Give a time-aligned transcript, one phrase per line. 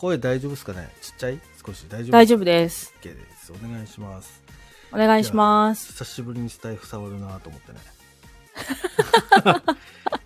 [0.00, 0.88] 声大丈夫ですかね？
[1.02, 1.38] ちっちゃい？
[1.66, 2.12] 少し大丈夫？
[2.12, 2.94] 大丈夫です。
[3.02, 3.52] OK です。
[3.52, 4.42] お願いします。
[4.92, 5.88] お願いします。
[5.92, 7.78] 久しぶりにスタイフ触るなと思ってね。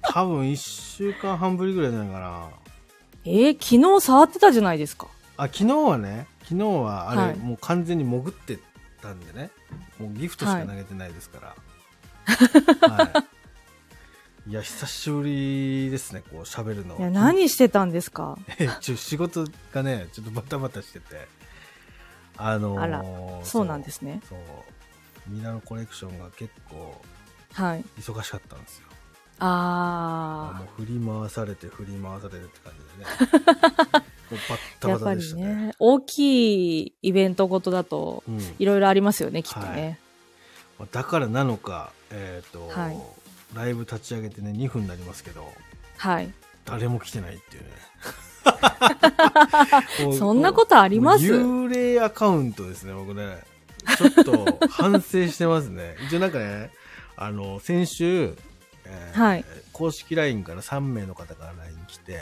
[0.02, 2.48] 多分1週間半ぶりぐらいじゃないかな。
[3.24, 5.08] えー、昨日触ってたじゃないですか。
[5.36, 8.60] あ、昨日はね、昨日はあれ、はいもう完全に潜って
[9.02, 9.50] たんでね。
[9.98, 11.56] もうギフトしか投げてないですから。
[12.88, 13.08] はい。
[13.08, 13.24] い
[14.52, 16.98] や、久しぶりですね、こう喋るの。
[16.98, 18.36] いや、何してたんですか？
[18.58, 21.26] えちょ仕事がね、ちょっとバタバタしてて。
[22.36, 24.20] あのーそうなんですね。
[24.28, 24.38] そう。
[25.28, 27.00] ミラノコレクションが結構
[27.52, 27.84] はい。
[27.98, 28.84] 忙しかったんですよ。
[29.38, 34.02] あもう振り回されて振り回されるって感じでね。
[34.30, 34.58] もうバッー。
[34.80, 35.54] タやっぱりバタでしたね。
[35.66, 39.98] ね、大きいイベントごとだと、うんいろいろありますよね、きっとね。
[40.78, 42.98] まあだからなのか、えっ、と、はい
[43.54, 45.52] ライブ立ち上げてね、2分になりますけど、
[45.96, 46.30] はい。
[46.64, 47.68] 誰も来てないっていうね。
[50.18, 51.24] そんなことあります？
[51.24, 53.38] 幽霊アカウントですね、僕ね。
[53.98, 55.96] ちょっと反省してますね。
[56.08, 56.70] 一応なんかね、
[57.16, 58.34] あの、先週、
[58.86, 62.20] えーはい公式 LINE から3名の方から LINE 来て、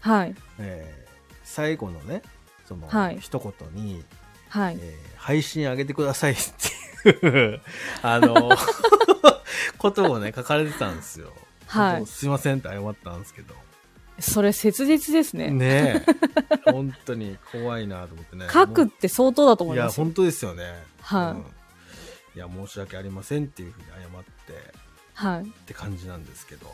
[0.00, 0.34] はい。
[0.58, 1.04] えー
[1.46, 2.22] 最後のね、
[2.66, 4.02] その、はい一言に、
[4.48, 4.78] はい。
[4.80, 6.36] えー配信上げてくださいっ
[7.02, 7.60] ていう、
[8.02, 8.50] あの、
[9.78, 11.32] ことをね、書かれてたんですよ。
[11.66, 13.54] はいすいませんって謝ったんですけど。
[14.20, 15.50] それ切実ですね。
[15.50, 16.04] ね
[16.66, 16.70] え。
[16.70, 18.46] 本当に怖いなと思ってね。
[18.52, 20.04] 書くって相当だと思いや、いますよ。
[20.04, 20.64] 本当ですよね。
[21.00, 21.44] はいうん
[22.36, 24.74] いや、申し訳ありませんっていうふうに謝って
[25.14, 25.42] はい。
[25.42, 26.66] って感じなんですけど。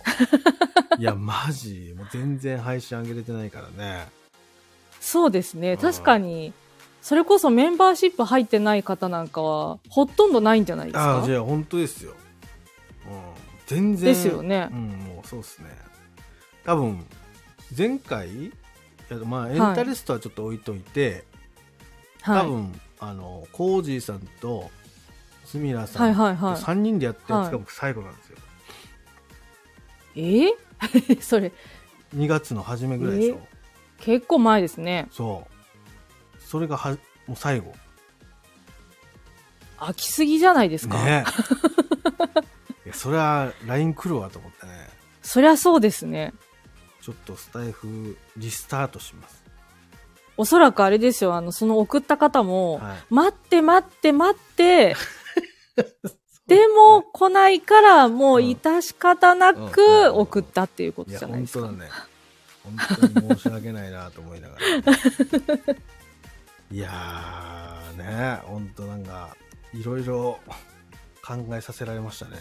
[0.99, 4.09] いや、マジ、もう全然配信上げれてないからね。
[5.01, 5.75] そうですね。
[5.75, 6.55] ん確かに、
[7.03, 11.19] それこそメンバーシップ入ってない方なんかは、ほとんどないんじゃないですか？
[11.19, 12.15] ああ、じゃあ本当ですよ。
[13.71, 13.97] うん。
[13.97, 14.05] 全然。
[14.07, 15.67] ですよねうん、もうそうですね。
[16.65, 17.05] 多分、
[17.77, 18.53] 前回、
[19.25, 21.25] まあ、エンタレストはちょっと置いといて、
[22.23, 22.43] はい。
[22.43, 24.71] 多分、あの、コージーさんと、
[25.45, 26.55] スミラさはいん、はいはい。
[26.57, 28.37] 3人でやったやつはいが僕最後なんですよ。
[30.17, 30.21] え？
[30.81, 31.53] ー それ、
[32.17, 33.41] 2月の初めぐらいでしょ。
[33.99, 35.09] 結構前ですね。
[35.11, 35.47] そ
[36.39, 36.41] う。
[36.43, 36.91] それがは、
[37.27, 37.75] もう最後。
[39.79, 41.03] 飽きすぎじゃないですか？
[41.05, 42.43] ねい
[42.91, 44.73] や、それは LINE 来るわと思ってね。
[45.23, 46.33] そりゃそうですね。
[47.03, 49.43] ちょっとスタイフリスタートします。
[50.37, 53.15] おそらくあれですよ、あの、その送った方も、はい。
[53.15, 54.97] 待って待って待って、
[56.47, 61.67] でも来ないから、もう致し方なうんくうん送ったっていうことじゃないですか。
[61.67, 61.91] 本当だね。
[62.65, 62.77] 本
[63.13, 64.67] 当に申し訳ないなと思いながら、
[66.73, 69.37] いやー、ね、本当なんか、
[69.75, 70.39] いろいろ
[71.25, 72.39] 考えさせられましたね。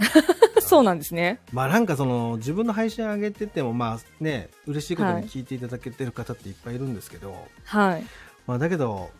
[0.60, 1.40] そうなんですね。
[1.52, 8.04] まあなんかその自分の配信上げててもまあね嬉しいことに聞いていただけてる方っていっぱいいるんですけど、はい。
[8.46, 9.10] まあだけど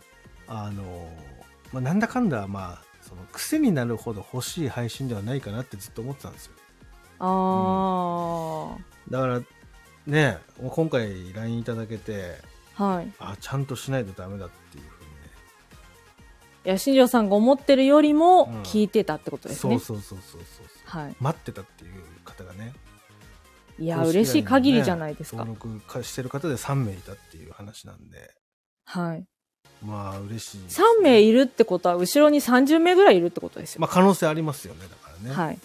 [0.47, 1.09] あの、
[1.73, 6.53] まあ、なんだかんだまあその癖になるほど欲しい配信ではないかなってずっと思ってたんですよ
[7.21, 8.77] あ
[9.11, 9.41] だから
[10.07, 12.37] ね今回 LINE いただけて
[12.77, 13.13] あ、はい。
[13.19, 14.85] あちゃんとしないとダメだっていう
[16.65, 19.79] いや、新庄さんが思ってるよりもうん聞いてたってことですね。
[19.79, 21.17] そうそうそうそうそうはい。
[21.21, 21.93] 待ってたっていう
[22.25, 22.73] 方がね
[23.79, 25.39] いや、嬉しい限りじゃないですか。
[25.39, 28.35] 登録かしてる方で3名いたっていう話なんで
[28.85, 29.25] はい。
[29.85, 33.81] まあ嬉しいです3名いるってことは、後ろに30名ぐらいいるってことですよ。
[33.81, 35.55] まあ可能性ありますよねだからね、はい。
[35.55, 35.61] うん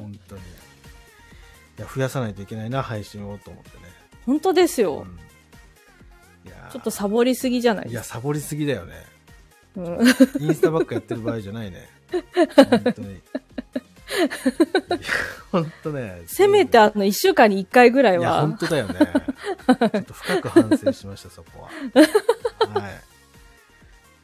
[0.00, 3.84] 本当にいや増やさないといけないな配信をと思ってね、
[4.26, 5.06] 本当ですよ。
[6.44, 8.16] うん、いやちょっとサボりすぎじゃないいですか。
[8.16, 8.94] やサボりすぎだよね
[9.76, 9.84] うん、
[10.40, 11.88] インスタばっかやってる場合じゃないね。
[12.56, 13.20] 本当に。
[15.50, 16.22] 本当ね。
[16.26, 18.56] せめてあの、1週間に1回ぐらいいやは本。
[18.58, 18.98] 当だよね。
[18.98, 21.68] ちょっと深く反省しましたそこは。
[22.80, 22.92] はい。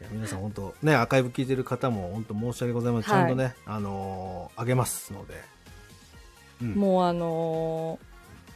[0.01, 3.23] いや皆さん本当ねアーカイブ聞いてる方も本当申し訳ございません、はい。
[3.23, 5.35] ちゃんとねあのーあげますので、
[6.63, 8.07] うん、もうあのー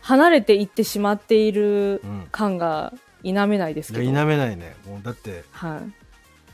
[0.03, 2.29] 離れていってしまっているうん。
[2.31, 2.93] 感が
[3.23, 4.05] 否めないですけど。
[4.05, 4.77] いや否めないね。
[4.87, 5.81] もうだってはい。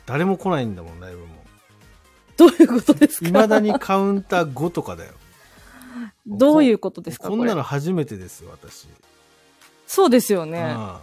[0.08, 1.26] 誰も来ないんだもんライブも。
[2.38, 3.28] どういうことですか？
[3.28, 5.12] いまだにカウンター5とかだよ。
[6.26, 8.88] どういうことですかこんなの初めてですよ私。
[9.86, 10.62] そうですよね。
[10.62, 11.00] あ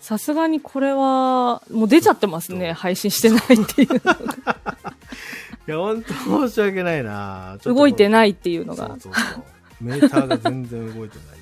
[0.00, 2.72] さすがにこれは、もう出ちゃってますね。
[2.72, 3.96] 配信してないっていう
[5.68, 7.58] いや本当申し訳ないな。
[7.64, 8.86] 動いてないっていうのが。
[8.88, 9.00] そう。
[9.00, 9.44] そうそう。
[9.80, 11.40] メーターが全然動いてないっ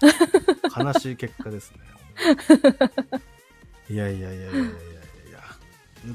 [0.00, 0.60] ていう、ね、
[0.92, 1.78] 悲しい結果ですね
[3.90, 4.99] いやいやいやいやいや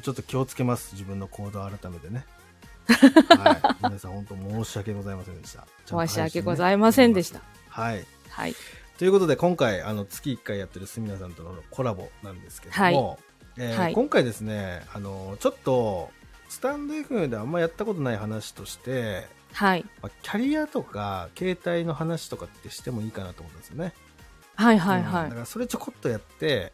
[0.02, 2.26] ちょっと気をつけます自分の行動を改めてね
[2.88, 7.42] はい皆さん本当申し訳ございませんでした申し訳ございませんでした。
[7.70, 8.56] はいはい。
[8.98, 13.18] ということで今回あの月1回やってるすみなさんとのコラボなんですけども、はい
[13.58, 16.12] えーはい今回ですねあのちょっと
[16.50, 19.86] スタンド FM であんまやったことない話として、はい。
[20.02, 23.94] まあ、キャリアとか携帯の話とかってしてもいいかなと思ったんですよね。
[24.56, 25.40] はいはいはいうんだか。
[25.42, 26.72] らそれちょこっとやって、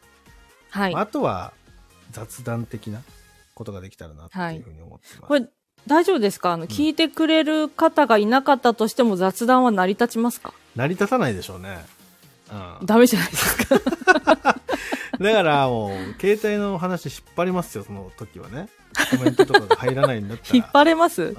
[0.70, 1.02] はいまあ。
[1.04, 1.54] あとは
[2.12, 3.02] 雑談的な
[3.56, 5.22] ことができたらなっていうふうに思ってます。
[5.22, 5.48] これ、
[5.88, 6.52] 大丈夫ですか？
[6.54, 10.54] あの、聞いてくれる方がいなかったとしても雑談は成り立ちますか？
[10.76, 11.84] 成り立たないでしょうね。
[12.52, 13.80] うん、ダメじゃないですか。
[15.20, 18.68] だからもう、携帯の話引っ張りますよ、その時はね。
[19.18, 20.56] コメントとかが入らないんだったら。
[20.58, 21.34] 引っ張れます？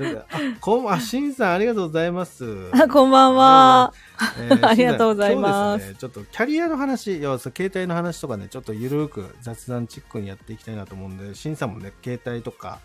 [0.00, 0.26] あ、
[0.60, 2.44] こん、あ、しんさんありがとうございます。
[2.72, 3.92] あこんばんは。
[4.38, 5.96] えーありがとうございます すね。
[5.96, 12.80] ちょっとキャリアの話、要は携帯の話とかね、ちょっとゆるく雑談チックにやっていきたいなと思うんで、しんさんもね、携帯とか、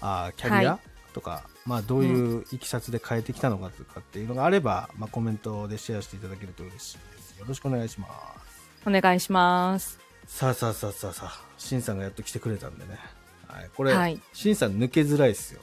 [0.00, 0.80] あーキャリア、はい
[1.14, 7.38] とか、まあどういういきさつで変えてきたのかとかっていうのがあれば、まあコメントでシェアしていただけると嬉しいです。
[7.38, 8.88] よろしくお願いします。
[8.88, 9.98] お願いします。
[10.26, 12.98] さあさあさあさあさあ、しんさんがやっと来てくれたんでね。
[13.46, 15.60] はい、これ、はいしんさん抜けづらいっすよ。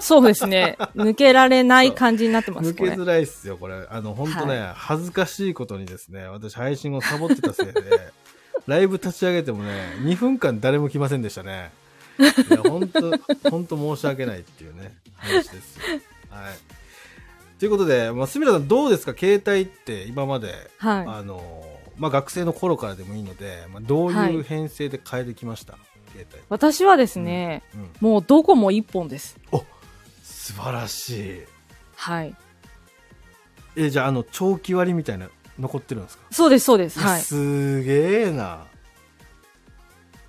[0.00, 0.76] そうですね。
[0.94, 2.70] 抜けられない感じになってます。
[2.70, 3.86] 抜けづらいっすよ、これ。
[3.90, 7.72] あの、本当ね、恥ずかしいことにですね、私配信をサボってたせいで、
[8.66, 11.70] ライブ立ち上げてもね、2分間誰も来ませんでしたね。
[12.18, 13.10] いや、本当
[13.50, 15.82] 本当申し訳ないっていうね、話ですよ。
[16.30, 16.54] はい。
[17.58, 19.14] ということで、まあ、すみらさんどうですか？
[19.18, 21.04] 携帯って今まで、はい。
[21.06, 21.64] あの、
[21.98, 25.76] まあ、学生の頃からでもいいので、まあ、どういう編成で変えてきました、
[26.12, 26.42] 携帯。
[26.48, 27.90] 私はですね、うん。
[28.00, 29.38] もうどこも一本です。
[29.52, 29.64] お
[30.22, 31.42] 素晴らしい。
[31.96, 32.34] はい。
[33.76, 35.28] え、じゃあ、あの、長期割みたいな、
[35.58, 36.24] 残ってるんですか？
[36.30, 36.98] そうです、そうです。
[36.98, 37.20] はい。
[37.20, 38.64] すげえな。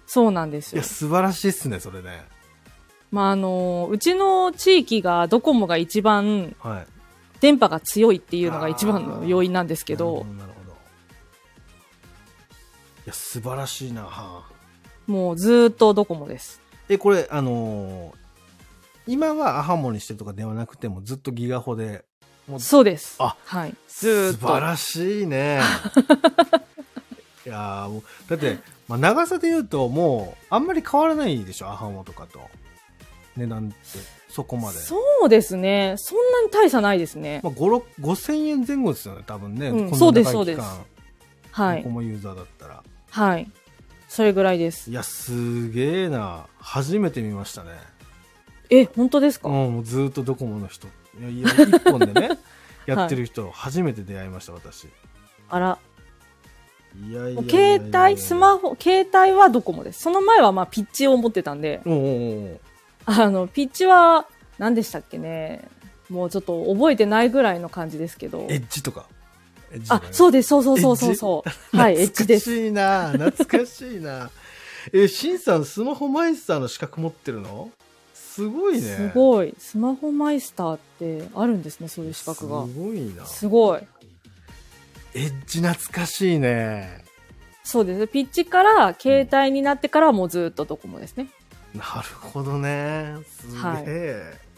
[0.05, 0.87] そうなんですよいや、。
[0.87, 2.23] 素晴らしいっすね、それね。
[3.11, 6.87] まあ、あの、うちの地域がドコモが一番はい。
[7.39, 10.71] 電波が強いっていうのが一番の要因なんですけど、なるほど、なるほど。
[10.73, 10.75] い
[13.07, 14.07] や、素晴らしいな。
[15.07, 16.62] はあもうずーっとドコモです。
[16.89, 18.21] え、これ、あのー
[19.07, 22.06] 今はアハモにしてるとかではなくても、ずっとギガホで、
[22.59, 23.15] そうです。
[23.19, 23.75] あはい。
[23.88, 24.39] ずーっと。
[24.39, 25.59] 素晴らしいね。
[27.45, 28.57] いやーもうだって、
[28.88, 32.39] まあ、長さで言うと、もう、あんまり変わらないでしょ、アハモとかと。
[33.36, 33.75] 値段って、
[34.30, 34.77] そこまで。
[34.80, 35.95] そうですね。
[35.98, 37.39] そんなに大差ないですね。
[37.44, 39.69] まあ、5、5000円前後ですよね、多分ね。
[39.69, 40.45] うんそうですそう
[41.51, 41.89] はいドコ。
[41.89, 42.83] モユーザーだったら。
[43.09, 43.51] はい。
[44.11, 44.93] それぐらいですい。
[44.93, 46.45] や、すげえな。
[46.59, 47.69] 初めて見ましたね。
[48.69, 50.87] え、本当ですか、うん、ずっとドコモの人。
[51.17, 52.37] いや、いや一本でね、
[52.85, 54.89] やってる人、初めて出会いました、私。
[55.49, 55.77] あら。
[57.07, 60.01] いやいやいやいや携帯、スマホ、携帯はドコモです。
[60.01, 61.79] その前はまあピッチを持ってたんで、
[63.05, 65.69] あの、ピッチは、何でしたっけね。
[66.09, 68.45] もうちょっと覚えてないぐらいの感じですけど。
[68.49, 69.05] エッジとか。
[69.89, 71.50] あそうです、そうそうそうそうそう。
[71.77, 72.50] はい、エッジです。
[72.50, 74.29] 懐かしいな懐かしいな
[74.94, 77.71] え、シンさん、スマホマイスターの資格持ってるの？
[78.13, 78.81] すごいね。
[78.81, 79.53] すごい。
[79.57, 82.65] スマホマイスターってあるんですね、そういう資格が。
[82.65, 83.25] すごいな。
[83.25, 83.81] すごい。
[85.13, 87.03] エッジ懐かしいね。
[87.63, 88.07] そうです。
[88.07, 91.27] ピッチから携帯になってからはもうずっとドコモですね。
[91.75, 93.17] なるほどね。
[93.25, 93.62] すげえ。
[93.62, 94.51] はい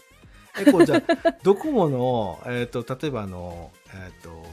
[0.56, 4.43] え、こうじゃあ、ドコモの、えっ、と、例えばあの、えっ、と、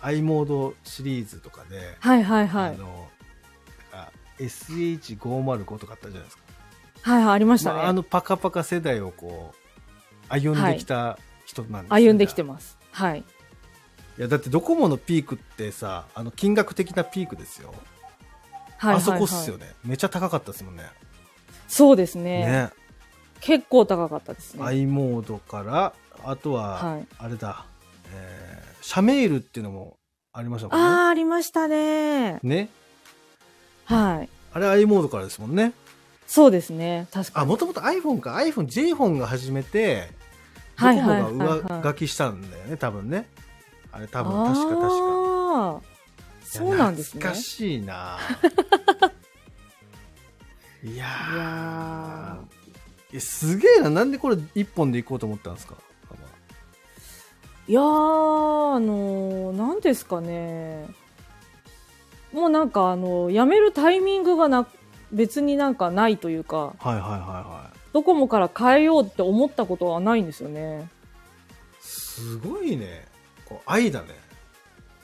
[0.00, 2.70] i モードシリーズとかで、はいはいはい。
[2.70, 3.08] あの、
[3.92, 6.42] あ SH505 とかあったじゃないですか。
[7.02, 7.76] はいはい、ありましたね。
[7.78, 12.78] まあ、あのパカパカ世代をこう、歩んできた人なんですよ歩んできています。
[12.92, 13.24] はい。
[14.18, 17.68] や、だってドコモのピークってさ、あの、金額的なピークですよ。
[17.68, 17.78] はい
[18.78, 18.96] はい、はい。
[18.96, 19.74] あそこっすよね。
[19.84, 20.84] めちゃ高かったですもんね。
[21.68, 22.44] そうですね。
[22.44, 22.70] ね。
[23.40, 24.64] 結構高かったですね。
[24.64, 27.77] i モードから、あとは、はいあれだ、えー、
[28.80, 29.96] シャメールっていうのも
[30.32, 30.84] ありましたもんね。
[30.86, 32.38] ああ、ありましたね。
[32.42, 32.68] ね。
[33.84, 34.28] はい。
[34.52, 35.72] あれ i モードからですもんね。
[36.26, 37.06] そうですね。
[37.12, 37.48] 確かあ、に。
[37.50, 38.34] もともと iPhone か。
[38.34, 40.10] iPhone、J フォンが始めて、
[40.78, 43.28] ドコモはいはいはいがはい上書きしたんだよね、多分ね。
[43.92, 45.82] あれ多分、確か確か。
[46.44, 47.20] そうなんですね。
[47.20, 48.18] 懐かしいな
[50.84, 53.90] いや いやーえすげえな。
[53.90, 55.74] なんでこれ一本で行こうと思ったんですか？
[57.68, 57.84] いやー、
[58.76, 60.88] あのー、なんですかね。
[62.32, 64.66] もうなんかあの、やめるタイミングがな、
[65.12, 67.78] 別になんかないというか、はいはいはいはい。
[67.92, 70.88] ドコモから変えようって思ったことはないんですよね。
[71.78, 73.06] すごいね。
[73.44, 74.08] こう愛だね。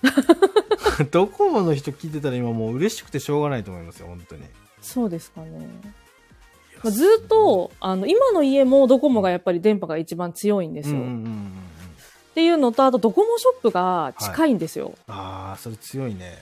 [1.10, 4.42] ドコモの人聞いてたら今もう嬉しくてしょうがないと思いますよ、本当に。
[4.80, 5.68] そうですかね。
[6.82, 10.96] まあ、ずっと、あの、今の家もドコモがやっぱり電波が一番強いんですよ。
[10.96, 11.73] うんうんうんうん
[12.34, 14.94] っていうのと、あとドコモショップが近いんですよ。
[15.06, 16.36] ああ、それ強いね。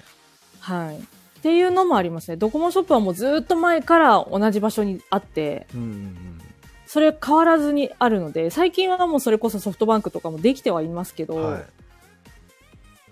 [0.58, 0.96] はい。
[0.96, 1.00] っ
[1.42, 2.38] ていうのもありますね。
[2.38, 6.40] ドコモショップはもうずっと前から同じ場所にあって、うんうんうん。
[6.86, 11.64] それ変わらずにあるので、最近はもうそれこそソフトバンクとかもできてはいますけど、はい。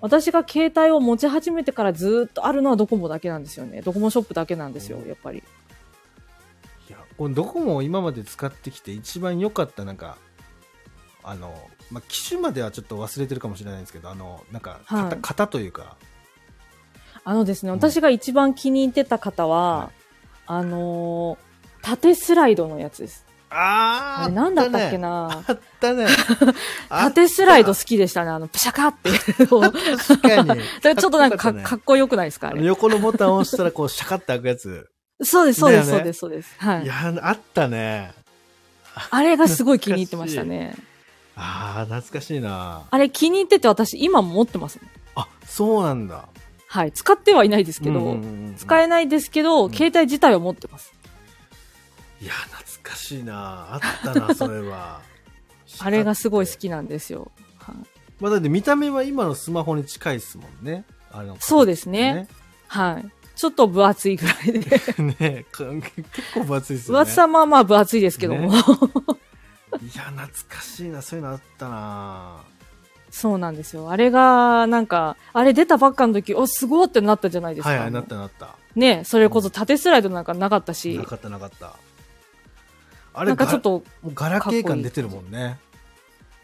[0.00, 3.82] 私が携帯を持ち始めてからずっとあるのはドコモだけなんですよね。
[3.82, 5.42] ドコモショップだけなんですよ、うんやっぱり。
[6.88, 10.16] いや、これドコモを今まで使ってきて一番良かった、なんか、
[11.22, 11.54] あの、
[11.90, 15.96] まあ、機種まではちょっと忘れてるかもしれないんですけど、あの、なんか、型、はい型というか、
[17.24, 19.90] あのですね、うん私が一番気に入ってた方は、はい
[20.46, 21.50] あのー
[21.82, 23.24] 縦スライドのやつです。
[23.48, 26.06] あーあれなんだったっけなあったね。
[26.90, 28.30] あ 縦スライド好きでしたね。
[28.30, 29.10] あの、プシャカって。
[29.10, 30.60] 確かに。
[30.82, 32.62] ちょっとなんかかかっこよくないですかあれ。
[32.64, 34.90] 横のボタンを押したら、こう、シャカって開くやつ。
[35.22, 36.54] そうです、そうです、そうです、そうです。
[36.58, 36.86] はいい。
[36.86, 38.12] や、あったね。
[39.10, 40.74] あれがすごい気に入ってましたね。
[41.42, 42.82] ああ、懐かしいな。
[42.90, 44.90] あれ気に入ってて私今も持ってますもん。
[45.16, 46.28] あ、そうなんだ。
[46.66, 46.92] はい。
[46.92, 50.92] 使ってはいないですけど、うんうんうんうん使えないですけど、うん携帯自体は持ってます。
[52.20, 53.74] いや、懐かしいな。
[53.74, 55.00] あったな、 それは。
[55.78, 57.30] あれがすごい好きなんですよ。
[57.58, 57.76] はい
[58.20, 60.84] まあ、だって見た目は今のスマホに近いですもんね。
[61.10, 62.28] あのそうですね。
[62.68, 63.10] はい。
[63.34, 64.60] ちょっと分厚いぐらいで。
[65.18, 65.46] ね。
[65.50, 65.64] 結
[66.34, 66.98] 構分厚いですよね。
[66.98, 68.52] 分厚さまあまあ分厚いですけども。
[68.52, 68.62] ねい
[69.96, 71.02] や、懐かしいな。
[71.02, 72.36] そういうのあったな。
[73.10, 73.90] そうなんですよ。
[73.90, 77.70] あれが、なんか、あれ出たばっかの時、お、すごいってなったじゃないですか。
[77.70, 78.56] はいはい、なったなった。
[78.76, 81.74] ね、それこそ縦スライドなんかなかったし、なかったなかった。
[83.12, 85.58] あなんかちょっと、がもうガラケー感出てるもんね。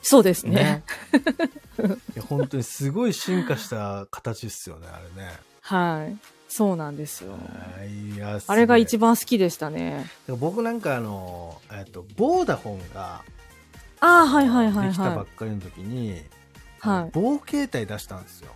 [0.03, 0.83] そうですね。
[2.15, 5.33] いや本当にすごい進化した形っすよね、あれね。
[5.61, 6.36] はい。
[6.49, 7.33] そうなんですよ。
[7.33, 7.39] は
[7.85, 9.11] いいやあれが一番。
[9.11, 10.07] 番好きでしたね。
[10.29, 13.23] 僕なんかあの、えっと、ボーダフォンが、
[14.01, 15.25] ああ、はいはいはいできたばはい。
[15.25, 16.23] っかりの時に、
[16.81, 18.53] はい棒携帯出したんですよ。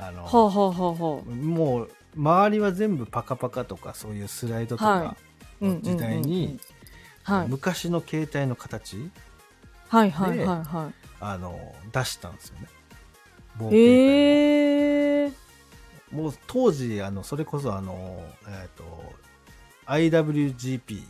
[0.00, 1.30] あの、ほうほうほうほう。
[1.34, 5.16] もう、周りは全部パカパカとか、そういうスライドとか
[5.60, 6.58] の時代に、
[7.22, 7.48] はい。
[7.48, 9.10] 昔の携帯の形、
[9.88, 12.66] はいはいはいはあの、出したんですよね。
[13.58, 13.70] 棒い。
[13.70, 15.47] 携帯えー。
[16.10, 18.84] もう当時、あの、それこそあの、えっ、と、
[19.86, 21.02] IWGP、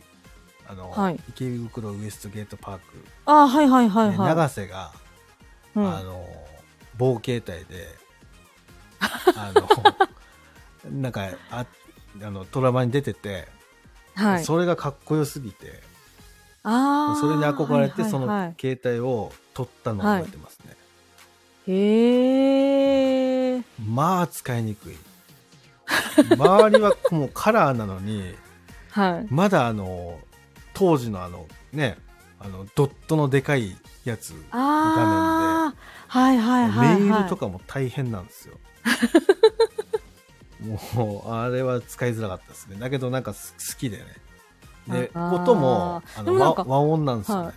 [0.69, 2.83] あの、はい池袋ウエストゲートパーク、
[3.27, 4.29] ああ、はいはいはいではい。
[4.29, 4.93] 長瀬が、
[5.75, 6.27] うんあの、
[6.97, 7.89] 棒携帯で、
[9.37, 9.69] あの、
[11.01, 11.67] なんか、あ
[12.23, 13.49] あの、ドラマに出てて、
[14.15, 14.45] はい。
[14.45, 15.81] それがかっこよすぎて、
[16.65, 17.21] ああ。
[17.21, 20.77] それに憧れて、そはいはいはいの携帯を取ったのを覚えてますね。
[21.69, 23.63] へえ。
[23.87, 24.97] まあ、使いにくい。
[26.37, 28.35] 周りはもうカラーなのに、
[28.91, 29.27] はい。
[29.33, 30.19] まだあの、
[30.75, 31.99] 当時のあの、ね、
[32.41, 35.75] あの、ドットのでかいやつ、ああ。
[36.09, 37.01] はいはいはい、はい。
[37.01, 38.59] メールとかも大変なんですよ。
[40.95, 42.77] もう、あれは使いづらかったですね。
[42.79, 44.05] だけどなんかす好きでね。
[44.89, 46.35] で、音も、あの
[46.67, 47.45] 和音なんですよね。
[47.47, 47.55] はい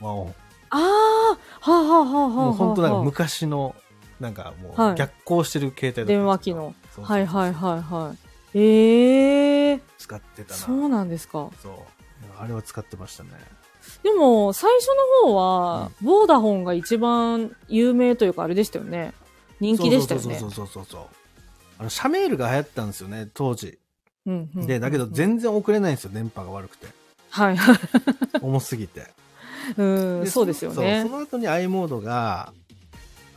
[0.00, 0.34] 和音。
[0.70, 1.38] ああ。
[1.60, 2.46] はあ、はあはあはあはあ。
[2.46, 3.74] もう本当なんか昔の、
[4.20, 6.74] なんかもはいう逆行してる携帯だったんです電よ話機の。
[6.94, 8.14] そうそうそうはいはいはいは
[8.54, 8.58] い。
[8.58, 9.80] ええー。
[9.98, 10.56] 使ってたな。
[10.56, 11.50] そうなんですか。
[11.62, 11.72] そう。
[12.38, 13.30] あれは使ってましたね。
[14.02, 14.88] でも、最初
[15.24, 19.12] の方は、ボーダフォンが一番有名というか、あれでしたよね。
[19.60, 20.46] 人気でしたよねそ。
[20.46, 21.02] うそうそうそうそう。
[21.78, 23.78] あの、シャメールが流行ったんですよね、当時。
[24.26, 26.86] うんうんで、だけど全然遅れないんですよ、電波が悪くて。
[27.30, 27.78] はいはい。
[28.42, 29.06] 重すぎて。
[29.76, 29.82] う
[30.22, 32.52] ん、そうですよねその後に i モードが、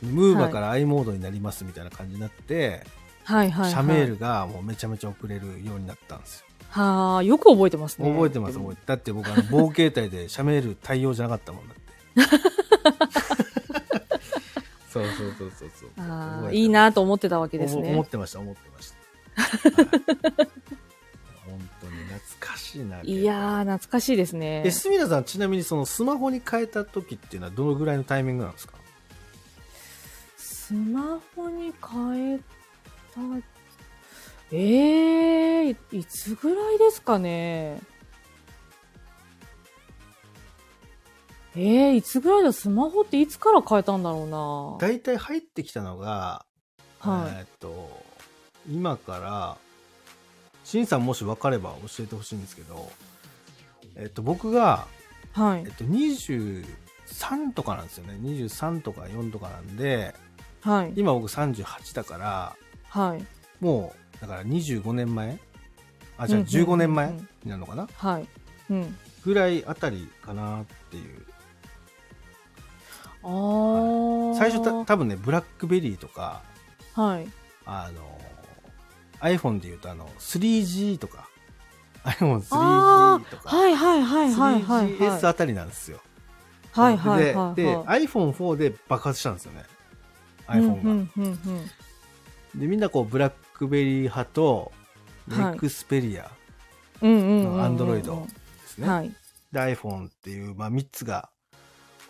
[0.02, 2.84] ムーバから i モードになりますみたいな感じになって、
[3.24, 3.70] はいはい、はい。
[3.70, 6.46] シャメールがもうめちゃめちゃ遅れるようになったんですよ。
[6.70, 8.10] はあ、よく覚えてますね。
[8.10, 11.82] 覚えてます、覚えてだって僕あの、棒携帯でシャメール対応じゃなかったもんだって。
[14.90, 16.54] そうそうそうそうそう。
[16.54, 18.06] いいなと思ってたわけです思思ねっ。
[18.06, 18.96] てました、思ってました。
[20.42, 20.48] はい
[22.62, 23.02] しいな。
[23.02, 24.70] いやー、懐かしいですねえ、。
[24.70, 28.74] 住田さん、ちなみにそのスマホに変えた時っていうのはどのぐらいのタイミングなんですか？
[30.36, 33.20] スマホに変えた、
[34.52, 37.80] ええー、いつぐらいですかね？
[41.54, 42.52] ええー、いつぐらいだ？
[42.52, 44.78] スマホっていつから変えたんだろうな。
[44.78, 46.46] 大体入ってきたのが、
[47.00, 48.02] はいえーっと、
[48.70, 49.56] 今から、
[50.72, 52.90] しんさんもし分かれば教えてほしいんですけど、
[53.94, 54.86] えっと、僕が、
[55.32, 55.70] はいえっ。
[55.72, 56.64] と、23
[57.52, 58.14] とかなんですよね。
[58.22, 60.14] 23とか4とかなんで、
[60.62, 60.92] はい。
[60.96, 62.56] 今僕38だから、
[62.88, 63.22] はい。
[63.62, 65.38] もう、だから25年前？
[66.16, 67.86] あ、じゃあうんうんうん15になるのかな？
[67.94, 68.28] はい。
[68.70, 68.96] うん。
[69.26, 71.26] ぐらいあたりかなっていう。
[73.24, 76.40] あー最初た多分ね、ブラックベリーとか、
[76.94, 77.28] はい。
[77.66, 78.21] あの、
[79.22, 81.28] iPhone で言うとあの、3G とか、
[82.04, 84.88] iPhone3G あとか、はいはいはいはいはい。
[84.96, 86.00] 3GS あたりなんですよ。
[86.72, 87.54] はいはいはい。
[87.54, 89.64] で、ではい、iPhone4 で爆発したんですよね。
[90.48, 90.90] うん iPhone が。
[90.90, 91.38] うんうんうん
[92.54, 94.72] で、みんなこう、ブラックベリー派と、
[95.30, 96.30] はいネクスペリア
[97.00, 97.76] うんうんうんうん。
[97.76, 98.88] の Android ですね。
[98.88, 99.12] はい。
[99.52, 101.58] で、iPhone っていう、まあ、3つが、ま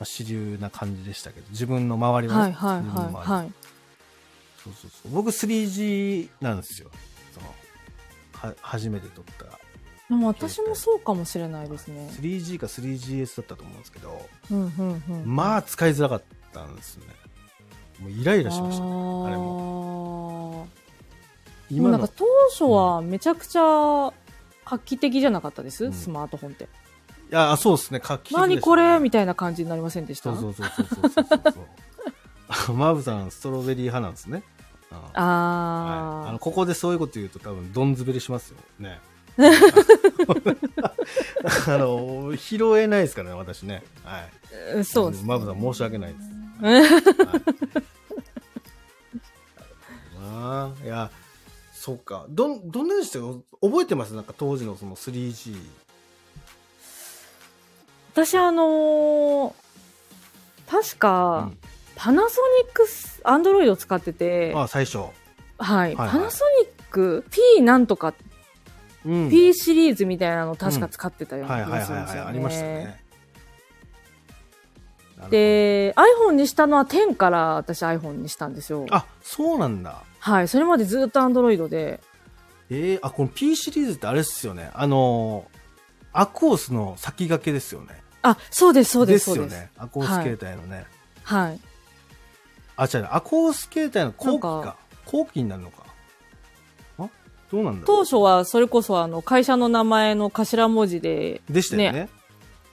[0.01, 3.53] あ主流な感じでしたけど、自分の周りはね、はいはいはいはい。
[4.63, 5.13] そうそうそう。
[5.13, 6.91] 僕 3G なんですよ。
[7.35, 7.47] その、
[8.33, 9.45] は、初めて撮った。
[10.09, 12.11] でも私もそうかもしれないですね。
[12.21, 15.23] 3G か 3GS だったと思うんですけど、うんうんうん。
[15.25, 17.15] まあ使いづらかったんですよね。
[18.01, 18.91] もうイライラしましたね。
[18.91, 20.69] ああれも
[21.71, 24.13] 今のなんか、当初はめちゃくちゃ
[24.67, 26.65] 画期的じゃなかったです、うんスマートフォンって。
[26.65, 26.69] い
[27.31, 28.99] や、そうですね、画期的ね何これ？
[28.99, 30.37] みたいな感じになりませんでした？
[30.37, 31.67] そうそうそうそうそうそう。
[32.75, 34.43] マーブさん、ストロベリー派なんですね。
[34.91, 39.01] うんはい、ああのここでそういうこと言うと多分どんずべりしますよね。
[41.67, 43.83] あの拾えないですからね私ね。
[44.05, 44.31] はい。
[44.81, 45.29] あ、そうです、ね。
[45.29, 46.27] マブさん申し訳ないです、
[46.61, 46.83] はい、
[50.21, 51.11] ああいや
[51.73, 52.27] そっか。
[52.29, 54.13] どんどんなでしたよ覚えてます？
[54.15, 55.57] なんか当時のその 3G
[58.13, 59.63] 私あのー
[60.71, 61.51] 確か、
[62.03, 64.99] パナソニックス、アンドロイド使ってて、あ最初。
[64.99, 65.07] は
[65.87, 68.13] い、はいパナソニック P なんとか、
[69.07, 69.31] うん。
[69.31, 73.01] P シリーズみたいなの確か使ってたようはいな気はいはいはいがするんですよありましたね。
[75.31, 78.85] で、iPhone にしたのは10から私 iPhone にしたんですよ。
[78.91, 80.03] あそうなんだ。
[80.19, 82.01] はい、それまでずっと Android で。
[82.69, 84.71] えー、あこの P シリーズってあれっすよね。
[84.75, 85.47] あの
[86.13, 88.03] アコースの先駆けですよね。
[88.23, 89.55] あ、そうです、そうです、そうです。
[89.55, 89.71] よね。
[89.79, 90.85] アコース携帯のね。
[91.23, 91.61] はい。
[92.77, 94.77] あ、違う、アコース携帯の後期なんか。
[95.07, 95.85] 後期になるのか。
[96.99, 97.09] あ？
[97.51, 101.53] どうなんだろ当初はそれこそあの会社の名前の頭文字で、う。
[101.53, 102.01] でしたよね。
[102.01, 102.09] ね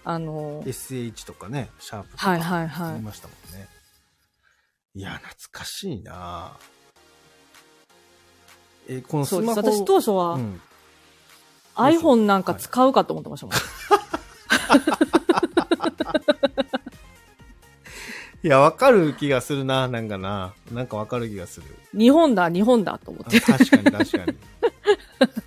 [0.04, 2.30] あの、SH とかね、シャープとか。
[2.30, 3.68] はいはいはい言いましたもんね。
[4.96, 6.58] いや、懐かしいな
[8.88, 9.56] え、このスそうです。
[9.56, 9.72] マホ。
[9.72, 10.62] 私当初はうん
[11.76, 13.56] iPhone なんか使うかと思ってましたもん。
[18.42, 20.54] いや、わかる気がするな、なんかな。
[20.72, 21.66] なんかわかる気がする。
[21.98, 23.40] 日本だ、日本だと思って。
[23.42, 24.38] 確かに確かに。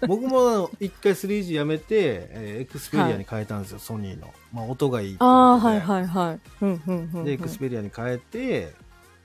[0.07, 1.87] 僕も一回 3G やめて、
[2.31, 4.33] えーエクスペリアに変えたんですよ、ソニーの。
[4.53, 6.41] まあ、音がいいああ、はいはいはい。
[6.61, 7.25] うんうんうんうん。
[7.25, 8.75] で、エクスペリアに変えて、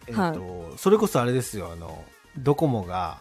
[0.08, 2.06] えっ、はいと、それこそあれですよ、あの、
[2.38, 3.17] ドコモが、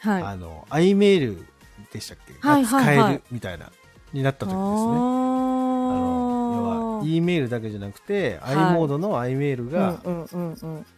[0.00, 0.22] はい。
[0.22, 1.46] あの、i メール
[1.90, 2.34] でしたっけ？
[2.46, 3.72] はいはいはいが使えるみたいな、
[4.14, 4.60] になった時ですね。
[4.60, 4.62] あ
[4.96, 6.64] の、要
[6.98, 9.98] は、あ e メールだけじゃなくて、はい i モードの i メールあ。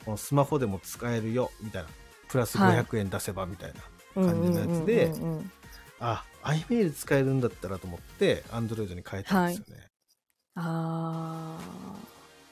[0.06, 1.88] が、スマホでも使えるよ、みたいな。
[2.28, 3.80] プラスはい500円出せば、みたいな。
[4.16, 5.50] うん感じのやつでうんうんうんうん
[6.00, 9.82] あ、i メール使えるんだったらと思って、アンドロイドに変えたんですよね。
[10.54, 11.58] あ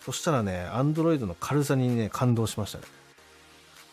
[0.04, 2.84] そしたらね、アンドロイドの軽さにね、感動しましたね。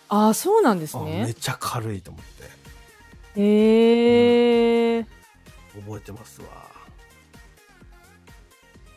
[0.09, 0.25] あ。
[0.25, 1.31] ああ、そうなんですあめね。
[1.31, 3.41] っちゃ軽いと思って。
[3.41, 5.05] へえ。
[5.79, 6.47] 覚えてますわ。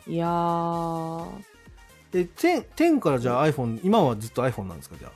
[0.07, 1.27] いやー。
[2.13, 5.11] え、10, 10からじゃあ iPhone、今はずっと iPhone なんですかじゃあ？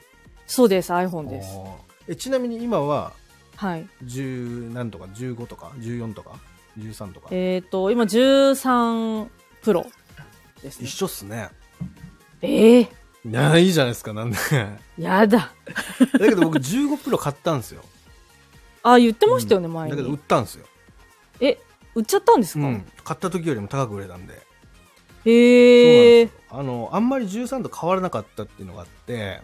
[0.48, 1.50] そうです、iPhone です。
[2.08, 3.13] えちなみに今は
[3.56, 3.88] はい。
[4.06, 6.39] 10何とか15とか14とか
[6.78, 9.28] 13とか、えっ、と、今13
[9.62, 9.86] プロ
[10.63, 10.93] ですね一。
[10.93, 11.50] 緒っすね。
[12.41, 12.89] ええ
[13.26, 14.38] いや、いいじゃないですか、なんで。
[14.98, 15.52] やだ。
[16.13, 17.84] だけど僕15プロ買ったんですよ。
[18.82, 20.17] あ、言ってましたよね、前だけど売っに。
[20.19, 20.65] たんですよ。
[21.41, 21.58] え、
[21.95, 22.86] 売っちゃったんですか、うん。
[23.04, 24.41] 買った時よりも高く売れたんで。
[25.25, 26.30] へえ。
[26.49, 29.41] あの、あんまり13と変わらなかったっていうのがあって、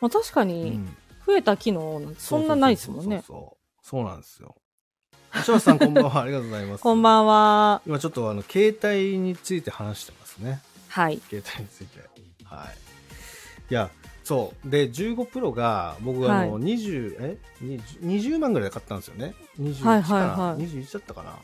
[0.00, 0.96] まあ確かうに、ん。
[1.26, 3.22] 増えた機能そんなないですもんね。
[3.26, 3.56] そ
[3.92, 4.56] うなんですよ。
[5.34, 6.22] 石橋さんこんばんは。
[6.22, 6.82] ありがとうございます。
[6.82, 7.82] こんばんは。
[7.86, 10.60] 今ちょっとあの、携帯について話してますね。
[10.88, 11.20] はい。
[11.28, 12.00] 携帯について。
[12.44, 13.72] はい。
[13.72, 13.90] いや、
[14.30, 14.70] そう。
[14.70, 19.34] で、15プロが、僕あの、はい20、え？20, ?20 万ぐらいで買ったんですよね。
[19.58, 21.38] 21かな、はいはいはい21だったかなちょ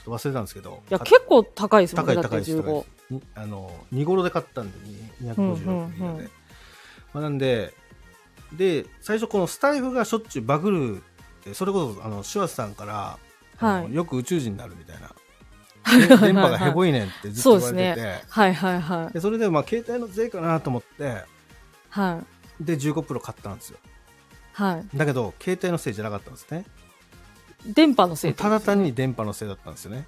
[0.00, 0.82] っと忘れたんですけど。
[0.90, 2.14] いや、結構高いですもん高ね。
[2.14, 2.56] だってい高いです。
[2.56, 2.86] 高い15で。
[3.08, 5.40] すにあの、2頃で買ったんで、に256ギガで。
[5.40, 6.30] うんうんうん
[7.12, 7.74] まあ、なんで、
[8.54, 13.18] で、最初このスタイフがしょっちゅうバグるって、それこそ、あの、シュワスさんから、
[13.58, 15.10] はいよく宇宙人になるみたいな。
[15.82, 18.24] はいはいはい電波がヘボいねんってずっと言われてて。
[18.28, 19.12] はいはいはい。
[19.12, 21.24] でそれでまあ携帯の税かなと思って
[22.00, 22.22] は
[22.60, 22.64] い。
[22.64, 23.78] で15プロ買ったんですよ
[24.52, 24.96] はい。
[24.96, 26.64] だけど携帯のせいじゃなかったんですね
[27.66, 30.06] 電波のせいただ単に電波のせいだったんですよね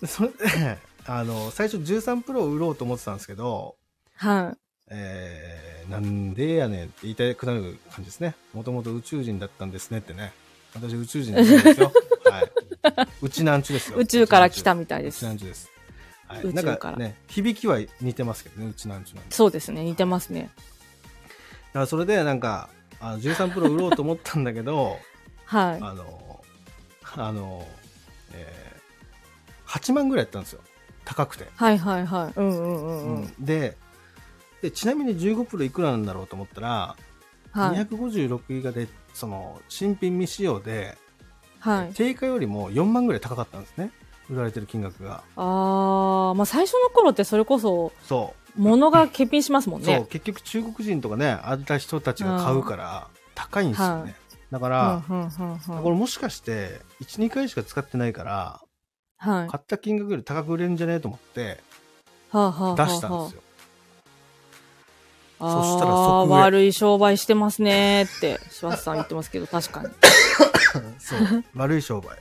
[0.00, 3.76] で それで あの、最初13プロを売ろうと思ってたんですけど、
[4.16, 4.56] は
[4.90, 8.34] えー、なんでやねんって言いたくなる感じですね。
[8.52, 10.32] もともと宇宙人だったんですねってね。
[10.74, 11.92] 私宇宙人なんですよ。
[12.30, 13.08] はい。
[13.22, 13.92] うちなんちゅですい。
[13.92, 13.98] よ。
[13.98, 15.24] 宇宙から来たみたいでうちす。
[15.24, 15.69] なんちゅです。
[16.30, 16.44] はい。
[16.44, 19.34] 宇宙なんからかね、響きは似てますけどね、うちなんちゅなんで。
[19.34, 19.82] そうですね。
[19.84, 20.50] 似てますね。
[20.52, 24.98] だからそれでなんか、あの13プロ売ろうと思ったんだけど、
[25.44, 25.78] はい。
[25.80, 26.44] あの、
[27.16, 27.66] あの、
[28.32, 30.60] えー、8万ぐらいやったんですよ。
[31.04, 31.48] 高くて。
[31.56, 32.32] はいはいはい。
[32.38, 33.22] うんうんうんうん。
[33.22, 33.76] うんで
[34.62, 36.96] で、ちなみに15プロいくらなんだろうと思ったら、
[37.52, 37.78] はい。
[37.78, 40.98] 256ギガで、その、新品未使用で、
[41.60, 41.94] はい。
[41.94, 43.90] 定価よりも4万ぐらい高かったんですね。
[44.30, 45.22] 売られてる金額が。
[45.36, 49.84] あー、まあ最初の頃ってそれこそ、そ物が欠品しますもんう。
[49.84, 50.06] そう、ね。
[50.10, 54.02] 結局中国人とかね、あった人たちが買うから、高いんですよね。
[54.02, 54.14] はい
[54.50, 58.60] だから、うんうんうんうんこれもしかして、1、2回しか使ってないから、
[59.18, 59.48] はい。
[59.48, 60.94] 買った金額より高く売れるんじゃね？
[60.94, 61.60] えと思って、
[62.32, 62.38] 出
[62.88, 63.42] したんですよ。
[65.38, 69.88] あそしたら悪い商売してますねーって、柴田さん言ってますけど、確かに。
[70.98, 71.44] そう。
[71.54, 72.18] 悪い商売。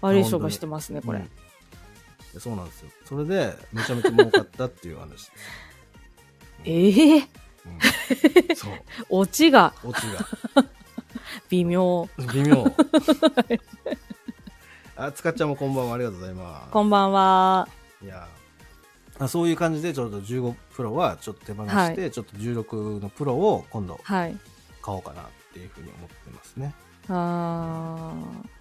[0.00, 1.18] 悪い商売してますね、これ。
[1.18, 1.30] うん
[2.38, 2.90] そうなんですよ。
[3.04, 5.32] それで、めちゃめちゃ儲かったっていう話です。
[6.64, 7.28] ええ
[8.48, 8.72] うん、そう。
[9.10, 10.64] オチがオチが。
[11.48, 12.08] 微妙。
[12.32, 12.64] 微妙。
[14.96, 15.94] あ、つかっちゃんもこんばんは。
[15.94, 16.70] ありがとうございます。
[16.72, 17.68] こんばんは。
[18.02, 18.28] いや
[19.20, 24.36] あそういう感じで、ちょっと15プロはちょっと手放して、はちょっと16のプロを今度はい。
[24.80, 26.74] 買おうかなっていうふうに思ってますね。
[27.08, 28.57] あー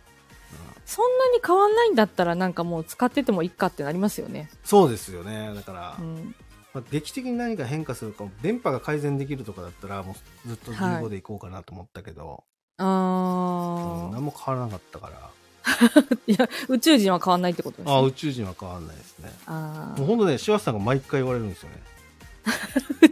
[0.90, 4.50] そんなに変わんないんだったら、なんかもう使っててもいいかってなりますよね。
[4.64, 5.52] そうですよね。
[5.54, 6.34] だから、うん。
[6.74, 12.46] まあ、劇的に何か変化するかも、電波が改善できるとかだったら、もうずっとはい15でいこうかなと思ったけど、
[12.78, 15.30] あうんー何も変わらなかったから、
[16.26, 17.94] いや、宇宙人は変わんないってことですね。
[17.94, 19.32] あ宇宙人は変わらないですね。
[19.46, 21.82] あもう本当ね、柴田さんが毎回言われるんですよね。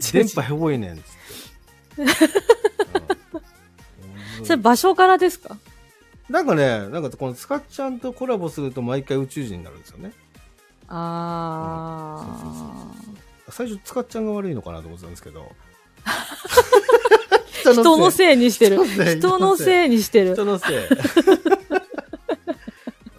[0.12, 2.02] 電波へぼいねんっつって。
[4.38, 5.56] うんそれ場所からですか？
[6.28, 10.12] なんかね、なんかこのスカッちゃんとコラボすると毎回宇宙人になるんですよね。
[10.88, 13.52] あそうそうー。
[13.52, 15.52] 最初、スカッちゃんが悪いのかなと思ってたんですけど。
[17.62, 18.84] 人のせいにしてる。
[19.18, 20.34] 人のせいにしてる。
[20.34, 20.76] 人のせい。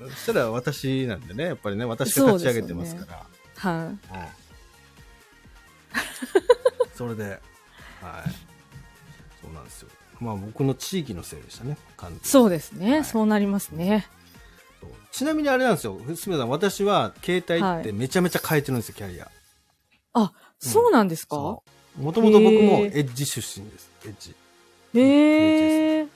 [0.10, 3.26] そしたら私なんでね、やっぱりね、私が立ち上げてますから。
[3.72, 3.84] はい。
[3.84, 3.98] うん
[6.98, 7.39] それで、はい。
[10.19, 11.77] まあ僕の地域のせいでしたね、
[12.23, 12.91] そうですね。
[12.91, 13.06] はい。
[13.06, 14.08] そうなりますね。
[15.12, 17.93] ちなみにあれなんですよ、すみません、私は携帯ってはい。
[17.93, 19.30] めちゃめちゃ変えてるんですよ、キャリア。
[20.13, 21.36] あ、そうなんですか？
[21.38, 21.63] も
[22.13, 23.89] ともと僕もへエッジ出身です。
[24.06, 24.36] エッジ。
[24.93, 26.08] へえ。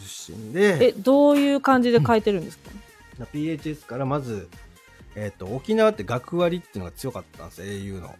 [0.00, 2.70] 出身で、え、どういう感じで変えてるんですか
[3.32, 4.48] ？PHS からまず、
[5.16, 8.14] えっ、と、沖縄って学割っていうのが強かったんですよ、au の。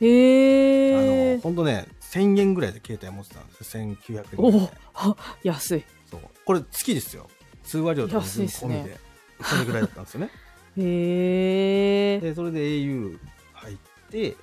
[0.00, 1.38] へあの、え。
[1.38, 4.70] ほんとね、1000円ぐらいで携帯持ってたんですよ、1900円ぐおらいで。
[4.92, 5.84] は安い。
[6.10, 6.20] そう。
[6.44, 7.28] これ月ですよ。
[7.64, 8.98] 通話料とかも全部込みで。
[9.42, 10.30] それぐらいだったんですよね。
[10.78, 12.20] へえ。
[12.20, 13.18] で、それで au
[13.54, 13.76] 入っ
[14.10, 14.36] て、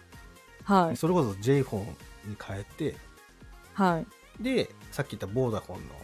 [0.64, 0.98] はい。
[0.98, 1.86] それこそ j フォン
[2.30, 2.96] に変えて、
[3.74, 4.00] は
[4.40, 4.44] い。
[4.44, 5.96] で、さっき言ったボーダフォンの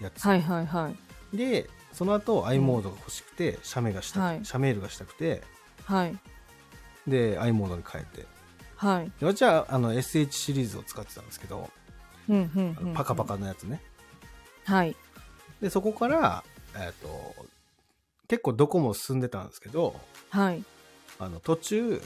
[0.00, 0.24] やつ。
[0.24, 0.90] はいはいは
[1.32, 1.36] い。
[1.36, 5.42] で、その後 i モードが欲しくて、写メがしたく、はい写メールがしたくて、
[5.84, 6.16] はい。
[7.06, 8.26] で、i モードに変えて。
[8.80, 9.12] はい。
[9.20, 11.68] で私はあの SH シリーズを使ってたんですけど、
[12.30, 12.94] うんうんうん。
[12.94, 13.24] パカパ。
[13.24, 13.82] カのやつね。
[14.64, 14.96] はい。
[15.60, 16.42] で、そこから、
[16.74, 17.34] えっ、と、
[18.26, 20.64] 結構どこも進んでたんですけど、はい。
[21.18, 22.02] あの途中、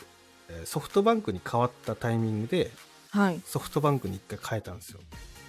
[0.48, 2.72] えーソフトバンクに変わったタイミングで、
[3.10, 3.40] はい。
[3.46, 5.00] ソフトバンクに一回変えたんですよ。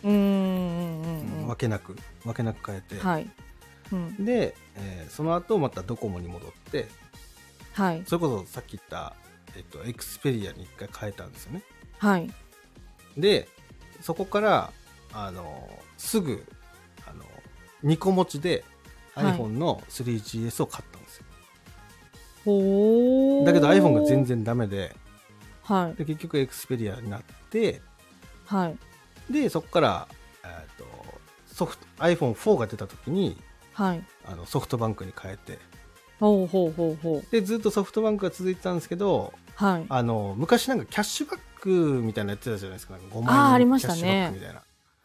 [0.04, 1.48] うーんうんうんうん。
[1.48, 3.00] わけなく、わけなく変えて。
[3.00, 3.28] はい。
[3.92, 4.24] うん。
[4.26, 6.88] で、えーその後またドコモに戻って、
[7.74, 8.04] はい。
[8.06, 9.16] それこそさっき言った、
[9.56, 11.64] えっ、と、エクスペリアに一回変えたんですよね。
[11.98, 12.30] はい。
[13.18, 13.48] で、
[14.02, 14.72] そこから、
[15.14, 16.46] あの、すぐ、
[17.08, 17.24] あの、
[17.84, 18.64] 2個持ちで
[19.14, 21.26] はい iPhone の 3GS を買ったんですよ。
[22.44, 23.46] ほー。
[23.46, 24.26] だけど iPhone が全。
[24.26, 24.96] 然ダメで、
[25.64, 25.98] はい。
[25.98, 27.82] で結局エクスペリアになって、
[28.46, 28.78] はい。
[29.34, 30.08] で、そこから、
[30.44, 30.86] えっ、と、
[31.48, 33.38] ソフト、iPhone4 が出た時に、
[33.74, 34.04] はい。
[34.26, 35.60] あのソフトバンクに変えて、
[36.20, 37.32] ほうほうほうほう。
[37.32, 39.86] で、ずっとソフトバンクが続いてたんですけど、はい。
[39.90, 42.94] あの、昔なんかキャッシュバックみたいなのやってたじゃないですか。
[42.94, 44.62] なんか5あー万円ありましたねキャッシュバックみたいな。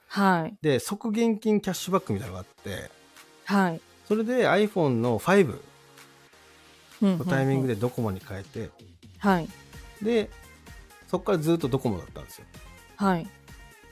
[0.09, 0.57] はい。
[0.61, 2.91] で、即現金キャッシュバックみたいなのがあって、
[3.45, 3.81] はい。
[4.09, 5.47] それで iPhone の5
[7.03, 7.75] ののタイミングで。
[7.75, 8.71] でドコモに変えて、
[9.19, 9.49] はい。
[10.03, 10.29] で、
[11.09, 12.45] そこからずっとドコモだったんですよ。
[12.97, 13.27] はい。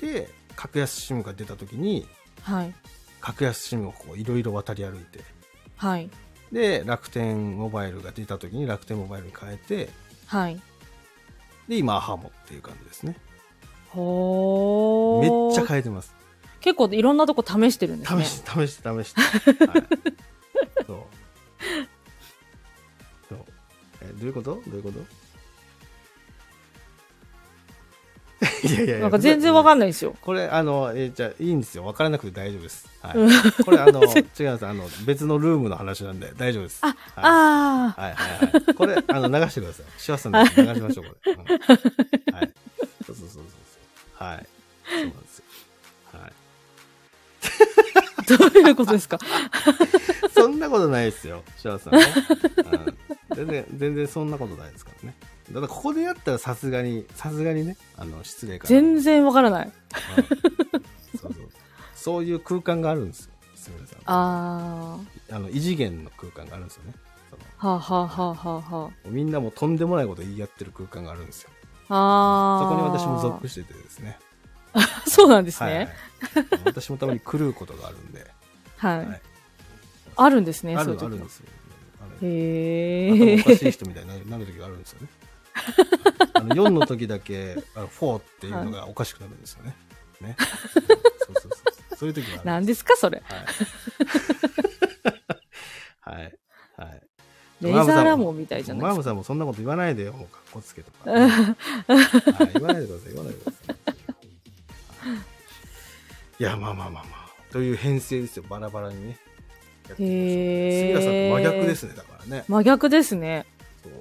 [0.01, 2.07] で、格安 SIM が出た時に、
[2.43, 2.75] はい。
[3.21, 5.21] 格安 SIM をこういろいろ渡り歩いて、
[5.77, 6.11] はい。
[6.53, 9.91] で、楽天モバイルが出た時に楽天モバイルに変えて、
[10.29, 10.61] はい。
[11.69, 13.17] で、今、アハモっていう感じですね。
[13.91, 15.53] ほめー。
[15.53, 16.15] っちゃ変えてます。
[16.61, 18.25] 結構いろんなとこ試してるんですね。
[18.25, 19.21] 試して、試して、試して。
[19.67, 19.83] はい、
[20.87, 21.03] そう。
[23.29, 23.45] そう。
[24.03, 24.55] え、どういうこと？
[24.67, 25.01] どういうこと？
[28.63, 28.99] いやいやいや。
[29.01, 30.15] なんか全然わかんないですよ。
[30.21, 31.85] これ、あの、えーじゃあいいんですよ。
[31.85, 32.89] わからなくて大丈夫です。
[33.03, 33.31] はいうん。
[33.65, 34.67] これ、あの、 違います。
[34.67, 36.79] あの、別のルームの話なんで大丈夫です。
[36.83, 38.75] あ、はいあはいはいはい。
[38.75, 39.87] これ、あの、流してください。
[39.99, 41.33] シワさんで流しましょう、これ。
[41.33, 42.51] うんはい。
[43.07, 44.25] そうそうそうそう。
[44.25, 44.47] はい。
[44.89, 45.45] そうなんですよ。
[46.13, 46.33] はい。
[48.17, 49.19] あ、どういうことですか？
[50.35, 52.07] そんなことないですよ、シワさんね。
[53.31, 55.17] うん、全然、全然そんなことないですからね。
[55.53, 58.69] ただ、ここでやったらさすがに、さすがにね、あの、失礼かな。
[58.69, 59.67] 全然わからない。
[59.67, 60.25] うん
[61.19, 61.49] そうそう。
[61.95, 63.99] そういう空間があるんですよ、すみれさん。
[64.05, 64.99] あ
[65.31, 66.93] あの、異次元の空間があるんですよね。
[67.57, 71.51] はあ、はあはあはあはみんなもとんでもないこと言い合ってる空間があるんですよ。
[71.89, 72.61] あ。
[72.63, 72.69] あー。
[72.71, 74.19] そこに私も属しててですね。
[75.09, 75.93] そうなんですはいはいね。
[76.65, 78.31] 私もたまに狂うことがあるんで。
[78.77, 78.99] はい。
[78.99, 79.21] はい
[80.21, 81.47] あるんですね、あそういう時あるんですよ。
[82.23, 83.57] へ頭おかえ。
[83.57, 85.09] しい人みたいになる時があるんですよね。
[86.35, 89.77] あの4の時だけあの4っていうのがおかしくなるんですよね。
[90.21, 90.37] ね。
[90.39, 92.09] そうそうそうそう。
[92.09, 93.23] いう時があるん何ですか、それ。
[96.01, 96.15] はい。
[96.17, 96.39] はい。
[96.77, 97.03] はい。
[97.61, 98.87] レーザーラモンみたいじゃないですか。
[98.89, 101.11] マームさんもそんなこと言わないでよ、もうかっこつけとか。
[101.11, 101.31] はい、
[102.55, 103.69] 言わないでください、言わないでください。
[103.69, 103.79] はい
[106.41, 107.53] いや、まあまあまあまあ。
[107.53, 109.19] という編成ですよ、バラバラにね。
[109.89, 110.15] やってみま
[110.71, 112.45] し杉谷さんと真逆ですね、だからね。
[112.47, 113.47] 真逆ですね。
[113.83, 113.93] そう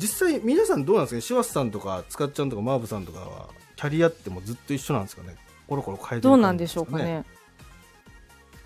[0.00, 5.36] 実際、皆さんどうなんですかシワスさんとか、つかっちゃんとか、マーブさんとかは、キャリアってもうずっと一緒なんですかね？
[5.68, 7.24] コロコロ変えてるどうなんでしょうかね？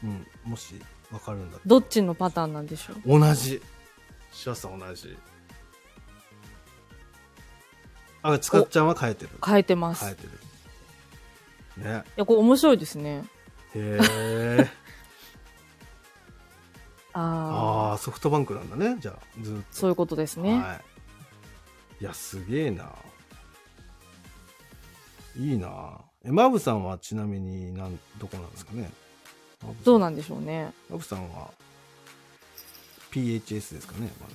[0.03, 0.75] うん、もし、
[1.11, 3.19] わかるんだどっちのパターンなんでしょう？
[3.21, 3.61] 同じ。
[4.33, 5.17] シワスさん同じ。
[8.23, 9.31] あ、つかっちゃんは変えてる。
[9.45, 10.03] 変えてます。
[10.05, 11.85] い変えてる。
[11.85, 12.05] ね。
[12.17, 13.25] や、これ面白いですね。
[13.75, 14.71] へえ。
[17.13, 19.63] ああ、ソフトバンクなんだね、じゃあ、ずっと。
[19.71, 20.59] そういうことですね。
[20.59, 20.94] はい。
[22.01, 22.91] いや、すげえな。
[25.37, 25.99] いいな。
[26.25, 28.91] え、マブさんはちなみになん、どこなんですかね？
[29.85, 30.73] どうなんでしょうね。
[30.91, 31.51] マブさんは、
[33.11, 34.27] PHS ですかね、ま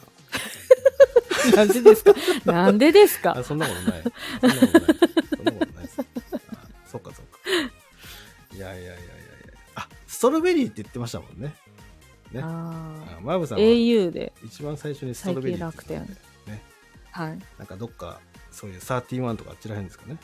[1.55, 2.13] なんでですか？
[2.51, 3.33] なんでですだ。
[3.33, 3.39] か？
[3.39, 4.03] あ、そんなことない。
[4.41, 4.97] そんなことない。
[5.29, 5.99] そんなことないです。
[6.01, 6.05] あ
[6.91, 7.39] そっかそっか。
[8.55, 9.03] いやいやいやいやいや。
[9.75, 11.53] あ、ストロベリーって言ってましたもんね。
[12.31, 12.41] ね。
[12.43, 14.33] ああマブさんは au で。
[14.43, 16.28] 一番最初にストロベリーって言ってたんで。
[17.11, 17.39] はい。
[17.57, 18.19] なんかどっか、
[18.51, 20.17] そういう31とかあっちらへんですかね。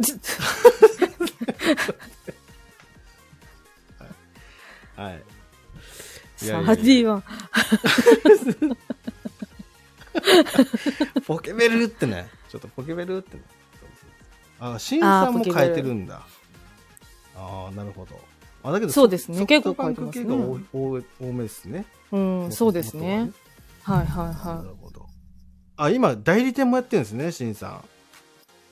[4.96, 5.22] はい。
[6.42, 7.24] いやいやいやサーティワン。
[11.26, 12.28] ポケベルってね。
[12.48, 13.42] ちょっとポケベルってね。
[14.58, 16.22] あ、シンさんも変えてるんだ。
[17.36, 18.20] ああ、なるほど。
[18.62, 20.34] あ、だけど、そうですね結構変えてますね
[20.72, 21.86] 多めですね。
[22.12, 23.30] うん、そうですね。
[23.82, 24.79] はいはいなはるほど。
[25.84, 27.82] あ、今、代理店もやってるんですね、シンさ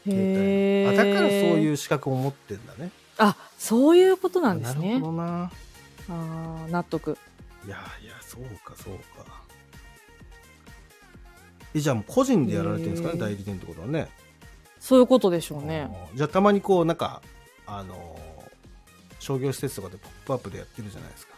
[0.07, 0.11] ん。
[0.11, 0.13] い。
[0.15, 0.89] へえ。
[0.89, 2.91] あ、だからそういう資格を持ってんだね。
[3.17, 5.01] あ、そういうことなんですねなる。
[5.01, 5.43] ほどな。
[5.45, 5.51] あ
[6.09, 7.19] あ、納得。
[7.67, 8.95] いやいや、そうか、そう
[9.25, 9.43] か。
[11.75, 14.09] え、じゃあもう個人でやられてるんですかね、代理店ってことはね。
[14.79, 15.89] そういうことでしょうね。
[16.15, 17.23] じゃあたまにこう、なんか、
[17.67, 18.29] あのー
[19.21, 21.35] 商業施設とかでポップアップでやってるじゃないですか。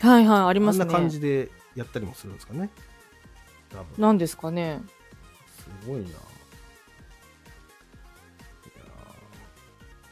[0.00, 1.10] はいはい、ありますあんな感ね。
[1.10, 2.68] じでやったりもするんですかね。
[3.70, 3.86] 多分。
[3.96, 4.82] なんですかね。
[5.80, 6.08] すごいな。
[6.08, 6.16] いや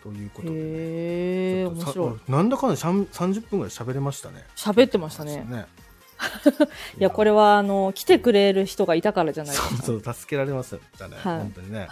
[0.00, 0.56] ーということで、ね。
[0.56, 2.32] へえ、ちょっとさ面白い。
[2.32, 4.44] なんだかんだしゃん30分ぐらい喋れましたね。
[4.56, 5.44] 喋ってましたね。
[5.48, 5.66] ね
[6.98, 9.76] いや、これは、あの、来てくれる人がいたからじゃないですか。
[9.82, 11.16] そうそう、助けられましたね。
[11.16, 11.88] はい本当にね。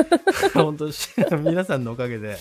[0.54, 0.92] 本当に、
[1.42, 2.36] 皆さんのおかげで、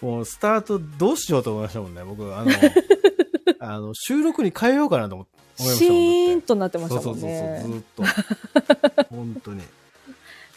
[0.00, 2.02] もうスタートどうしようと思いましたもんね。
[2.04, 2.50] 僕、あの、
[3.60, 5.26] あの収録に変えようかなと思
[5.58, 5.88] 思いましシ。
[5.88, 7.60] ーンとなってましたそうそうそうそう、もんね。
[7.62, 7.84] ずーっ
[9.04, 9.04] と。
[9.10, 9.62] 本当に。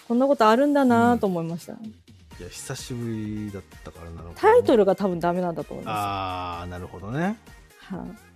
[0.03, 1.73] いこんなことあるんだなと思いました。
[1.73, 7.37] や、久しぶりだったからなのかなタイトルが多分ダメなんだと思いまあー、なるほどね。
[7.87, 7.95] す。
[7.95, 8.33] はい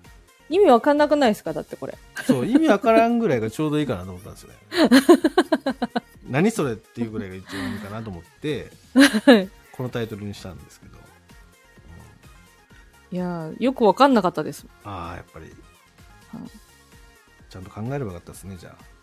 [0.49, 1.51] 意味わかんなくないですか？
[1.51, 1.97] だってこれ。
[2.25, 4.56] そう、意味わからんぐらいがちょうどいいかなと思ったんですよね。
[6.30, 8.71] 何それっていうぐらいが一番いいかなと思って、
[9.73, 10.97] このタイトルにしたんですけど。
[13.12, 14.65] いやーよくわかんなかったです。
[14.86, 15.45] ああ、やっぱり。
[15.47, 16.49] はい
[17.49, 18.96] ちゃんと考えればよかったですね、じゃあ。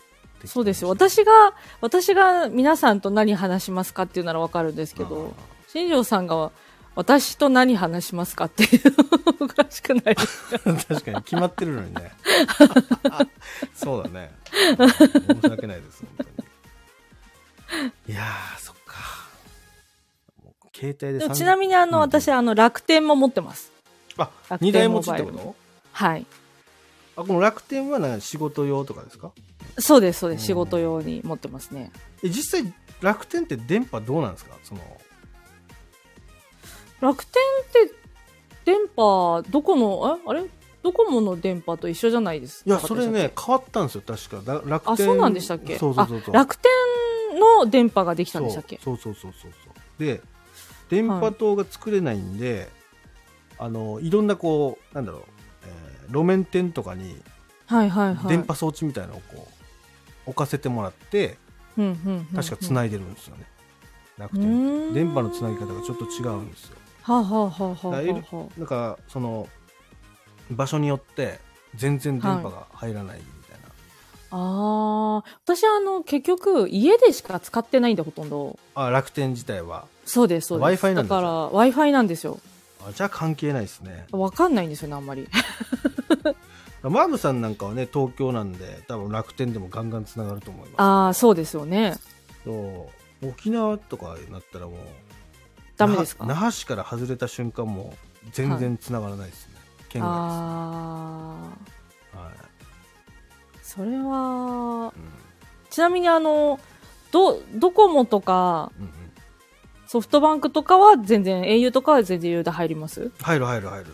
[0.47, 0.95] そうですよ。
[0.95, 5.35] 適私が、私が皆さんと何話しますかっていうならわかるんですけど、
[5.69, 6.51] 新庄さんが、
[6.97, 8.83] 私と何話しますかっていう
[9.41, 12.13] おかしくないですか確かに決まってるのにね。
[13.75, 14.33] そうだね。
[14.53, 16.27] 申し訳ないです、本
[17.77, 17.93] 当に。
[18.09, 18.95] いやー、そっか。
[20.77, 23.73] 携帯ででも30ちなみにあの、うん私あの楽天も持ってます
[24.17, 25.55] あ、楽天二台持ちってこと？
[25.93, 26.27] はい
[27.17, 29.31] あ、この楽天はな仕事用とかですか？
[29.79, 30.41] そうですそうでうん。
[30.41, 31.91] す仕事用に持ってますね。
[32.23, 34.57] え、実際楽天って電波どうなんですか？
[34.63, 34.81] その、
[37.01, 37.43] 楽天
[37.87, 37.95] って
[38.65, 40.45] 電波どこのああれ？
[40.83, 44.43] ドコモの電波と一緒じゃないですいや、かそれね、変わったんですよ、確か。
[44.45, 44.93] だ楽天。
[44.93, 45.79] あそうなんでしたっけ？
[45.79, 46.35] そうそうそうそう。
[46.35, 46.71] あ楽天
[47.41, 48.79] の電波ができたんでしたっけ？
[48.85, 48.99] そう。
[48.99, 50.21] そうそうそうそうで
[50.91, 52.69] 電波塔が作れないんで、
[53.59, 55.23] あのいろんなこうなんだろう、
[55.67, 57.19] えー路面店とかに
[57.67, 58.29] はいはいはい。
[58.29, 59.54] 電波装置みたいなのをこう
[60.27, 61.37] 置かせてもらって
[61.77, 63.45] うんうん確か繋いでるんですよね、
[64.19, 64.95] 楽天ん。
[64.95, 66.77] 電波のつなぎ方がちょっと違うんですよ。
[67.03, 69.49] はあ、はあはあはあはあだかその
[70.51, 71.41] 場所によって
[71.75, 73.69] 全然電波が入らないみたいな、
[74.31, 78.59] あ、ああ私あの結局家でしか使ってないんでほとんど。
[78.75, 79.87] あ楽天自体は。
[80.07, 80.85] そうですそうです。
[80.85, 82.39] Wi-Fi なんですから w i f i なんですよ。
[82.87, 84.07] あじゃあ関係ないですね。
[84.13, 85.29] わかんないんですよねあんまり
[86.91, 90.81] マーブさんなんかはね東京なんで多分楽天でもガンガンつながると思います。
[90.81, 91.97] ああそうですよね。
[92.45, 92.91] そ
[93.23, 93.29] う。
[93.29, 94.77] 沖縄とかになったらもう
[95.77, 96.27] ダメですか？
[96.27, 97.95] 那覇市から外れた瞬間も
[98.27, 99.55] う全然つながらないですね、
[99.89, 101.51] 県外あ
[102.15, 102.31] あ
[103.57, 103.87] です、はい。
[103.87, 105.03] それはうん。
[105.71, 106.61] ちなみにあの
[107.11, 108.93] ドドコモとかうんうん、
[109.87, 113.11] ソフトバンクとかは全然 au とかは全然余裕で入ります？
[113.23, 113.87] 入る入る入る。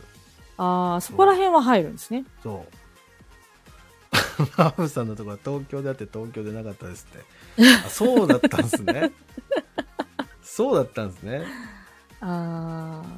[0.59, 2.25] ああそこら辺は入るんですね。
[2.43, 2.77] そう
[4.39, 7.25] マーブさんのところは東京であって東京でなかったですって。
[7.87, 9.13] あそうだったんですね。
[10.43, 11.45] そうだったんで すね。
[12.21, 13.09] あー。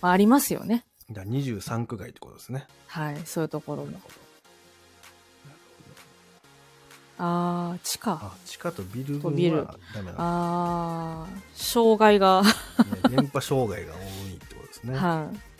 [0.00, 0.84] まあありますよね。
[1.10, 2.66] だから23区外ってことですね。
[2.86, 4.00] はいそういうところも。
[7.16, 8.12] ああ地下。
[8.20, 12.42] あ地下とビル群はダメなんああ障害が。
[12.42, 12.50] ね
[13.10, 14.96] 電波障害が多いってことですね。
[14.96, 15.36] はい。
[15.36, 15.53] そ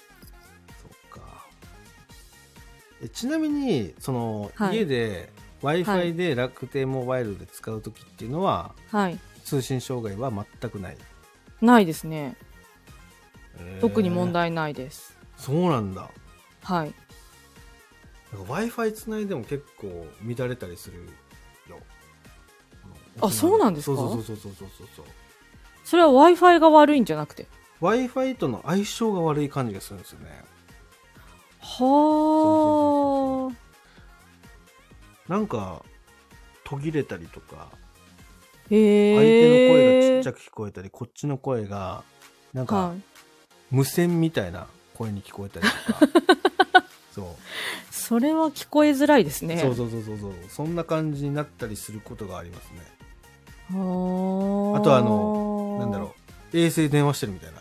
[3.09, 4.77] ちなみにその、はい。
[4.79, 5.31] 家で
[5.63, 9.19] w i f は i で楽天モバイルで使う時っていうのは、はい。
[9.45, 10.97] 通信障害は全くない？
[11.61, 12.37] ないですね。
[13.59, 13.81] えー。
[13.81, 15.17] 特に問題ないです。
[15.37, 16.11] そうなんだ。
[16.63, 16.95] はい。
[18.33, 20.99] w i f i つないでも結構乱れたりする
[21.71, 21.79] よ。
[23.21, 23.97] あそうなんですか？
[23.97, 25.05] そうそうそうそうそうそうそう。
[25.85, 27.47] それは w i f i が悪いんじゃなくて
[27.81, 30.43] ？W i f i との相性が悪い感じがするんですよね
[31.65, 33.51] は
[35.29, 35.83] あなんか
[36.65, 37.69] 途切れたりとか
[38.71, 42.03] へ相手の声がえちっちゃく聞こえたり、こっちの声が
[42.53, 43.03] なんかはい。
[43.71, 46.85] 無線みたいな声に聞こえたりとか。
[47.13, 47.27] そう。
[47.91, 49.59] それは聞こえづらいですね。
[49.59, 50.33] そうそうそうそうそう。
[50.49, 52.81] そんな感じになったりすることがありますね。
[53.71, 56.15] はあとあのなんだろ
[56.53, 56.57] う。
[56.57, 57.61] 衛星電話してるみたいな。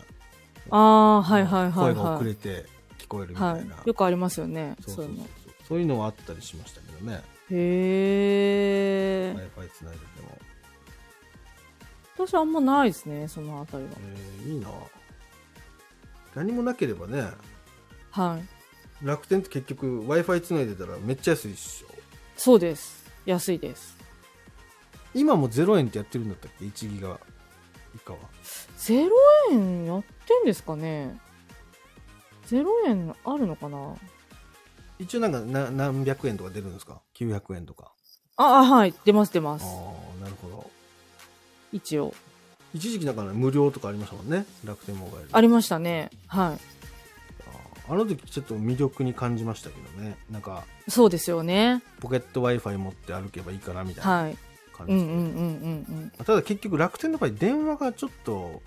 [0.70, 2.64] ああはいはいはい声が遅はいれて
[2.98, 3.62] 聞こえるみたはい。
[3.62, 4.76] いな、よくありますよね。
[4.86, 5.26] そういうの。
[5.68, 7.22] そういうのはあったりしましたけどね。
[7.50, 10.38] へ w え i f i つないでても、
[12.16, 13.90] 私あんまないですねそのあたりは。
[13.98, 14.68] えーいいな。
[16.34, 17.30] 何もなければね。
[18.10, 18.38] は
[19.02, 19.06] い。
[19.06, 21.88] 楽天って結局 w i f i つないでたらめっちゃ安いっしょ。
[22.36, 23.04] そうです。
[23.26, 23.96] 安いです。
[25.14, 27.18] 今も0円ってやってるんだったっけ？1ギガ
[27.94, 28.18] 以下は。
[28.78, 29.08] 0
[29.52, 31.18] 円やってんですかね
[32.48, 33.94] 0円あるのかな？
[34.98, 37.92] 一応なんかな何百円とか出るんですか？900円とか。
[38.36, 38.94] ああはい。
[39.04, 39.64] 出ます出ます。
[39.64, 40.70] ああなるほど。
[41.72, 42.14] 一応。
[42.74, 44.46] 一時期なんかね無料とかありましたもんね。
[44.64, 45.28] 楽天モバイル。
[45.32, 46.10] ありましたね。
[46.26, 46.58] はい。
[47.86, 50.16] あーあの時ちょっと魅力に感じましたけどね。
[50.30, 51.82] なんかそうですよね。
[52.00, 54.36] ポケット w i f i 持って歩けばいいかなみたいなはい。
[54.76, 56.12] 感うんうんうんうんうん。
[56.24, 58.60] ただ結局楽天の場合電話がちょっと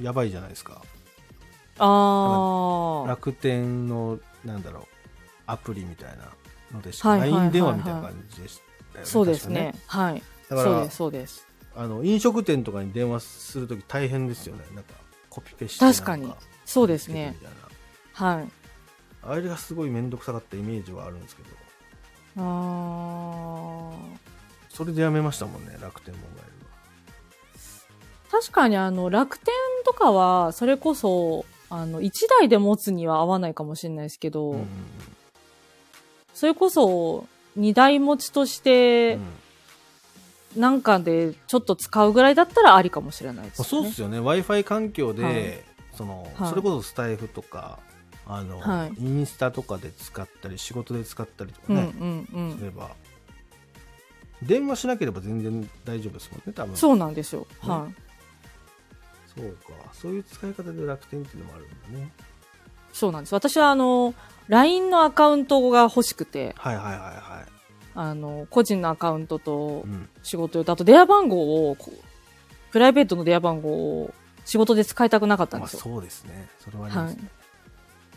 [0.00, 0.82] やばいじゃないですか
[1.84, 4.84] ああ楽天のなんだろう
[5.46, 6.28] アプリみたいな
[6.72, 8.60] のでしか？LINE 電話みたいな感じでし
[8.92, 9.74] たよねそうですね。
[9.86, 10.22] はい。
[10.48, 11.46] だからそうですそうです。
[11.74, 14.64] あの飲食店とかに電話するとき大変ですよね。
[14.74, 14.94] なんか
[15.28, 16.32] コピペして確かに。
[16.64, 17.36] そうですね。
[18.12, 18.48] はい。
[19.24, 21.48] あれがすごい面倒くさかったイメージはあるんですけど。
[22.38, 23.90] あ
[24.70, 26.78] それでやめましたもんね楽天モバイルは。
[28.28, 29.52] ー確かにあの楽天
[29.84, 31.44] とかはそれこそ
[31.74, 32.10] あの1
[32.40, 34.58] 台で持つには合わないかもしれないですけど、うん。
[34.58, 34.66] うん
[36.34, 37.26] それこそ
[37.58, 39.20] 2台持ちとしうてん。
[40.56, 43.68] なんかでちょっと使うぐらいだったらありかもしれないですまあ、ね。
[43.68, 44.16] そうっすよね。
[44.18, 45.64] W i f i 環境で、はい。
[45.96, 46.50] その、はい。
[46.50, 47.78] それこそスタイフとか
[48.26, 48.92] あの、はい。
[48.98, 52.58] インスタとかで使ったり仕事で使ったりとかうんうね、ん。
[52.58, 52.90] すれば。
[54.42, 56.72] 電話しなければ全然大丈夫ですもんね多分。
[56.72, 56.76] うん。
[56.76, 57.46] そうなんですよ。
[57.60, 57.88] は
[59.36, 62.08] そうかそういう使い方で楽天っていうのもあるんだねい。
[62.92, 63.34] そうなんです。
[63.34, 64.14] 私はあの、
[64.48, 67.44] LINE のアカウントが欲しくて、はいはいはいは
[67.94, 69.84] あの、個人のアカウントと
[70.22, 71.76] 仕事用と、あと電話番号を、
[72.70, 74.14] プライベートの電話番号を
[74.44, 75.80] 仕事で使いたくなかったんまあですよ。
[75.80, 77.30] そうですねそれはありまはいすね、。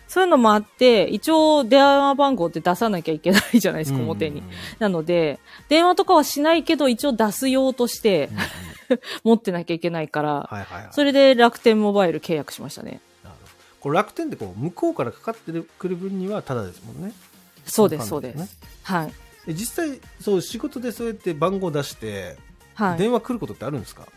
[0.07, 4.43] そういうのもあって、一応電話番号って出さなきゃいけないじゃないですか、表に。
[4.79, 8.43] なので、電話とかはしないけど、一応出す用としてうんうん
[9.23, 12.99] 持ってなきゃいけないから、はいはいはいそれで楽天モバイル契約しましたね。
[13.23, 17.13] なるほどこれ楽天ってこう向こうからかかってくる分にはただですもんね
[17.65, 18.57] そうです、そうですねです。
[18.83, 19.13] はい。
[19.47, 22.37] え実際そう仕事でそうやって番号出して、
[22.73, 22.97] はい。
[22.97, 24.07] 電話来ることってあるんですか？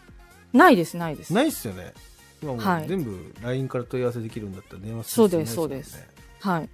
[0.53, 1.33] ないです、ないです。
[1.35, 1.93] ないっすよね
[2.43, 5.85] 今もはいう全部 LINE から問い合わせできるんだったら電話すそうるです必要ないもんね
[6.41, 6.69] そうはい。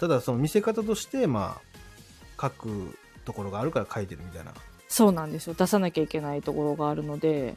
[0.00, 1.58] ただその見せ方としてま
[2.38, 4.52] あ書くところがあるから書いてるみたいな
[4.94, 5.54] そうなんですよ。
[5.54, 7.56] 出さなきゃいけないところがあるので、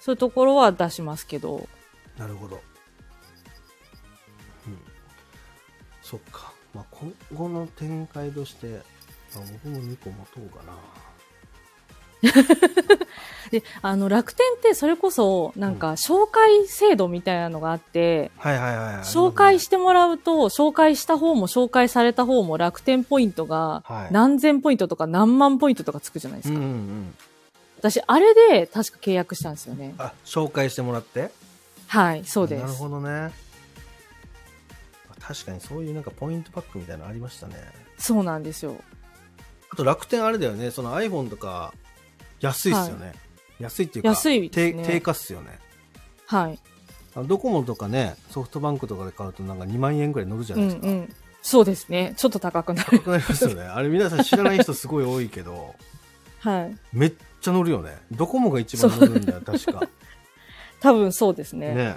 [0.00, 1.68] そういうところは出しますけど、
[2.18, 2.60] なるほど。
[4.66, 4.78] うん。
[6.02, 10.72] そっか、まあ、今後の展開として、まあ、僕も2個持とうかな
[13.50, 19.04] で、あの、楽天ってそれこそ、なんか、紹介制度みたいなのがあって、はいはいはいはい。
[19.04, 24.12] 紹介してもらうと、紹介した方も紹介された方も楽天ポイントがはい。
[24.12, 26.60] 何千ポイントとか何万ポイントとかつくじゃないですうんか。
[26.60, 27.14] うんうん。
[27.78, 29.94] 私、あれで確か契約したんですよね。
[29.98, 31.30] あ紹介してもらって？
[31.86, 32.62] はい、そうです。
[32.62, 33.10] なるほどね。
[33.10, 33.30] あ
[35.20, 37.54] 確かにそういうなんかポイントパックみたいなのありましたね。
[37.98, 38.76] そうなんですよ。
[39.70, 40.70] あと楽天あれだよね。
[40.70, 41.74] その iPhone とか
[42.40, 43.12] 安いっすよね、
[43.60, 45.58] 安いっていうか安いですね低低価っすよね
[46.26, 46.58] はい。
[47.14, 51.14] あのドコモとかねソフトバンクとかで買うとなんか2万円ぐらい乗るじゃうないですか、んうん。
[51.42, 52.14] そうですね。
[52.16, 52.98] ちょっと高くなる。
[52.98, 55.74] 高くなりますよねあれ皆さん知らない人すごい多いけど
[56.40, 56.76] はい。
[56.92, 59.88] めっちゃ乗るよねドコモが一番乗るんだよ確か
[60.80, 61.74] 多分そうですね。
[61.74, 61.96] ね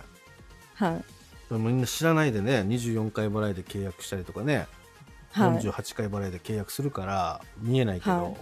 [0.75, 1.01] は
[1.49, 1.53] い。
[1.53, 4.67] みんな知らないでね24回払いで契約したりとかね、
[5.31, 5.49] はい。
[5.59, 8.37] 48回払いで契約するから見えないけど、はい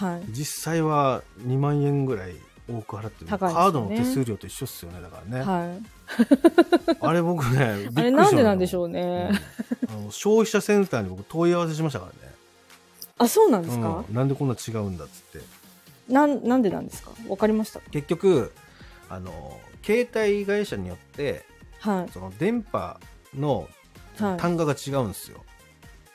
[0.00, 0.22] はい。
[0.30, 2.34] 実際は2万円ぐらい
[2.68, 6.96] 多く払ってる、ねカードの手数料と一緒っすよねだからね、はい。
[7.00, 9.30] あれ僕ねあれなんでなんでしうょうね。
[9.88, 12.34] あの消費者センターに僕問い合わせしましたからね
[13.18, 15.46] あ、そうなんですか、うん、なんでこんな違うんだっつって
[16.08, 17.10] なん、なんでなんですか？
[17.28, 17.80] わかりました。
[17.90, 18.52] 結局
[19.08, 21.44] あの携帯会社によって
[21.80, 22.12] はい。
[22.12, 22.98] その電波
[23.36, 23.68] の
[24.18, 24.36] はい。
[24.38, 25.42] 単価が違うんですよ、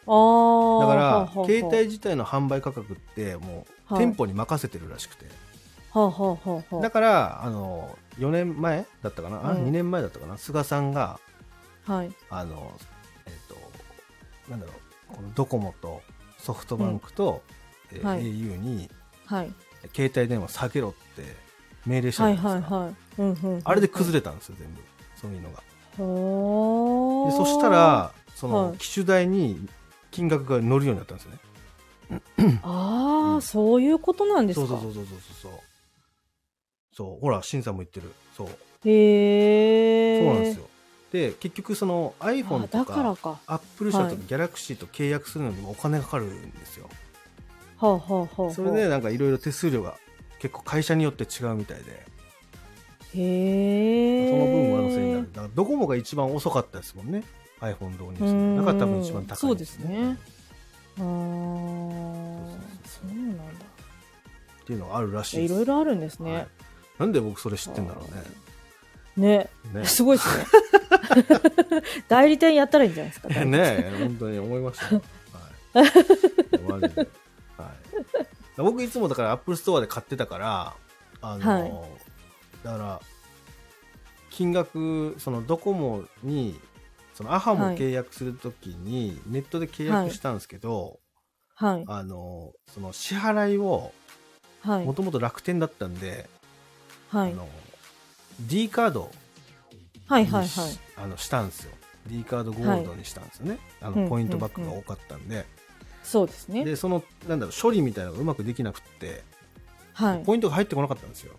[0.07, 0.87] ああ。
[0.87, 3.99] だから携帯自体の販売価格ってもうはい。
[3.99, 5.25] 店舗に任せてるらしくて、
[5.91, 6.11] はあは
[6.45, 9.65] あはあはだからあの4年前だったかな、あうん。
[9.67, 10.37] 2年前だったかな？
[10.37, 11.19] 菅さんが
[11.87, 11.93] あ。
[11.93, 12.11] はい。
[12.29, 12.71] あの
[13.25, 14.73] えっ、となんだろ
[15.11, 16.01] うこのドコモと
[16.37, 17.41] ソフトバンクと、
[17.91, 18.21] えーはい。
[18.21, 18.89] au に
[19.25, 19.51] はい。
[19.93, 21.35] 携帯電話下げろって
[21.85, 22.95] 命令したはいじゃないですか、はいはい。
[23.19, 23.61] うんうんうん。
[23.63, 24.81] あれで崩れたんですよ全部。
[25.15, 25.61] そういうのが。
[25.97, 28.77] でそした、らその、はい。
[28.77, 29.69] 機種代に
[30.11, 31.39] 金額が乗るようになったんですよね
[32.61, 34.67] ああ、うんそういうことなんですか。
[34.67, 35.51] そうそうそうそうそうそう。
[36.93, 38.11] そうほらしんさんも言ってる。
[38.37, 38.47] そう。
[38.87, 40.19] へえ。
[40.19, 40.67] そうなんですよ。
[41.11, 43.21] で結局そのあ iPhone とだからか。
[43.21, 43.29] か。
[43.29, 44.15] はアップル社とはい。
[44.15, 46.89] かギャラクシーと契約するのにもお金かかるんですよ、
[47.79, 48.53] あはあはあはあ。
[48.53, 49.97] それでなんかいろいろ手数料が
[50.39, 52.05] 結構会社によって違うみたいで。
[53.15, 54.29] へえ。
[54.29, 55.29] その分上乗せになる。
[55.31, 57.23] だからドコモが一番遅かったですもんね。
[57.61, 60.17] iPhone 導入するだから多分一番高いそうですね
[60.99, 63.43] ああ、そうなんだ。
[63.43, 66.47] っていうのがあるらしいいろいろあるんですはいね。
[66.97, 68.09] なんで僕それ知ってんだろね。
[69.17, 70.45] うねねすごいですね。
[72.07, 73.29] 代理店やったらいいんじゃないですか。
[73.29, 75.01] ねえ本当に思いましたよ、
[75.73, 77.07] はい、マジで、
[77.57, 77.69] はい、
[78.57, 80.73] 僕いつもだからアップルストアで買ってたから
[81.21, 81.71] あの、はい
[82.63, 83.01] だから
[84.31, 86.59] 金額そのドコモに
[87.15, 90.99] そのアハモはい契約するときにネットで契約したんですけど、
[91.55, 91.83] はい。
[91.87, 93.93] あのその支払いを
[94.61, 94.93] はいも。
[94.93, 96.29] ともと楽天だったんで、
[97.09, 97.31] はい。
[97.31, 97.47] あの
[98.41, 99.09] D カード
[100.07, 100.69] はいはいはい。
[100.97, 101.71] あのしたんですよ
[102.07, 105.45] D カードゴールドにしたんですよね、あうんのポイントバックが多かったんで、
[106.03, 106.65] そうですね。
[106.65, 109.23] でそのなんだろう処理みたいなのがうまくできなくって、
[109.93, 110.23] はい。
[110.23, 111.33] ポイントが入ってこなかったんですよ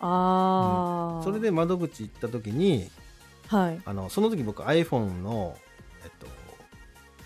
[0.00, 1.24] ああ。
[1.24, 2.90] それ、で窓口行った時に
[3.48, 3.80] はい。
[3.84, 5.56] あのその時僕 iPhone の
[6.04, 6.26] えっと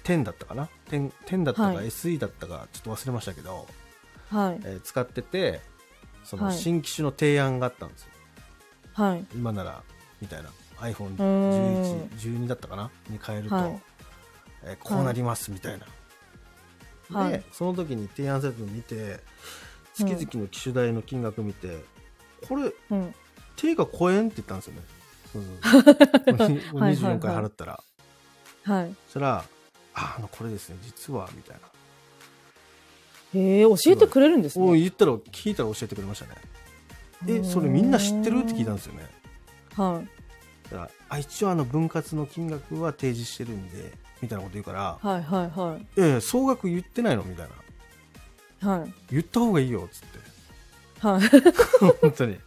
[0.05, 3.67] 10だったかな？10, 10だったか、はい SE だったかちょっと忘れましたけど、
[4.31, 4.61] はい。
[4.65, 5.61] えー使ってて
[6.25, 8.09] そのはい新機種の提案があったんですよ、
[8.95, 9.27] はい。
[9.35, 9.83] 今なら
[10.21, 10.51] みたいな
[10.81, 12.91] iPhone11、12だったかな？
[13.11, 13.81] に変えると、はい
[14.65, 15.87] えーこうなりますみたいな。
[17.21, 19.21] はいで、その時に提案されたの見て、
[19.95, 21.83] 月々の機種代の金額見て、
[22.47, 23.15] これ、うん。
[23.57, 24.83] 定価超えんって言ったんですよね。
[25.33, 27.83] そうそうそう はい24回払ったら。
[28.65, 28.95] はい。
[29.07, 29.45] そしたら、
[29.95, 31.57] あ、あの、これですね、実は、みたい
[33.35, 33.41] な。
[33.41, 34.65] へえ、教えてくれるんですね。
[34.69, 36.33] お言ったら、聞いたら教えてくれましたね。
[37.27, 38.41] え、それみんな知ってる？
[38.45, 39.07] って聞いたんですよね。
[39.75, 40.09] はい。
[40.71, 45.87] だからあ一応あの分割の金額は提示してるんでみたいなこと言うからはいはいはい。
[45.97, 47.49] 「ええ総額言ってないの?」みたい
[48.61, 48.93] なはい。
[49.11, 50.19] 「言った方がいいよ」っつって
[51.07, 51.23] はい。
[52.03, 52.39] 本当に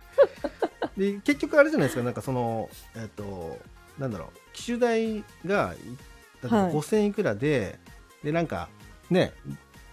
[1.01, 2.03] で結局あれじゃないですか。
[2.03, 3.57] なんかそのえっ、と
[3.97, 4.29] なんだろう。
[4.53, 5.73] 機種代が
[6.43, 6.73] 例えばはい。
[6.73, 7.79] 5000いくらで、
[8.23, 8.69] でなんか
[9.09, 9.33] ね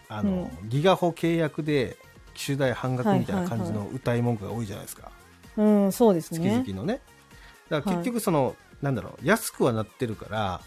[0.09, 1.96] あの、ギガホ契約で
[2.34, 5.11] 機種代半額みたいな感じの歌い文句が多いじゃないですか、
[5.56, 6.64] うん、そうです月ね。
[6.66, 7.00] 々のね。
[7.68, 10.61] だから結局その、なんだろう安くはなってるから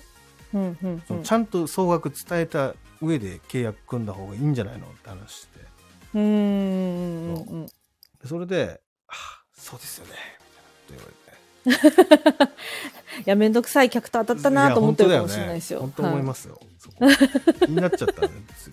[0.54, 6.20] うんうんそうのちゃんと総額伝えた上で契約組んだ方がいいんじゃないのって話して。
[6.20, 6.20] ん。
[6.20, 7.66] うんうんうん。
[7.66, 7.72] で
[8.28, 10.14] それで「あそうですよね」
[10.90, 12.52] みたいなこと言われて
[13.20, 15.80] いや、めんどくさい客と当たったなと思ってるかもしれないですよ。
[15.82, 17.06] 本当思いますよ、そこ。
[17.60, 18.72] 気になっちゃったんでつい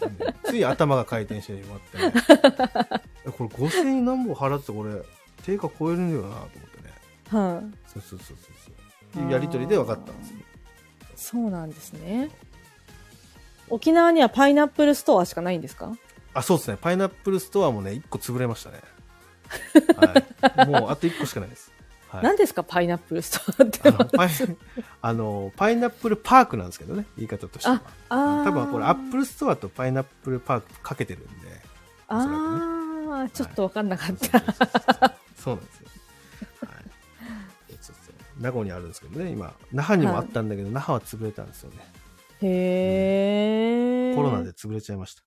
[0.50, 2.12] つい頭が回転してしまって、ね、
[3.26, 5.02] えこれ5000円何本払ってこれ
[5.44, 6.92] 定価超えるんだよなと思ってね。
[7.30, 7.54] はい。
[7.56, 7.64] はい。
[7.92, 8.36] そうそうそうそう
[9.14, 9.22] そう。
[9.24, 10.36] いうやり取りで分かったんですよ。
[11.16, 12.30] そうなんですね。
[13.68, 15.92] 沖縄にはパイナップルストアしかないんですか？
[16.32, 16.78] あそうですね。
[16.80, 18.80] パイナップルストアもね1個潰れましたね
[19.96, 20.66] はい。
[20.68, 21.72] もうあと1個しかないです、
[22.08, 23.80] はい、何ですかパイナップルストアって
[25.02, 27.82] あの パイナップルパークなんですけどね言い方としては。
[28.08, 31.28] 多分これアップルストアとパイナップルパークかけてるんで
[32.08, 32.36] おそらくね。
[33.10, 34.40] ああ、ちょっと分かんなかった。
[35.36, 35.88] そうなんですよ、
[36.66, 36.84] はい、
[38.40, 41.76] 名護にあるんですけどね今那覇にもあったんだけど、那覇は潰れたんですよね。
[42.42, 44.16] へえ。
[44.16, 44.52] コロナで。
[44.52, 45.22] 潰れちゃいました。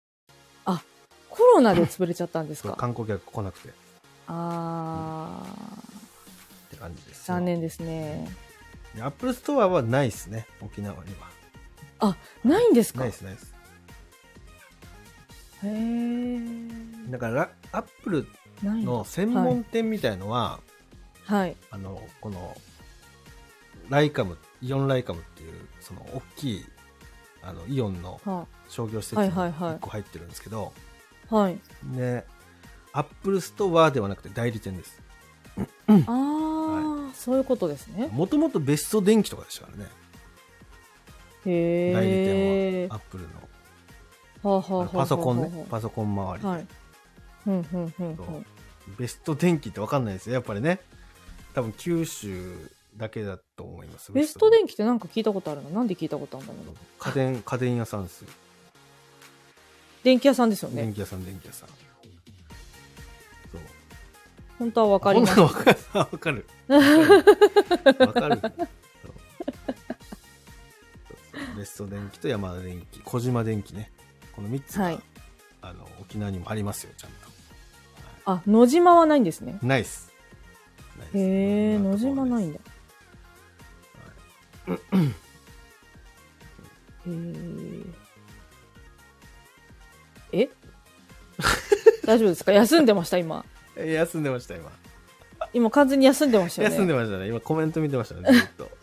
[1.30, 2.74] コロナで潰れちゃったんですか？
[2.74, 3.70] 観光客来なくて
[4.32, 5.44] っ
[6.70, 8.28] て感じですああ、残念ですね。
[8.96, 11.12] でアップルストアはないですね沖縄に
[12.00, 12.16] は。
[12.44, 13.02] ないんですか？
[13.02, 13.54] へないですないです。
[15.64, 16.40] え。
[17.12, 18.28] だからアップル
[18.64, 18.84] ない。
[18.84, 20.60] の専門店みたいのは、
[21.26, 21.56] はい。
[21.70, 22.56] あのこの
[23.90, 26.66] ライカムイオンライカムっていうその大きい
[27.44, 29.76] あのイオンのは商業施設にはいはいはい。
[29.76, 30.74] 1個入ってるんですけど、
[31.30, 31.60] はい。
[31.84, 32.26] ね
[32.94, 35.02] アップルストアではなくて代理店です。
[35.88, 38.10] ああ、そういうことですね。
[38.12, 39.90] もともとベスト電機とかでしたからね。
[41.46, 41.94] へえ。
[41.94, 43.30] 代理店はアップルの
[44.44, 45.66] はあはあはあはあパソコンね。
[45.70, 46.68] パソコン周りで、はい。
[47.48, 48.46] うんうんうん
[48.98, 50.34] ベスト電機って分かんないですよ。
[50.34, 50.80] やっぱりね。
[51.54, 54.12] 多分九州だけだと思います。
[54.12, 55.70] ベスト電機ってなんか聞いたことあるの？
[55.70, 56.76] なんで聞いたことあるんだろう。
[57.00, 58.30] 家電家電屋さんですよ。
[60.04, 60.82] 電気屋さんですよね。
[60.82, 61.70] 電気屋さん電気屋さん
[64.62, 65.40] 本当はわかります。
[65.40, 65.76] わかる。
[65.98, 66.46] わかる。
[66.70, 68.52] わ
[71.58, 73.00] ベスト電機と山田電機。
[73.00, 73.92] 小島電機ね。
[74.36, 75.00] この3つが、はい。
[75.64, 77.18] あの沖縄にもありますよちゃんと、
[78.26, 79.58] あ、野島はないんですね。
[79.64, 80.12] ナイス
[81.00, 81.22] ナイスへ
[81.74, 82.60] え、野野島ないんだ。
[84.68, 84.76] だ。
[84.76, 84.80] へ
[90.34, 90.44] え。
[90.44, 90.50] え？
[92.06, 92.52] 大丈夫ですか？
[92.52, 93.44] 休んでました今。
[93.84, 94.72] え休んでました今
[95.54, 96.76] 今完全に休んでましたよね。
[96.76, 98.70] 休んでましたね今コメント見てましたねずっと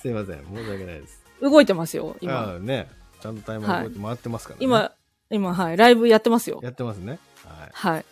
[0.00, 2.54] すいません申し訳ないです動いてますよ、あ今。
[2.54, 2.88] あね
[3.20, 4.92] ちゃんとタイマーこうやって回ってますからね、今、
[5.30, 6.60] 今、はい、ライブやってますよ。
[6.62, 8.04] やってますねはいはい。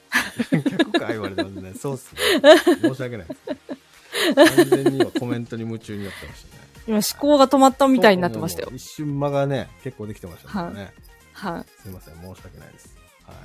[0.70, 1.74] 逆か言われてますね。
[1.78, 2.20] そうっすね。
[2.82, 4.56] 申し訳ないです。
[4.56, 6.62] 完全に今コメントに夢中になってましたね。
[6.88, 8.70] 今、思考が止まったみたいになってましたよ。
[8.72, 10.80] 一瞬間がね、結構できてましたね。
[10.80, 10.92] はい。
[11.36, 12.96] すいません、申し訳ないです。
[13.24, 13.36] はい。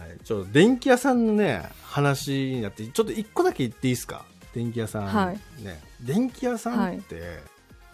[0.00, 4.24] はい、ちょっと電気屋さんのね、話になって、ちょっと一個だけ言っていいですか？
[4.54, 5.06] 電気屋さん。
[5.06, 5.82] はいね。
[6.00, 7.40] 電気屋さんって、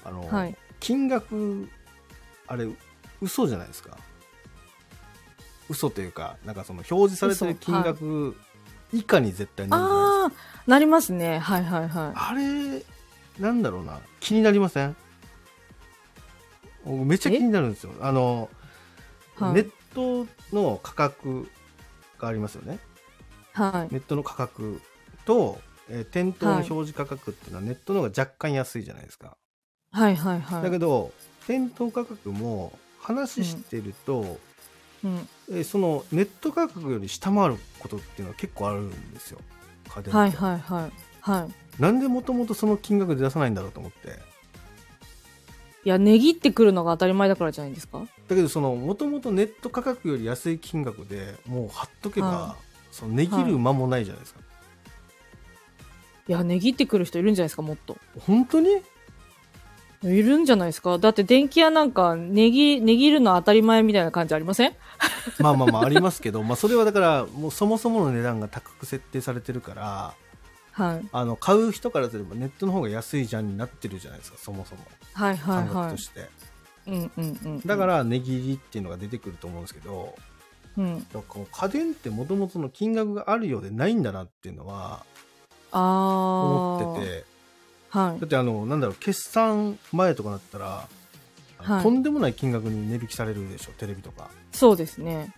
[0.05, 0.57] あの、はい。
[0.81, 1.69] 金額、
[2.47, 2.69] あれ、
[3.21, 3.99] 嘘じゃないですか？
[5.69, 8.37] 嘘というか、なんかその表示されてる金額
[8.93, 10.49] 以下に絶対なるじゃないですか。
[10.49, 11.39] ああ、なりますね。
[11.39, 12.83] はいはいはあれ、
[13.39, 14.91] なんだろうな、気になりません？
[14.91, 14.95] お
[16.93, 17.93] めっちゃ気になるんですよ。
[18.01, 18.49] あの、
[19.41, 19.43] い。
[19.43, 19.55] はい。
[19.55, 21.49] ネットの価格
[22.18, 22.78] がありますよね。
[23.53, 23.93] はい。
[23.93, 24.80] ネットの価格
[25.24, 29.37] と、えー店頭の表示価格っていうのはネットの方が若干安いじゃないですか。
[29.93, 30.62] はいはいはい。
[30.62, 31.12] だけど、
[31.47, 34.39] 店頭価格も話してると、
[35.05, 35.28] うん。
[35.53, 39.39] えそのネット価格より下回ることっていうのは結構あるんですよ
[39.95, 40.93] 家電はいはいはい。
[41.20, 41.82] はい。
[41.82, 44.18] なんでもともとその金額で出さないんだろうと思って
[45.87, 48.01] いや、値切ってくるのが当たり前だからじゃないですか？
[48.26, 52.57] だけどそのもともとネット価格より安い金額でもう貼っとけば、は
[52.91, 54.41] その値切る間もないじゃないですか、
[56.26, 57.97] いや、値切ってくる人いるんじゃないですか、もっと。
[58.18, 58.82] 本当に？
[60.03, 60.99] いるんじゃないですか？
[60.99, 64.74] だって電気屋なんか、値切、値切るの当たり前みたいな感じありません？
[65.39, 70.14] まあまあまあありますけど、 まあそれはだからもうそもそもの値段が高く設定されてるから、
[70.77, 71.09] はい。
[71.11, 74.83] あの買う人からすればネットの方が安いじゃんになってるじゃないですか、そもそも。
[75.14, 76.20] はいはいは感覚として。
[76.87, 76.91] い。
[76.91, 77.61] うんうんうん。
[77.64, 80.14] だか、ら値切りっていうのが出てくると思うんですけど、
[80.77, 81.07] うん。
[81.11, 85.07] だから家電ってもともとの金額があるようでないんだなっていうのは。
[85.72, 87.24] 思ってて、
[87.89, 88.27] はいだ。
[88.27, 90.89] ってあの、なんだろう、決算前とかなったら、
[91.57, 94.29] はいとんでもない金額に値引きされるでしょ、テレビとか。
[94.53, 95.33] そうですね。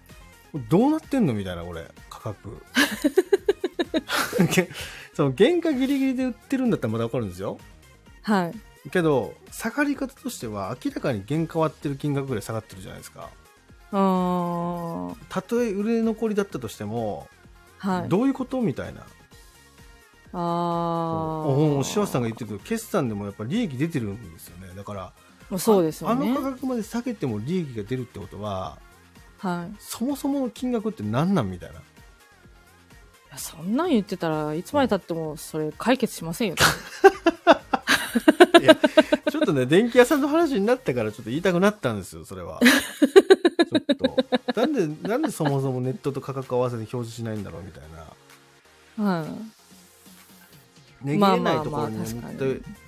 [0.68, 2.60] どうなってんのみたいな、これ、価格。
[5.26, 7.58] げその原価ギリギリで売ってるんだったらまだわかるんですよ。
[8.22, 8.46] は
[8.84, 8.90] い。
[8.90, 13.28] けど、下がり方としては明らかに原価割ってる金額ぐらい下がってるじゃないですか。
[13.92, 15.16] あー。
[15.28, 17.28] たとえ売れ残りだったとしても、
[17.78, 18.08] はい。
[18.08, 19.04] どういうことみたいな。
[20.32, 20.38] あ
[21.46, 21.84] おおー。
[21.84, 25.12] 柴田さんが言ってるけど決算でもやっぱ利益出てるんですよねだか
[25.50, 26.42] らそうですよねああの。
[26.42, 28.78] 価格まで下げても利益が出るってことは
[29.38, 29.72] はい。
[29.72, 31.80] いそもそもの金額って何なんみたいな
[33.30, 36.54] やそんなん言ってたらいつまでたってもそれ解決しませんよ。
[38.60, 38.74] いや
[39.30, 42.60] ちょっとね電気屋さんの話になったからちょっと言いたくなったんですよそれは。
[42.60, 44.16] ちょっと。
[44.60, 47.82] なんでなんでそもそもネットと価格合わせて表示しないんだろうみたい
[48.96, 49.10] な。
[49.10, 49.58] はい。
[51.02, 52.00] 値切れないところに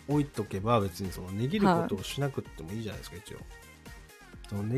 [0.09, 3.39] 置いとけば別にその値切ることをしなくってもいいじゃないですか一応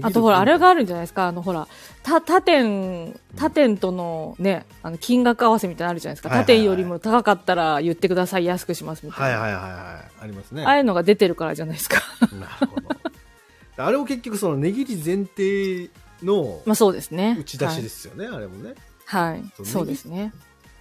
[0.03, 1.27] あとほら、あれがあるんじゃないですか？
[1.29, 1.67] あのほら、
[2.03, 6.29] 他、他店、他店とのね、あの、金額合わせみたいなのあるじゃないですか？
[6.29, 9.41] はいはいはい他店よりも高かったら言ってください、安くしますみたいな。
[9.41, 12.01] はいはいはいはいありますねああいうのが出てるからじゃないですか？
[12.33, 12.81] なるほ
[13.77, 13.85] ど。
[13.85, 15.91] あれも結局その値切り前提
[16.23, 17.37] のまあそうですね。
[17.41, 18.75] 打ち出しですよね、あれもね。
[19.07, 19.33] はい。
[19.33, 19.45] はい。
[19.57, 20.33] そうそうですね。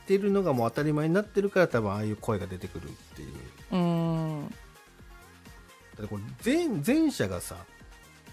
[0.03, 3.29] ってるのがもう当たり前になってるから多分ああいう声が出てくるっていう。
[3.71, 4.49] うーん。
[4.49, 4.55] だ
[5.99, 7.55] ってこれ全全社がさ、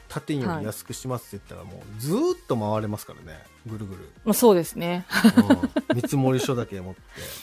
[0.09, 4.09] 他店より安くしますって言ったらもうずーっと回れますからね、ぐるぐる。
[4.25, 5.05] まあそうですね。
[5.91, 7.01] うん、見積書だけ持って。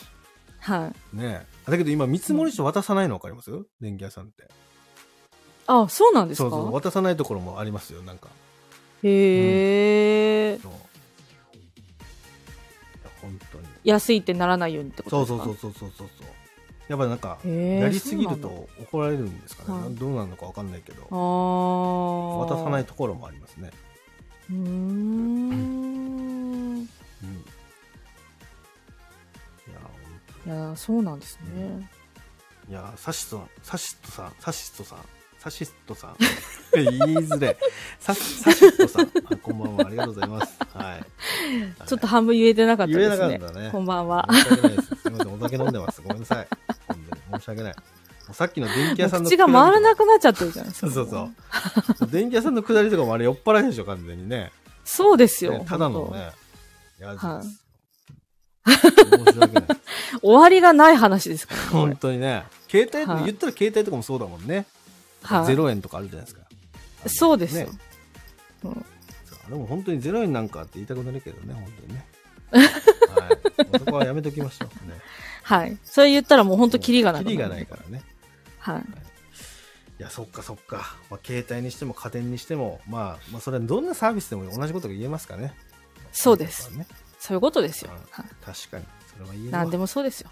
[0.60, 1.16] はい。
[1.16, 3.52] ねだけど今見積書渡さないの分かります？
[3.80, 4.50] 電気屋さんって。
[5.68, 6.50] あ、そうなんですか？
[6.50, 8.30] そうそう、渡さないところもありますよ、なんか。
[9.04, 10.72] へえ、そう。
[10.72, 10.76] い
[13.04, 13.66] や本当に。
[13.84, 15.44] 安いってならないようにってことですか？
[15.44, 16.28] そうそうそうそうそうそう。
[16.88, 19.80] やっぱなんか、やりすぎると怒られるんですかね。
[19.86, 21.02] はいどうなるのかわかんないけど。
[22.48, 23.72] 渡さないところもありますね。
[24.52, 24.70] うーん。
[26.80, 26.84] うん。
[26.84, 26.88] い
[30.48, 31.90] や、いや、そうなんですね。
[32.70, 35.00] いや、サシトさん、サシットさん、サシットさん、
[35.40, 36.16] サシッ トさん。
[36.74, 36.88] 言い
[37.28, 37.56] づれ。
[38.00, 39.38] ササシットさんあ。
[39.38, 40.58] こんばんは、ありがとうございます。
[40.74, 41.06] はい。
[41.88, 43.18] ちょっと半分言えてなかったですね。
[43.18, 44.28] 言えなかったねこんばんは。
[44.34, 46.02] すみません、お酒飲んでます。
[46.02, 46.48] ごめんなさい。
[47.40, 47.76] 申し訳ない。
[47.76, 50.90] もうさっきの電気屋さんの口が回らなくくなっちゃってるじゃないですか。
[50.94, 51.32] そうそう
[52.00, 52.10] そう。
[52.10, 54.52] 電気屋さんの下りとかもあれ酔っ払いでしょ、完全にね。
[54.84, 55.60] そうですよ。
[55.60, 56.32] ねただの本ね。
[57.00, 57.66] いや、はいです
[58.66, 59.66] 申し訳ない。
[59.68, 61.68] 当 終わりがない話ですからね。
[61.68, 62.46] 本当にね。
[62.70, 64.66] 携帯、はい言ったら携帯とかもそうだもんね。
[65.22, 66.42] はいゼロ円とかあるじゃないですか。
[67.08, 67.72] そうですよね。
[68.64, 68.86] うんそう
[69.48, 72.08] あれも本当にゼロ円なんかって言いたくなるけどね、本当にね。
[72.52, 73.80] はい。
[73.80, 74.90] そこはやめときましょう。
[74.90, 74.96] ね。
[75.46, 75.78] はい。
[75.84, 77.24] それ言ったらもう本当キリがない。
[77.24, 78.02] キリがないからね。
[78.58, 78.82] はい。
[78.82, 78.84] い
[80.00, 80.98] や、そっかそっか。
[81.12, 85.54] まあ、携帯にしても家電にしても、まあ、まあ、それはどんなサービスでも同じことが言えますかね。
[86.12, 86.76] そうです。
[86.76, 86.88] ね。
[87.20, 87.92] そういうことですよ。
[88.44, 88.86] 確かに。
[89.14, 90.32] それは言えるわ何でもそうですよ。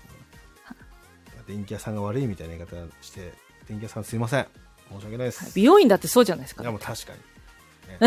[1.47, 3.33] 電気屋さんが悪いみたいな言い方して、
[3.67, 4.47] 電気屋さんすいません。
[4.91, 5.43] 申し訳ないです。
[5.43, 6.71] はい美容院だってそうじゃないですかいや、。
[6.71, 7.19] もう確かに。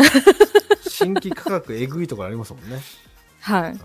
[0.03, 0.09] ね
[0.89, 2.81] 新規価格えぐいところありますもんね。
[3.39, 3.71] はい。
[3.71, 3.79] うん。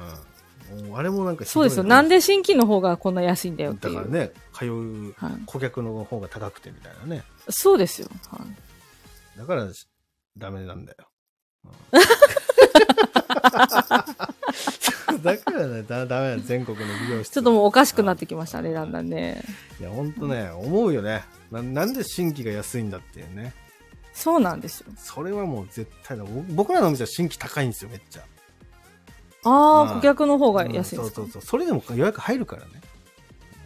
[0.95, 1.85] あれもなんかそうですよ。
[1.85, 3.95] なんで新規の方がこんな安いんだよっていう。
[3.95, 5.33] だからね、通うはい。
[5.47, 7.25] 顧客の方が高くてみたいなね。
[7.49, 8.09] そうですよ。
[8.29, 8.45] は
[9.37, 9.39] い。
[9.39, 9.67] だから、
[10.37, 10.99] ダメなんだよ。
[11.65, 11.73] うん
[15.23, 17.33] だからね、だダメだ、全国の美容室。
[17.33, 19.43] ちょっともうおかしくなってきましたね、だんだんね。
[19.81, 21.63] いや、ほんとね、思うよねな。
[21.63, 23.53] なんで新規が安いんだっていうね。
[24.13, 24.87] そうなんですよ。
[24.97, 26.25] それはもう絶対だ。
[26.25, 28.23] 僕僕らのお店は新規高いんですよ、めっちゃ。
[29.45, 31.17] あまああ、顧客の方がうん安いんですか？
[31.17, 31.43] そうそうそう。
[31.43, 32.69] それでも予約入るからね。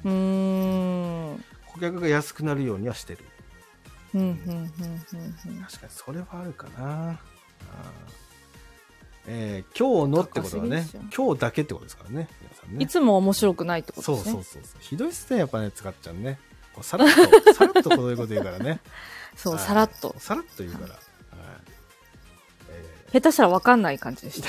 [0.04, 1.30] うーん。
[1.32, 3.24] うん、顧客が安くなるようにはしてる。
[4.14, 4.30] うん、うん、う
[5.52, 5.62] ん。
[5.62, 7.10] 確かにそれはあるかな。
[7.10, 7.16] あ
[9.28, 12.84] えー今日のってことはね今日だけってことですからね、皆さんね。
[12.84, 14.32] いつも面白くないってことそうですね。
[14.32, 14.80] そうそうそう。
[14.80, 16.38] ひどいっすね、やっぱね、使っちゃうね。
[16.72, 17.14] こうさらっと、
[17.54, 18.80] さらっとこういうこと言うからね。
[19.34, 20.14] そうはいさらっと。
[20.18, 20.94] さらっと言うから。
[20.94, 20.98] はい
[22.70, 24.48] え下手したら分かんない感じでした。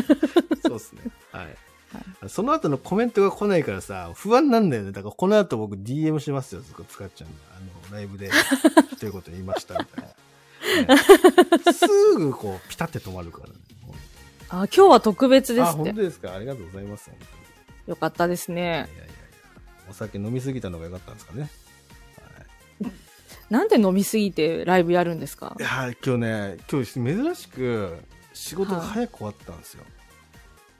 [0.00, 1.02] ー そうですね。
[1.32, 1.56] はい。
[2.28, 4.90] その後のコメントが来ないからさ、不安なんだよね。
[4.92, 7.38] だからこの後僕 DM しますよ、使っちゃうんで。
[7.56, 8.30] あの、ライブで、
[8.98, 10.04] ということ言いましたみたい
[10.86, 10.94] な。
[11.64, 11.86] ねす
[12.16, 13.54] ぐこう、ピタって止まるからね。
[14.48, 15.84] あ、今日は特別であ、すって。
[15.84, 17.10] 本当ですかありがとうございます。
[17.86, 18.66] よかったですねい。
[18.66, 19.04] やいやいや
[19.90, 21.50] お酒飲みすぎたのが良かったんですかね。
[23.50, 25.54] なんで飲みすぎてライブやるんですか？
[25.60, 27.98] いやー今日ね、今日珍しく
[28.34, 29.84] 仕事が早く終わったんですよ。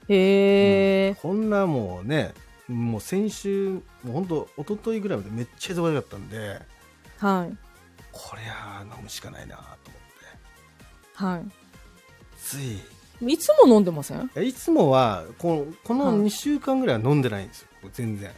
[0.07, 2.33] へえ、うんこんなもうね、
[2.67, 6.61] もう先週、もう本当一昨日ぐらいまでめっちゃ忙しかったんで、
[7.17, 7.57] はい。
[8.11, 9.87] こりゃあ飲むしかないなと思って。
[11.15, 11.41] は
[12.39, 12.79] つい、
[13.21, 13.33] い。
[13.33, 14.29] いつも飲んでません？
[14.35, 17.67] あいつもはこの、このはい2週間ぐらいは飲んでないんですよ。
[17.93, 18.31] 全然。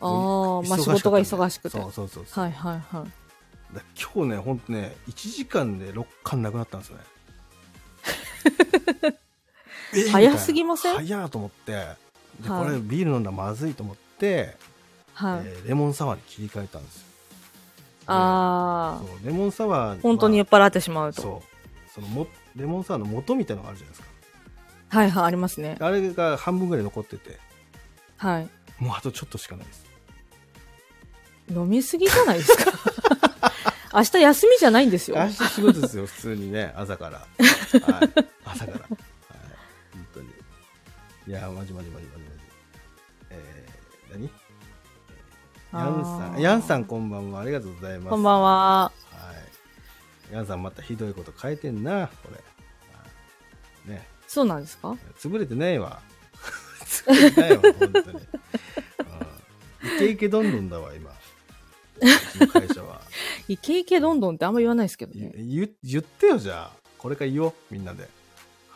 [0.00, 1.68] あー、まあ仕事が忙しくて。
[1.70, 2.48] そはうそうそうそう。
[2.48, 3.74] いはいはい。
[3.74, 3.82] だ
[4.14, 7.04] 今日ね、ほんとね、1時間で6巻なくなったんですよね。
[9.94, 10.96] えー早すぎません？
[10.96, 14.56] 早ーと思って、で、はいこれビール飲んだらまずいと思って、
[15.14, 15.40] はい。
[15.44, 17.02] えーレモンサワーに切り替えたんですよ。
[18.08, 21.22] あそうレモンサワーー、本当に酔っ払ってしまうと。
[21.22, 24.08] そうそのもレモンサワーの元みたいなのがあるじゃないです
[24.88, 25.76] はいはい、ありますね。
[25.76, 27.38] かあれが半分ぐらい残ってて
[28.18, 28.48] はい。
[28.78, 29.86] もうあとちょっとしかないです
[31.50, 32.72] 飲みすぎじゃないですか？
[33.96, 35.16] 明日休みじゃないんですよ。
[35.16, 36.70] 明日仕事ですよ普通にね。
[36.76, 37.26] 朝から、はい、
[38.44, 38.98] 朝から、はい、本
[40.12, 40.28] 当に。
[41.28, 42.40] いやマジマジマジマジマジ
[43.30, 44.30] えー、何？
[45.72, 46.40] ヤンさん。
[46.40, 47.40] ヤンさんこんばんは。
[47.40, 48.10] ありがとうございます。
[48.10, 48.82] こんばんは。
[48.82, 48.92] は
[50.30, 50.34] い。
[50.34, 52.34] ヤンさんまたひどいこと変えてんなこれ。
[52.34, 52.40] は
[53.86, 53.90] い。
[53.92, 54.06] ね。
[54.28, 54.94] そうなんですか？
[55.18, 56.02] 潰れてないわ。
[56.84, 58.18] 潰れてないわ、本当に。
[59.82, 59.96] うん。
[59.96, 61.10] イケイケどんどんだわ、今。
[61.10, 61.14] う
[62.04, 63.00] ちの会社は。
[63.48, 65.32] イケイケどんどんってあんま言わないですけどね。
[65.36, 66.76] 言言ってよ、じゃあ。
[66.98, 68.08] これから言おう、みんなで。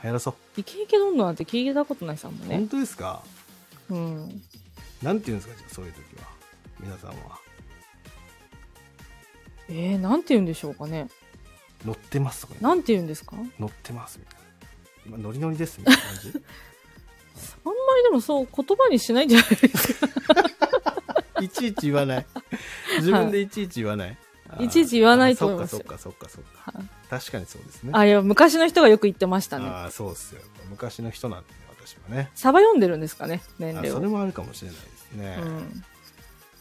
[0.02, 0.34] 流行らそう。
[0.60, 2.68] イケイケどんどんなんて聞いたことないさんもんね本。
[2.68, 3.22] 当ですか？
[3.90, 4.42] うん。
[5.02, 6.28] なんて言うんですか、じゃあ、そういう時は。
[6.78, 7.38] 皆さんは。
[9.68, 11.08] えー、なんて言うんでしょうかね。
[11.84, 13.36] 乗ってますとか、なんて言うんですか？
[13.36, 14.46] あんま乗ってます、みたいな。
[15.06, 16.32] 今、ノリノリです、みたいな感じ？
[16.32, 20.08] りでもそう言葉にしないんじゃないですか。
[21.40, 22.26] いちいち言わない。
[22.98, 24.10] 自分でいちいち言わない？
[24.10, 24.16] あー
[24.58, 26.78] いちいち言わないと思いますそっか、そっか、そっか、そっか。
[26.78, 27.90] はい確かにそうですね。
[27.92, 29.66] あ、いや、昔の人がよく言ってましたね。
[29.66, 30.42] ああ、そうっすよ。
[30.70, 32.30] 昔の人なんで、ね、私はね。
[32.36, 33.94] サバ読んでるんですかね、年齢を。
[33.94, 35.38] あそれもあるかもしれないですね。
[35.42, 35.84] うん。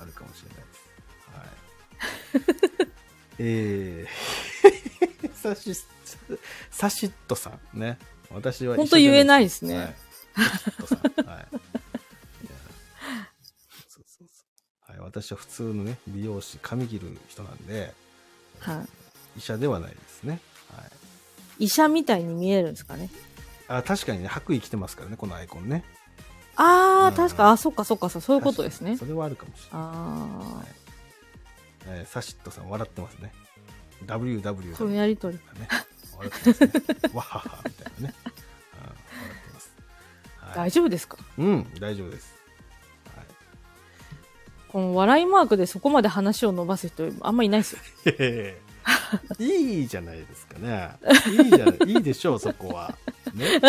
[0.02, 0.58] あるかもしれない
[2.42, 2.80] です。
[2.80, 2.90] はい。
[3.38, 5.84] えー、 サシッ、
[6.72, 8.00] サシットさんね。
[8.32, 9.96] 私はほんと言えないですねはい。
[10.36, 11.26] サシットさん。
[11.28, 11.48] はい。
[15.04, 17.94] 私は普通のね、美容師、髪切る人なんで、
[18.60, 18.84] は
[19.38, 20.40] 医者ではないですね。
[20.76, 20.86] はい。
[21.60, 21.66] い。
[21.66, 23.10] 医者みたいに見えるんですかね？
[23.68, 25.84] あ、確かにね、白衣着てますからね、このアイコンね。
[26.56, 29.82] あー、うん確か、あ、そっかそっか、そうそういうことですねそれはあるかもしれない。
[29.82, 30.64] あ
[31.88, 33.32] えーサシットさん笑ってますね。
[34.06, 35.38] WW だー、このやりとり。
[35.38, 35.42] ね。
[36.18, 36.72] 笑ってますね。
[37.14, 38.14] わははみたいなね。
[38.26, 38.30] あー
[38.82, 39.74] 笑ってます。
[40.40, 41.18] はい大丈夫ですか？
[41.38, 42.34] うん、大丈夫です。
[44.70, 47.80] はいこの笑いマークでそこまで話を伸ばす人、あんまいないですよ。
[49.40, 50.92] いやいじゃないですかね。
[51.32, 52.96] いいじゃない、いいでしょう、そこは。
[53.34, 53.60] ね。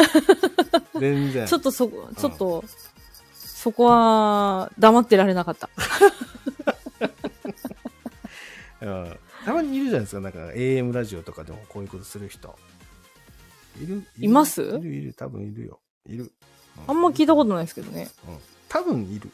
[1.00, 1.46] 全然。
[1.46, 2.64] ちょっとそ、ちょっと、
[3.34, 5.70] そこは黙ってられなかった。
[8.82, 12.58] うんたまにいるじゃないですか、なんか AM ラジオとかでもこういうことする人。
[13.82, 14.62] いるいます？
[14.62, 15.80] いる、いる、多分いるよ。
[16.06, 16.24] いる。
[16.24, 16.30] う
[16.86, 18.10] あんま聞いたことないですけどね。
[18.28, 18.36] うん。
[18.68, 19.30] 多分いる。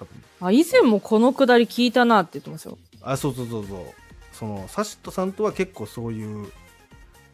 [0.00, 0.06] うん。
[0.06, 0.48] 多分。
[0.48, 2.78] あ、以前もこのくだり聞いたなって言ってますよ。
[3.02, 3.78] あ、そうそうそうそう。
[4.32, 6.50] その、サシットさんとは結構そういう、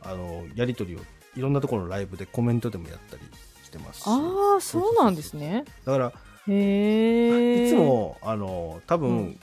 [0.03, 0.99] あの、やりとりを、
[1.37, 3.23] いろんなところのライブでコメントでもやったり
[3.65, 4.03] してますし。
[4.07, 5.65] ああ、そうなんですね。
[5.85, 6.13] だから、
[6.49, 7.67] へえ。
[7.69, 7.77] いつ。
[7.77, 9.41] も、あの、多分、うん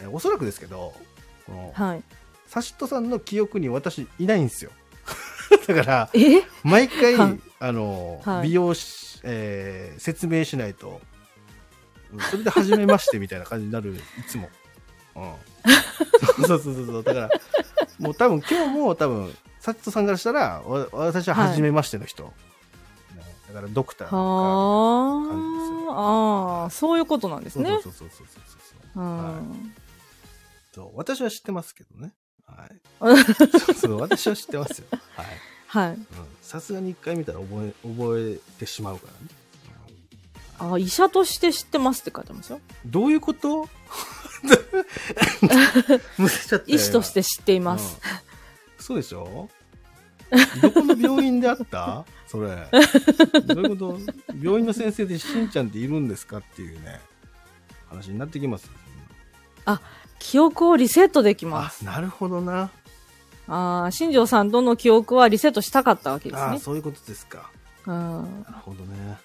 [0.00, 0.94] えおそらくですけど、
[1.46, 2.02] この、はい。
[2.46, 4.70] サシットさんの記憶に私いないんですよ。
[5.66, 6.42] だから、え？
[6.62, 11.17] 毎回、はいあの、はい美容師、えー説明しないと、うん
[12.30, 14.48] それで初めましてみたいな感じになる、いつも。
[15.16, 15.34] うん。
[16.46, 17.02] そうそうそうそう。
[17.02, 17.30] だから、
[17.98, 22.24] もう多分今日も多分、サットさんからしたら、わ私は初めましての人。
[22.24, 22.30] ね
[23.48, 26.62] だからドクターとかは感じですよあ。
[26.62, 27.70] ああ、そういうことなんですね。
[27.70, 28.42] そうそうそうそうそう
[28.94, 29.04] そう。
[29.04, 29.74] うん。
[30.74, 32.12] そう私は知ってますけどね。
[32.46, 32.80] はい。
[33.58, 34.86] そうそう私は知ってますよ。
[34.90, 35.26] はい。
[35.66, 35.92] はい。
[35.92, 36.06] うん
[36.42, 39.37] さすがに一回見たら覚え、覚えてしまうからね。
[40.58, 42.60] あ、医者として知ってますって書いてますよ。
[42.86, 43.68] どういうこと？
[46.66, 47.98] 医師として知っています。
[48.02, 48.28] うん
[48.80, 49.50] そうでしょ？
[50.62, 52.04] どこの病院であった？
[52.26, 52.48] それ。
[53.44, 53.98] どういうこと？
[54.40, 57.00] 病院の先生でしんちゃんっているんですかっていうね、
[57.90, 58.70] 話になってきます。
[60.20, 62.70] 記憶をリセットできます。、あなるほどな。
[63.48, 66.58] ああ、新庄さんとの記憶はリセットしたかったわけですあね。
[66.60, 67.50] そういうことですか。
[67.86, 68.42] うん。
[68.44, 69.18] なるほどね。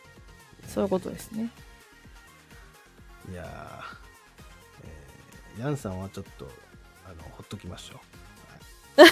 [0.73, 1.49] そういうことですね。
[3.31, 3.47] いやー、
[4.85, 6.49] えーヤンさんはちょっと、
[7.05, 7.97] あの、ほっときましょう。
[9.01, 9.07] は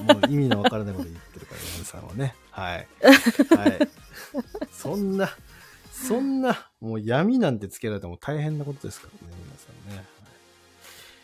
[0.00, 2.34] い、もう意味のわからないこと言ってるから、ヤンさんはね。
[2.50, 2.88] はい。
[3.56, 3.88] はい。
[4.72, 5.36] そんな、
[5.92, 10.04] そんな、もう闇なんてつけられたらもう大変なことですからね、皆さんね。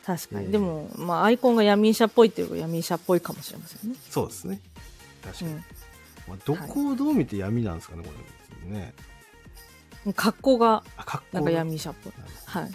[0.04, 0.46] 確かに。
[0.46, 3.96] えーでも、まあ、アイコンが闇医者っぽいっていうか闇医者っぽいかもしれませんね。
[4.10, 4.60] そうですね。
[5.22, 5.50] 確かに。
[5.52, 5.64] うん。
[6.28, 8.10] まあ、どこをどう見て闇なんですかね、こ
[8.64, 8.94] れね。
[10.14, 10.82] 格好が、
[11.50, 12.12] 闇医者っぽい。
[12.46, 12.62] はい。
[12.64, 12.72] はい。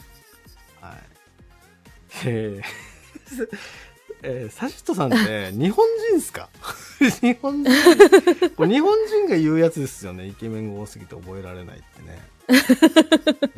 [2.25, 2.63] えー、
[4.23, 6.49] えー、サシットさんって 日本人ですか？
[7.21, 10.27] 日本人これ日本人が言うやつですよね。
[10.27, 12.21] イケメンが多すぎて覚えられないってね。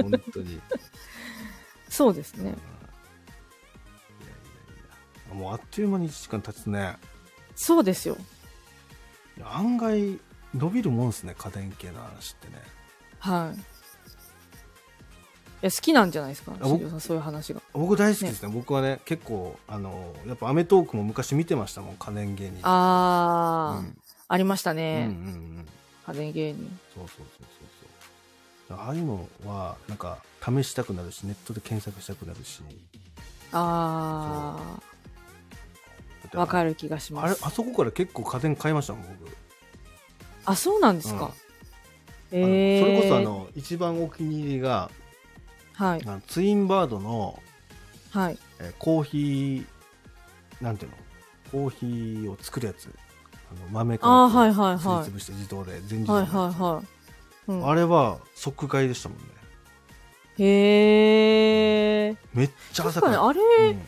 [0.01, 0.59] 本当に。
[1.89, 2.59] そうですうんいやいね。
[4.21, 4.25] や
[5.25, 6.97] いやもうあっという間に1時間経つね。
[7.55, 8.17] そうですよ。
[9.43, 10.19] 案外
[10.55, 12.61] 伸びるもんですね、家電系の話ってね。
[13.19, 13.59] はい。
[13.59, 13.59] い
[15.61, 17.61] や、好きなんじゃないですか、僕新庄さん、そういう話が。
[17.73, 18.49] 僕大好きですね。
[18.53, 22.59] 僕はね、結構、あの、やっぱアメトークも昔見てましたもん、家電芸人。
[22.63, 23.97] あー、うん
[24.29, 25.05] ありましたうんうんね。
[25.05, 25.67] うん。
[26.07, 26.79] 家電芸人。
[26.93, 27.47] そうそうそうそう
[28.69, 28.77] そう。
[28.77, 32.61] ああいうのは、なんか、試したくなるし、ネットで検索したくなるし。
[33.53, 36.51] あー、わる。
[36.51, 37.45] かる気がしあれ、ます。
[37.45, 39.31] あそこから結構家電買いましたもん、僕。
[40.45, 41.31] あ、そうなんですか？
[42.31, 44.91] うんえー、それこそ、あ、の、一番お気に入りが、
[45.73, 47.41] はい、あのツインバードの、
[48.11, 48.37] はい。
[48.59, 50.97] えーコーヒー、なんていうの？
[51.51, 52.89] コーヒーを作るやつ。
[53.49, 57.51] あの豆からあーはいはいはいすりつぶして自動で全自動はいはいはい。
[57.51, 59.23] うん、あれは即買いでしたもんね。
[60.39, 62.17] へー。
[62.33, 63.07] めっちゃ朝か。
[63.07, 63.81] らに、あれ、うん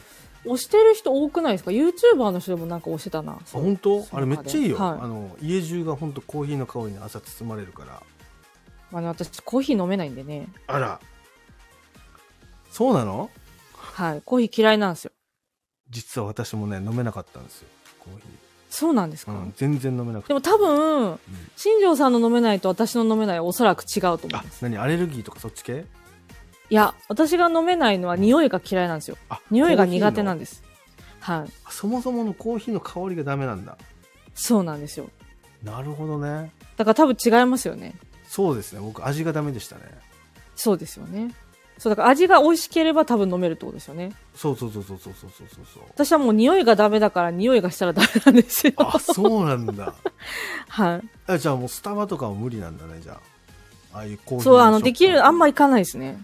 [0.46, 3.38] 押してる人多くないですか ?YouTuber の人でもなんか押してたな。
[3.52, 4.08] 本当？
[4.14, 8.02] あれめっちゃいいよ、はいあの家中が本当コーヒーの香りに朝包まれるからま
[8.98, 10.48] あね、私、コーヒー飲めないんでね。
[10.68, 11.00] あら
[12.72, 13.30] そうなの？
[13.74, 14.22] はい。
[14.26, 15.12] コーヒー嫌いなんですよ。
[15.90, 17.68] 実は私もね飲めなかったんですよ
[18.00, 18.24] コーヒ
[18.70, 21.20] そうなんですか、ー、うん、全然飲めなくてでも多分、
[21.56, 24.62] 新庄さんの飲めないと私の飲めないはおそらく違うと思いあます。
[24.62, 24.78] 何？
[24.78, 25.86] アレルギーとかそっち系？
[26.70, 29.18] いや、私が飲めないのは匂いが嫌いなんですよ。
[29.30, 30.64] あ匂いが苦手なんでです。
[31.20, 31.52] はい。
[31.72, 33.76] そもそものコーヒーの香りがダメなんだ
[34.36, 35.10] そうなんですよ。
[35.64, 37.96] なるほどねだから多分違いますよね。
[38.30, 39.82] そうですね僕味がダメでしたね
[40.56, 41.34] そうですよね。
[41.80, 44.12] そう、だから味が美味しければ多分飲めるってことですよね。
[44.36, 48.74] そうそうそうそうそうそうそうそう私はもう匂いがダメだから匂いがしたらダメなんですよ。
[48.78, 49.94] あそうなんだ
[50.68, 51.02] はい。
[51.28, 53.14] あじゃあもうスタバとかも無理なんだねじゃ
[53.94, 56.22] あああいうコーヒーそう、あの、できる、あんまり行かないですね。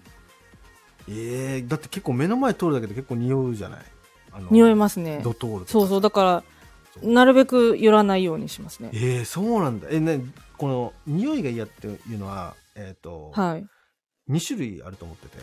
[1.09, 3.79] ええだって結構目の前通るだけで結構匂うじゃない？
[4.51, 5.21] 匂いますね。
[5.23, 6.43] ドトールそうそう、だか
[7.01, 8.89] ら、なるべく寄らないようにしますね。
[8.93, 10.19] えー、そうなんだえね
[10.57, 13.65] この匂いが嫌っていうのはえっ、と、はい。
[14.29, 15.37] 2種類あると思ってて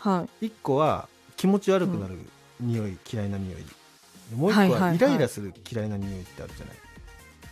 [0.00, 0.46] はい。
[0.46, 2.18] 1個は気持ち悪くなる
[2.60, 6.76] 匂い、嫌いな匂いでもう1個はイライラする嫌いな匂いってあるじゃない、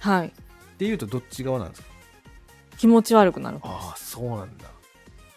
[0.01, 0.29] はい。
[0.29, 0.31] っ
[0.79, 1.89] ていうとどっち側なんですか？
[2.79, 4.13] 気持ち悪くなるああす。
[4.13, 4.65] そうなんだ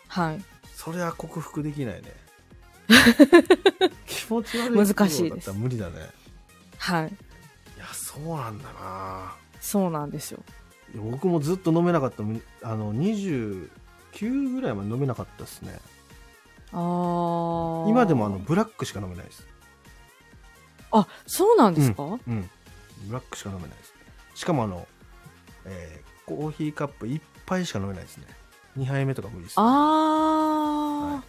[0.08, 0.42] はい。
[0.74, 2.14] それは克服できないね
[4.06, 6.10] 気持ち悪い難しい無理だね
[6.78, 7.08] はい。
[7.08, 10.44] いやそうなんだなそうなんですよ。
[10.98, 12.24] 僕もずっと飲めなかった。
[12.24, 13.70] むあの29
[14.54, 15.80] ぐらいまで飲めなかったですね。
[16.72, 17.90] あー。
[17.90, 19.48] 今でもあの、ブラックしか飲めないです。
[20.92, 22.50] あ、そうなんですか、うん
[23.08, 23.90] ブラックしか飲めないです。
[23.92, 23.96] ね
[24.36, 24.88] しかもあの、
[25.66, 28.26] えーコーヒーカップ1杯しか飲めないですね。
[28.78, 31.24] 2杯目とか無理です、あー、はい。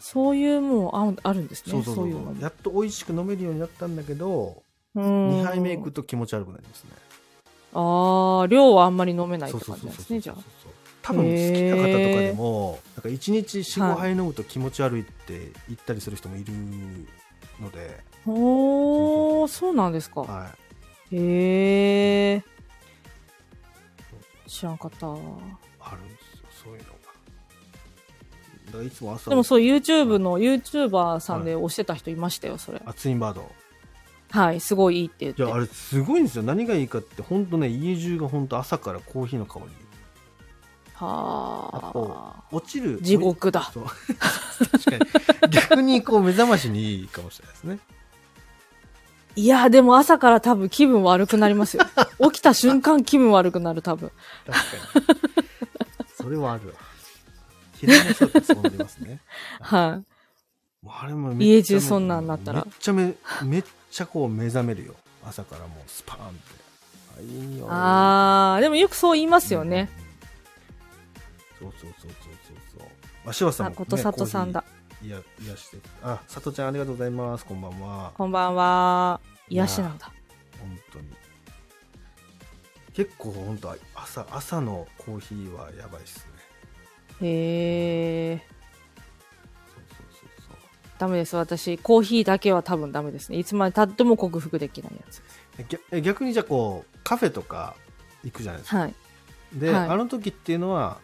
[0.00, 1.72] そういうもうああるんですね。
[1.72, 4.62] そうそうそうやっと美味しく飲めるようになったんだけど
[4.94, 5.42] うん。
[5.42, 6.90] 2杯目いくと気持ち悪くなりますね
[7.74, 10.42] あー、量はあんまり飲めないって感じですね、じゃあ。
[11.02, 16.52] 多分好きな方とかでもなんか1日45杯飲むと気持ち悪いって言ったりする人もいる
[17.60, 20.20] ので、おー、そうなんですか。
[20.20, 20.50] は
[21.10, 22.42] い、へえ。
[24.46, 25.06] 知らんかった。
[25.08, 25.28] あるんで
[25.78, 26.98] すよそういうのが
[28.80, 32.82] だいつも朝でもそう、YouTube の YouTuber さんで押してた人いましたよ、それ。
[32.84, 33.50] あツインバード
[34.30, 35.42] はい、すごいいいって言って。
[35.42, 36.42] いや、あれすごいんですよ。
[36.42, 39.66] 何がいいかって、ほんとね、家中がほんと朝からコーヒーの香り。
[40.94, 42.44] はあ。
[42.50, 42.98] 落ちる。
[43.00, 43.70] 地獄だ。
[43.72, 43.84] そう
[44.70, 44.90] 確か
[45.46, 45.50] に。
[45.50, 47.78] 逆にこう目覚ましにいいかもしれないですね。
[49.36, 51.84] いや、でも朝から多分気分悪くなりますよ。
[52.32, 54.10] 起きた瞬間気分悪くなる、多分。
[54.44, 55.16] 確かに。
[56.16, 56.74] それはあるわ。
[57.78, 59.20] 昼の人ってそうなりますね。
[59.62, 60.02] は
[60.82, 63.14] もうあれも家中そんなんなったらめっちゃめ、
[63.44, 64.94] めっちゃこう目覚めるよ。
[65.24, 66.38] 朝からもうスパーンって。
[67.18, 67.58] あ、いいい。
[67.58, 67.66] よ。
[67.70, 69.88] あー、でもよくそう言いますよね。
[71.60, 71.70] うん。
[71.72, 72.88] そうそうそうそうそうそう。
[73.30, 74.64] あ、しばさんあ、も、ことさとさんだ。。
[75.02, 75.78] いや、癒して。
[76.02, 77.44] あ、さとちゃんありがとうございます。
[77.44, 78.12] こんばんは。
[78.16, 79.20] こんばんは。
[79.48, 80.12] 癒しなんだ。
[80.60, 81.08] 本当に。
[82.94, 86.26] 結構本当朝、朝のコーヒーはやばいっす
[87.20, 87.26] ね。
[87.28, 88.57] へー。
[90.98, 91.36] ダメです。
[91.36, 93.38] 私、コーヒーだけは多分ダメですね。
[93.38, 95.22] いつまで経っても克服できないやつ
[95.68, 97.74] 逆え逆にじゃあこうカフェとか
[98.24, 98.94] 行くじゃないですか、はい。
[99.54, 100.98] で、はいあの時っていうのは、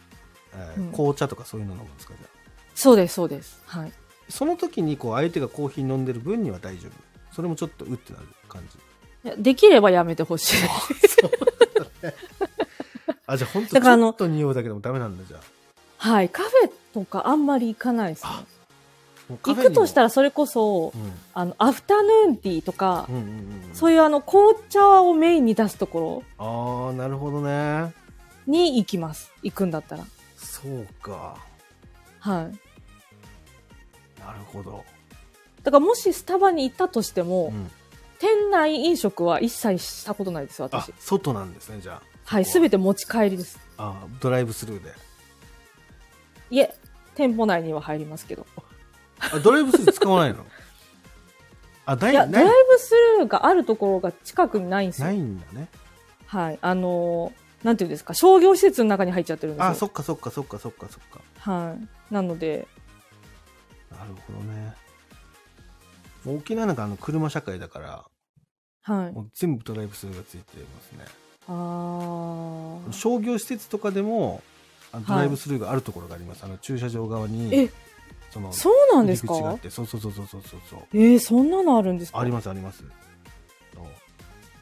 [0.53, 2.29] えーうん紅茶とかそういうの飲むんですかじゃあ
[2.75, 3.61] そうです、そうです。
[3.67, 3.93] はい。
[4.29, 6.93] その時にこう相手がコーヒー飲んでる分には大丈夫
[7.35, 8.79] それもちょっとうってなる感じ
[9.25, 10.57] いやできればやめてほしい。
[13.27, 15.39] あじゃあ本当ちょっと匂うだけでもダメなんだじゃ
[15.99, 16.29] あはい。
[16.29, 18.31] カフェとかあんまり行かないですね。
[19.43, 27.93] 行くとしたらそれこそ、うんあの、アフタヌーンティーとか、うんうんうんそういうあの、紅茶をメインに出すところああなるほどね
[28.47, 29.33] に行きます。
[29.43, 30.05] 行くんだったら。
[30.37, 31.37] そうか
[32.21, 32.65] はい。
[34.21, 34.85] なるほど、
[35.63, 37.71] だからもしスタバに行ったとしても、うん、
[38.19, 40.93] 店内飲食は一切したことないです、あ私。
[40.99, 43.59] 外なんですねじゃあはい、すべて持ち帰りです。
[43.77, 44.93] あドライブスルーで
[46.51, 46.75] いえ、
[47.15, 48.47] 店舗内には入りますけど。
[49.19, 50.45] あドライブスルー使わないの？
[51.87, 55.07] あないいや、ドライブスルーがあるところが近くにないんですよ。
[55.09, 55.69] ないんだね
[56.27, 56.59] はい。
[56.63, 59.71] あのーなんていうんですか、商業施設の中に入っちゃってるんですよ。
[59.71, 61.77] あそっかそっかそっかそっかそっかは
[62.11, 62.13] い。
[62.13, 62.69] なので、
[63.91, 64.75] なるほどね
[66.25, 68.05] もう沖縄なんかあの車社会だから
[68.83, 69.13] はい。
[69.13, 71.07] もう全部ドライブスルーがついてますね
[71.49, 72.93] あー。
[72.93, 74.43] 商業施設とかでも
[74.93, 77.71] あのドライブスルーがあるところがあります、あの駐車場側にえ、
[78.35, 79.33] そのそうなんですか？
[79.35, 80.61] 入り口があってそうそうそうそうそうそう。
[80.69, 82.19] そうえー、そんなのあるんですか？
[82.21, 82.83] ありますあります。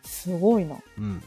[0.05, 0.77] すごいな。
[0.99, 1.23] うん。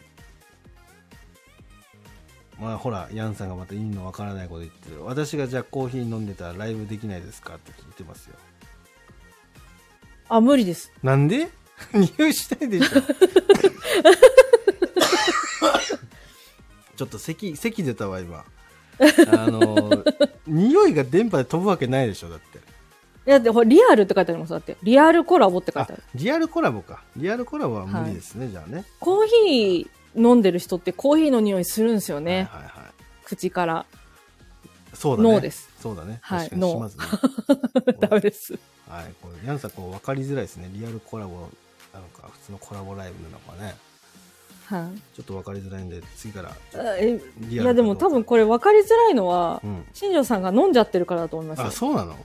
[2.59, 5.03] まあほらヤンさんがまた意味のわからないこと言ってる。
[5.03, 8.35] 私がじゃあコーヒー飲んでたらライブできないですかって聞いてますよ。
[10.29, 10.91] あ、無理です。
[11.03, 11.49] なんで？
[11.93, 13.01] 匂いしないでしょ。
[16.95, 18.45] ちょっと咳咳出たわ今
[18.99, 20.03] あの
[20.47, 22.59] 匂いが電波で飛ぶわけないでしょだって
[23.27, 24.51] いや、でほらリアルって書いてあります。
[24.51, 24.77] だって。
[24.83, 26.03] リアルコラボって書いあてある。
[26.13, 32.47] リアルコラボかリアルコラボは無理ですね、じゃあねコーヒー飲んでる人ってコーヒーの匂いするんですよね。
[32.51, 32.93] はいはいはい
[33.23, 33.85] 口から。
[34.93, 35.69] そうだねノーです。
[35.81, 37.03] そうだねはい確かにしますね
[37.99, 38.53] ダメです。
[38.87, 41.49] はいこれヤンさんこう分かりづらいですねリアルコラボ
[41.93, 43.75] なのか普通のコラボライブなのかね
[44.79, 44.97] はい。
[45.15, 46.51] ちょっと分かりづらいんで次から
[46.99, 52.15] いや、でも多分これ分かりづらいのは、うん新庄さんが飲んじゃってるからだと思いますよあそうなの？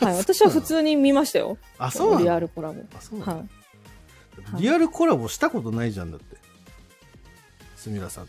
[0.00, 0.16] はい。
[0.16, 1.58] 私は普通に見ましたよ。
[1.78, 2.24] あそうなの？
[2.24, 2.80] リアルコラボ。
[2.96, 3.48] あそうなの、はい。
[4.62, 6.36] リアルコラボしたことないじゃんだって
[7.76, 8.26] すみらさん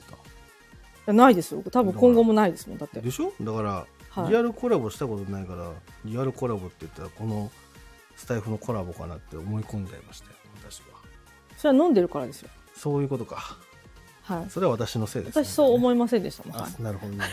[1.06, 1.64] とないですよ。
[1.72, 2.78] 多分今後もないですもん。
[2.78, 3.02] だって。
[3.02, 3.34] でしょ？
[3.42, 3.86] だから、は
[4.28, 5.72] いリアルコラボしたことないから
[6.04, 7.50] リアルコラボって言ったらこの
[8.18, 10.34] スタイフのコラボかなって思い込んじゃいましたよ
[10.70, 10.88] 私は
[11.58, 12.50] それは飲んでるからですよ。
[12.82, 13.58] そういうことか。
[14.24, 14.50] はい。
[14.50, 16.60] それは私のせいです、ね、私そう思いませんでしたもん。
[16.60, 16.72] はい。
[16.80, 17.26] あなるほどね。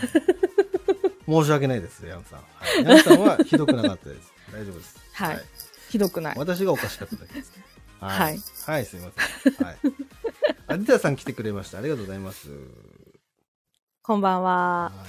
[1.26, 2.44] 申し訳ないですヤンさん、は
[2.82, 4.30] い、ヤンさんはひどくなかったです。
[4.52, 4.98] 大丈夫です。
[5.14, 5.44] はい。
[5.88, 6.38] ひどくない。
[6.38, 7.56] 私がおかしかっただけです。
[7.56, 7.64] ね
[7.98, 8.38] はい。
[8.66, 9.10] はい、すいま
[9.42, 9.64] せん。
[9.64, 9.78] はい。
[10.66, 11.78] アディダさん来てくれました。
[11.78, 12.50] ありがとうございます。
[14.02, 14.92] こんばんは。
[14.94, 15.06] は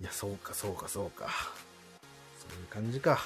[0.00, 0.02] い。
[0.02, 1.26] いや、そうか、そうか、そうか。
[2.38, 3.18] そういう感じか。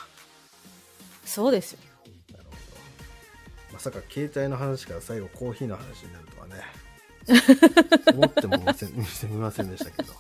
[1.27, 1.92] そうですよ。
[3.83, 6.63] さか携帯の話から最後コーヒーの話になるとはね。
[8.15, 8.75] 思っても見
[9.05, 10.13] せみませんでしたけど。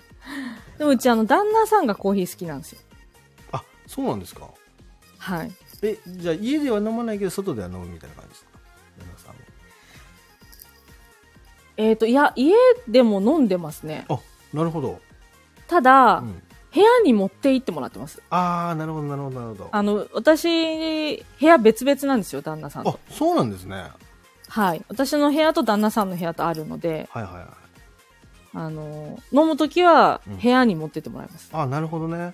[0.78, 2.80] でもうちあの、旦那さんがコーヒー好きなんですよ。
[3.52, 4.48] あ、そうなんですか。
[5.18, 5.52] はい。
[5.82, 8.58] え、じゃあ家では飲まないけど外では飲むみたいな感じですか？
[8.98, 9.40] 旦那さんも。
[11.76, 12.54] えっ、と、いや、家
[12.88, 14.06] でも飲んでますね。
[14.08, 14.18] あ、
[14.54, 15.00] なるほど。
[15.68, 16.42] ただ、うん。
[16.76, 18.22] 部屋に持って行ってもらってます。
[18.28, 19.68] あー、なるほど、なるほど、なるほど。
[19.72, 23.00] ああの、私、部屋別々なんですよ、旦那さんと。
[23.10, 23.76] そうなんですね。
[23.76, 23.90] はい
[24.48, 24.84] はい。
[24.88, 27.46] 私の部屋と旦那さんの部屋とあるので、はいはい。
[28.54, 31.50] あの、飲むときはうん部屋に持ってってもらいます。
[31.52, 32.32] あ、なるほどね。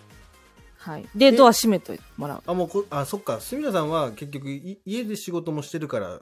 [0.76, 1.08] はい。
[1.16, 2.42] で、えドア閉めてもらう。
[2.46, 3.40] あ、もうこ、あ、そっか。
[3.40, 6.20] 住田さんは結局い家で仕事もしてるから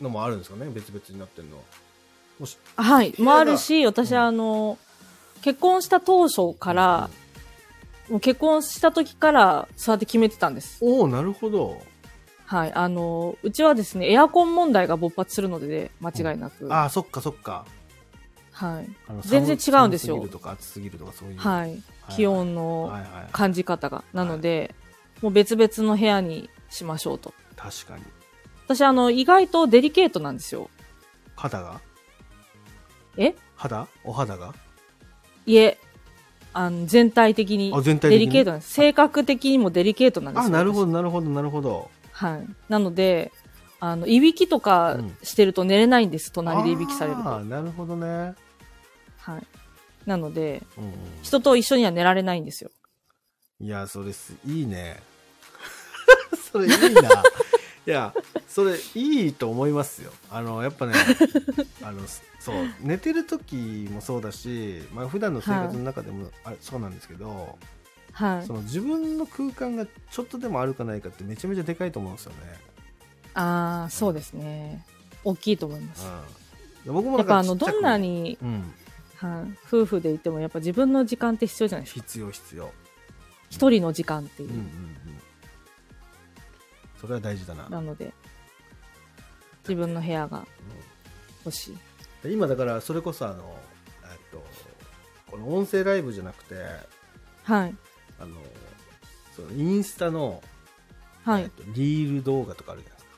[0.00, 0.70] のもあるんですかね？
[0.70, 1.62] 別々になってるのは。
[2.38, 3.10] もし、はい。
[3.10, 4.78] 部屋がもあるし、私、うんあの、
[5.42, 7.10] 結婚した当初から、
[8.12, 10.76] もう結婚した時から、そうやって決めてたんです。
[10.82, 11.80] おおなるほど。
[12.44, 12.72] はい。
[12.74, 16.68] あの、うちはですね、エアコン問題が勃発するので、間違いなく。
[16.70, 17.64] あ、そっかそっか。
[18.50, 18.88] はい。
[19.22, 21.38] 全然寒違うんですよ寒すぎるとか暑すぎるとかそういう。
[21.38, 21.82] はい。
[22.10, 22.94] 気温の。
[23.32, 24.04] 感じ方が。
[24.12, 24.74] なので、
[25.22, 27.32] もう別々の部屋にしましょうと。
[27.56, 28.04] 確かに。
[28.66, 30.68] 私、あの、意外とデリケートなんですよ。
[31.34, 31.80] 肌が？
[33.16, 33.34] え？
[33.56, 33.88] 肌？
[34.04, 34.54] お肌が？
[35.46, 35.78] いえ、
[36.54, 38.18] あの、全体的にあ、全体デ。
[38.18, 38.72] リケートなんです。
[38.74, 40.46] 性格的にもデリケートなんですよ。
[40.48, 41.90] あ、なるほ私ど、なるほど、なるほど。
[42.12, 42.46] はい。
[42.68, 43.32] なので、
[43.80, 46.30] あの、いびきとかうんしてると寝れないんです。
[46.32, 47.28] 隣でいびきされると。
[47.28, 48.34] あーなるほどね。
[49.18, 49.46] はい。
[50.06, 50.92] なので、うんうん
[51.22, 52.70] 人と一緒には寝られないんですよ。
[53.60, 55.00] いや、それす、いいね。
[56.52, 57.10] それいいな。
[57.86, 58.12] いや、
[58.48, 60.12] それいいと思いますよ。
[60.30, 60.94] あの、やっぱね、
[61.82, 62.00] あの、
[62.42, 67.56] そう、寝てる時もそうだし、まあ普段の生活の中でも、あれそうなんですけど、
[68.12, 68.54] はいそ。
[68.54, 72.38] の自分の空間がちょっとでもあるかないかってめちゃめちゃでかいと思うんですよね。
[73.34, 74.84] ああ、そうですね。
[75.24, 76.06] 大きいと思います。
[76.86, 76.94] うん。
[76.94, 78.74] 僕もやっぱあの、どんな、に、うん、
[79.16, 82.02] はい、夫婦でいてもやっぱ自分の時間って必要じゃないですか。
[82.02, 82.72] 必要必要。
[83.50, 84.52] 一人の時間っていうう。
[84.52, 84.68] んうんうん。
[87.00, 87.68] それは大事だな。
[87.68, 88.12] なので、
[89.62, 90.44] 自分の部屋が
[91.44, 91.74] 欲しい。
[91.74, 91.78] で
[92.30, 93.56] 今だからそれこそあの、
[94.04, 94.42] えっと、
[95.30, 96.54] この音声ライブじゃなくて
[97.44, 97.74] はい。
[98.20, 98.36] あの
[99.34, 100.42] そのインスタの、
[101.24, 101.42] はい。
[101.42, 103.10] えっと、リール動画とかあるじゃないです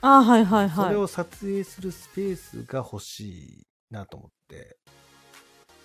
[0.00, 0.86] か、ああ、はいはいはい。
[0.86, 4.76] それを撮影するスペースが欲しいなと思って、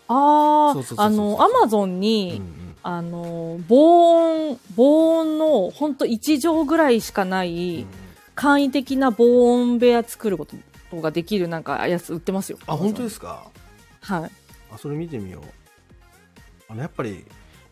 [0.07, 7.85] ああ、あの、アマゾンうんに、うんあの、防音、防音のほんと1畳ぐらいしかない、
[8.33, 10.55] 簡易的な防音部屋作ること
[11.01, 12.57] ができるなんかやつ売ってますよ。
[12.67, 13.49] あ本当ですすか？
[14.01, 14.31] はい。
[14.71, 15.43] あそれ見てみよう
[16.69, 17.25] あのやっぱり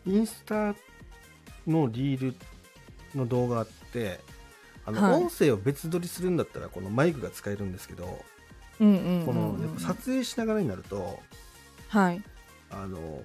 [0.06, 0.74] インスタ
[1.66, 2.36] のリール
[3.14, 4.20] の動画って
[4.84, 8.24] あの、はい音声を別撮りするんだったらこのマイクが使えるんですけど、こ
[8.80, 11.18] の撮影しながらになると
[11.88, 12.22] はい。
[12.70, 13.22] あの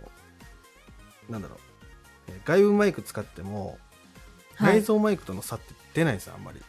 [1.30, 1.60] なんだろう
[2.30, 3.78] えー外部マイク使っても
[4.56, 4.80] はい。
[4.80, 6.60] 内蔵マイクとの差って出ないんですよあんまり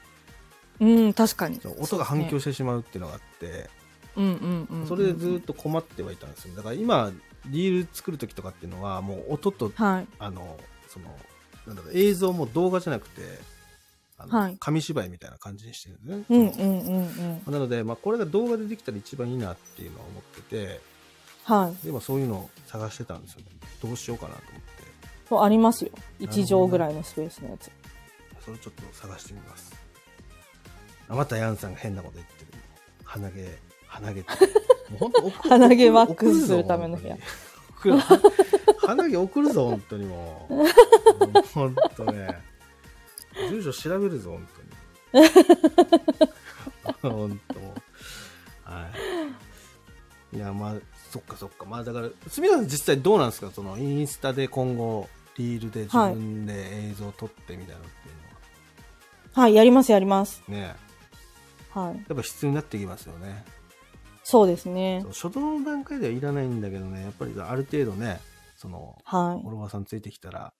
[0.82, 1.60] うん、確かに。
[1.78, 3.70] 音が反響してしまうっていうのがあって
[4.16, 4.86] うんうん。
[4.86, 7.12] それでずっと困ってはいたんですよだから今
[7.46, 10.06] リール作る時とかっていうのはもう音とはい。
[10.18, 10.58] あの
[10.88, 11.06] その
[11.66, 13.22] なんだろう映像も動画じゃなくて
[14.18, 17.52] あの、はい紙芝居みたいな感じにしてるんですね、うんそうのんうんうん。
[17.52, 20.80] なので、まあ、これが動画でできたら一番いいなっていうのは思ってて
[21.44, 21.84] はい。
[21.84, 23.46] で今そういうのを探してたんですよね
[23.82, 24.62] どうしようかなと思って
[25.28, 25.90] そうありますよ。
[25.92, 27.70] なるほどね1畳ぐらいのスペースのやつ。
[28.44, 29.81] それちょっと探してみます
[31.12, 32.58] あまたヤンさんが変なこと言ってる。
[33.04, 34.30] 鼻毛鼻毛って。
[34.98, 37.16] もう鼻毛ワックスするための部屋。
[38.80, 40.54] 鼻毛送るぞ本当にもう。
[40.54, 40.68] もう
[41.52, 42.40] 本当ね。
[43.50, 44.48] 住所調べるぞ本
[45.12, 45.28] 当に。
[47.02, 47.60] 本当。
[48.70, 48.86] は
[50.32, 50.36] い。
[50.36, 50.74] いやまあ
[51.10, 51.66] そっかそっか。
[51.66, 53.50] まあだからすみさん実際どうなんですか？
[53.50, 58.22] そのインスタで今後リールで自分で映像を撮ってみたいなのっていうの
[59.34, 60.42] は、はい、やりますやります。
[60.48, 60.74] ね
[61.74, 61.96] はい。
[61.96, 63.44] やっぱ必要になってきますよね
[64.24, 65.04] そうですね。
[65.08, 68.20] 初動の段階ではいらないんだけどねやっぱりある程度ね
[68.56, 70.52] そのはフォロワーさんついてきたら、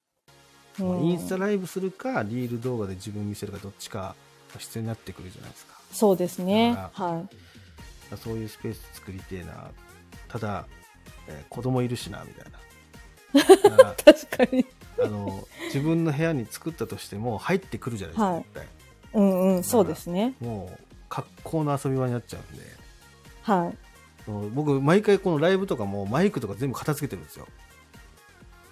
[0.81, 4.17] インスタライブするかリール動画で自分見せるかどっちか
[4.53, 6.77] が必要になってくるじゃないですかそうですね。
[6.93, 7.25] は
[8.13, 8.17] い。
[8.17, 9.71] そういうスペース作りてえな
[10.29, 10.67] ただ、
[11.29, 14.67] えー子供いるしなみたいな確かに。
[15.03, 18.67] あの自分の部屋に作ったとしても入ってくるじゃないですか、はい絶対
[19.15, 20.35] うんうん、そうですね。
[20.41, 22.65] もう格好の遊び場になっちゃうんで。
[23.43, 24.31] はい。
[24.55, 27.47] 僕毎回このライブとかもマイクとか全部片付けてるんですよ。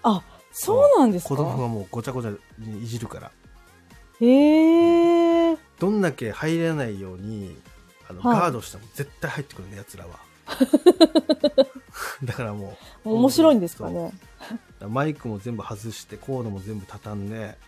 [0.02, 3.30] あ、そうなんです子供かがもうごちゃごちゃにいじるから。
[4.20, 5.58] へえ。
[5.78, 7.58] どんだけ入れないように
[8.08, 8.40] あの、はい。
[8.40, 10.20] ガードしても絶対入ってくるねやつらは。
[12.24, 13.10] だからもう。
[13.16, 14.14] 面白いんですかね？
[14.88, 17.58] マイクも全部外してコードも全部畳んで。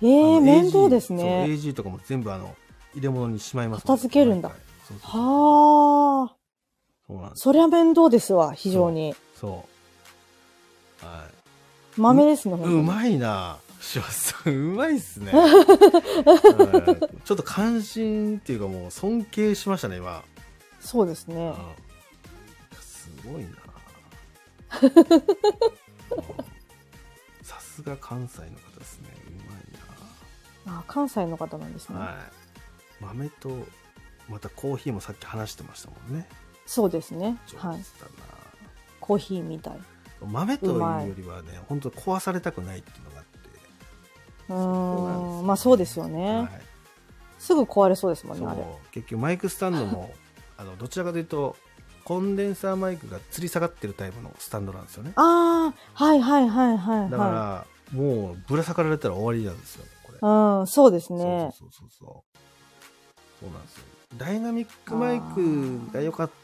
[0.00, 1.44] ええ、あの面倒ですね。
[1.50, 2.56] AG とかも全部あの
[2.94, 3.82] 入れ物にしまいます。
[3.82, 4.48] 片付けるんだ。
[4.48, 6.36] 毎回そうそあ。
[7.06, 7.42] そうなんです。
[7.42, 9.14] そりゃ面倒ですわ、非常に。
[9.38, 9.64] そ
[11.02, 11.04] う。
[11.04, 11.26] は
[11.96, 12.80] 豆ですね、い、本当に。
[12.80, 14.52] うまいな柴田さん。
[14.52, 15.32] うまいっすね。
[15.34, 17.24] はい。
[17.24, 20.22] ちょっと感心っていうかもう尊敬しましたね今。
[20.80, 21.36] そうですね。
[21.36, 21.54] うん。
[22.80, 23.48] すごいな。
[24.82, 25.24] う ん
[27.42, 29.08] さすすが関西の方ですね。
[29.28, 29.64] うまい
[30.66, 31.96] あ関西の方なんですね。
[31.96, 32.00] な。
[32.06, 32.43] はい。
[33.00, 33.50] 豆と、
[34.28, 36.26] またコーヒーもさっき話してましたもんね。
[36.66, 37.38] そうですね。
[37.56, 37.80] はい。
[39.00, 39.78] コーヒーみたい。
[40.26, 43.38] 豆というよりはね、本当壊されたくないっていうのがあって。
[43.38, 43.58] うんで
[44.46, 45.46] すーん。
[45.46, 46.36] まあそうですよね。
[46.36, 46.74] はい
[47.44, 48.64] すぐ壊れそうですもんね、あれ。
[48.90, 50.14] 結局マイクスタンドも
[50.56, 51.56] あのどちらかというと
[52.02, 60.20] コンデンサーマイクが吊り下がってるタイプのスタンドなんですよねああ、はいはいはいはいだから、はもうぶら下がられたら終わりなんですよこれ、い。
[60.22, 61.52] うん、そうですね。
[61.58, 62.34] そうそうそうそう
[63.44, 63.84] そうなんですよ
[64.16, 66.34] ダイナミックマイクが良かった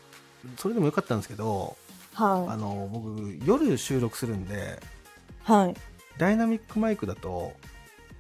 [0.57, 1.77] それでも良かったんですけど
[2.17, 4.81] あはの僕夜収録するんで
[5.49, 5.53] い。
[5.53, 5.75] はい。
[6.19, 7.53] ダイナミックマイクだと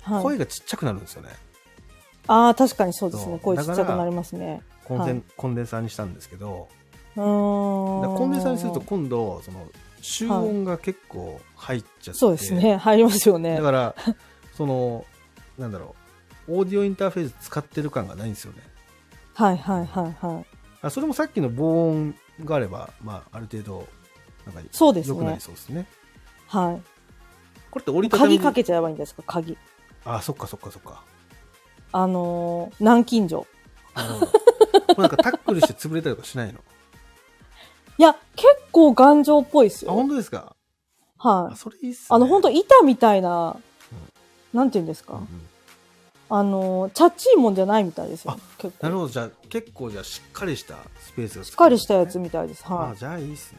[0.03, 0.23] はい。
[0.23, 1.29] 声がちっちゃくなるんですよね、
[2.27, 3.39] ああ、確かにそうですね。
[3.43, 4.63] 声ちっちゃくなりますね。
[4.85, 6.69] コンデンはいコンデンサーにしたんですけど
[7.15, 9.67] コンデンサーにすると今度その
[10.01, 12.77] 集音が結構入っちゃって、そうですね。
[12.77, 13.63] 入りますよねだ。
[13.63, 13.95] から
[14.57, 15.05] その
[15.59, 16.00] なんだろう
[16.51, 18.59] オーディオインターフェース使ってる感がないんですよね
[19.35, 20.47] はいはいはいはい。
[20.83, 22.15] あそれもさっきの防音
[22.45, 23.87] があれば、まあ、ある程度
[24.47, 25.41] なんかそうです良くなりね。
[25.41, 25.87] そうですね
[26.49, 26.83] はい。
[27.71, 29.57] これって折りたたみ鍵かけちゃえばいいんですか、鍵。
[30.05, 31.03] あそっかそっかそっか
[31.93, 33.47] あのー南京錠。
[34.97, 36.61] なんかタックルして潰れたりとかしないの？
[37.99, 39.95] いや、結構頑丈っぽいですあよ。
[39.95, 40.57] 本当ですか？
[41.19, 41.53] はい。
[41.53, 43.57] あそれいいっすねあの、本当板みたいな、
[44.55, 45.15] なんて言うんですか？
[45.15, 45.27] うんうん
[46.33, 48.39] あのー、チャッチいもんじゃないみたいですよ。
[48.57, 48.87] 結構。
[48.87, 52.65] なるほどじゃあ結構じゃあしっかりしたスペースがしっかりしたやつみみたいです。
[52.67, 53.59] あはじゃあいいっすね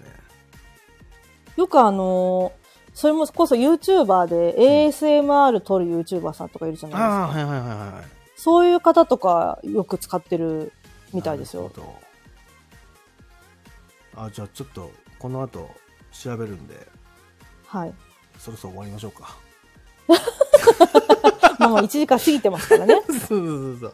[1.57, 1.59] い。
[1.59, 2.61] よくあのー
[2.93, 4.55] それもこそ YouTuber で
[4.89, 7.15] ASMR 撮る YouTuber さんとかいるじゃないですか。
[7.15, 10.73] ああはいはいはいはいそういう方とかよく使ってる
[11.13, 11.71] みたいですよ。
[14.15, 15.69] あじゃあちょっとこの後
[16.11, 16.87] 調べるんで
[17.65, 17.93] はい。
[18.37, 19.37] そろそろ終わりましょうか
[21.59, 23.01] まあまあ1時間過ぎてますからね。
[23.07, 23.93] そうそうそうそう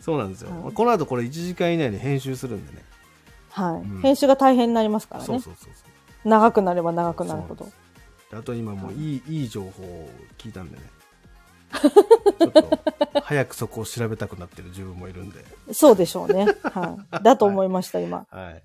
[0.00, 2.84] そうなんですよ、はいこの後これ1時間以内に編集するんでね
[3.50, 3.88] はい。
[3.88, 5.26] うん編集が大変になりますからね。
[5.26, 5.80] そうそうそうそ
[6.24, 7.66] う長くなれば長くなるほど。
[8.30, 10.82] であと今もういい,、い、い情報を聞いたんでね
[12.38, 16.46] ちょっと早くそこを調べたくなってる自分もいるんでそうでしょうね。
[16.62, 17.22] はい。
[17.22, 18.26] だと思いました、今。
[18.30, 18.62] はい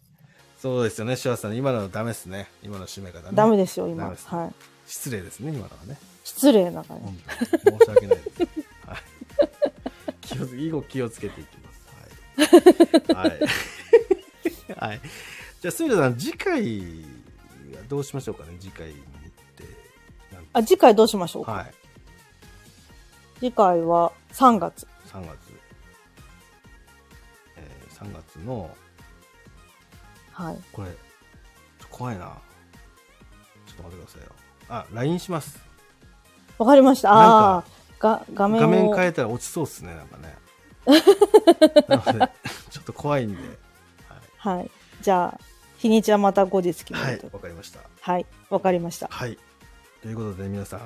[0.61, 4.05] そうですよね柴田さん今のはダメですね今の締め方ねダメですよ、今。
[4.05, 4.53] はい。
[4.85, 7.03] 失礼ですね今のはね失礼な感じ。
[7.03, 7.17] 本
[7.63, 8.41] 当に申し訳ないです。
[8.85, 8.97] はい。
[10.21, 13.15] 気をつ以後気をつけていきます。
[13.15, 13.29] はい。
[13.29, 13.39] はい。
[14.77, 15.01] はい。
[15.61, 16.61] じゃあ、すみれさん、次回
[17.75, 19.03] はどうしましょうかね、次回に行っ
[19.55, 19.63] て。
[20.53, 21.51] あ、次回どうしましょうか？
[21.51, 21.73] はい。
[23.39, 24.87] 次回は3月。
[25.07, 25.37] 3月。
[27.57, 28.75] えー、3月の、
[30.31, 30.57] はい。
[30.71, 30.91] これ、
[31.89, 32.25] 怖いな。
[33.67, 34.35] ちょっと待ってくださいよ。
[34.69, 35.59] あ、LINE します。
[36.61, 37.09] わかりました。
[37.09, 37.63] なんああ
[37.99, 38.69] が、画面画を。
[38.69, 40.35] 面変えたら落ちそうっすね、なんかね。
[41.87, 42.31] なので、
[42.69, 43.41] ちょっと怖いんで。
[44.37, 44.57] はい。
[44.59, 44.71] はい。
[45.01, 45.39] じゃあ、
[45.79, 47.79] 日にちはまた後日決めはいると。、わかりました。
[47.99, 48.27] はい。
[48.51, 49.07] わかりました。
[49.09, 49.39] はい。
[50.03, 50.79] ということで皆さん、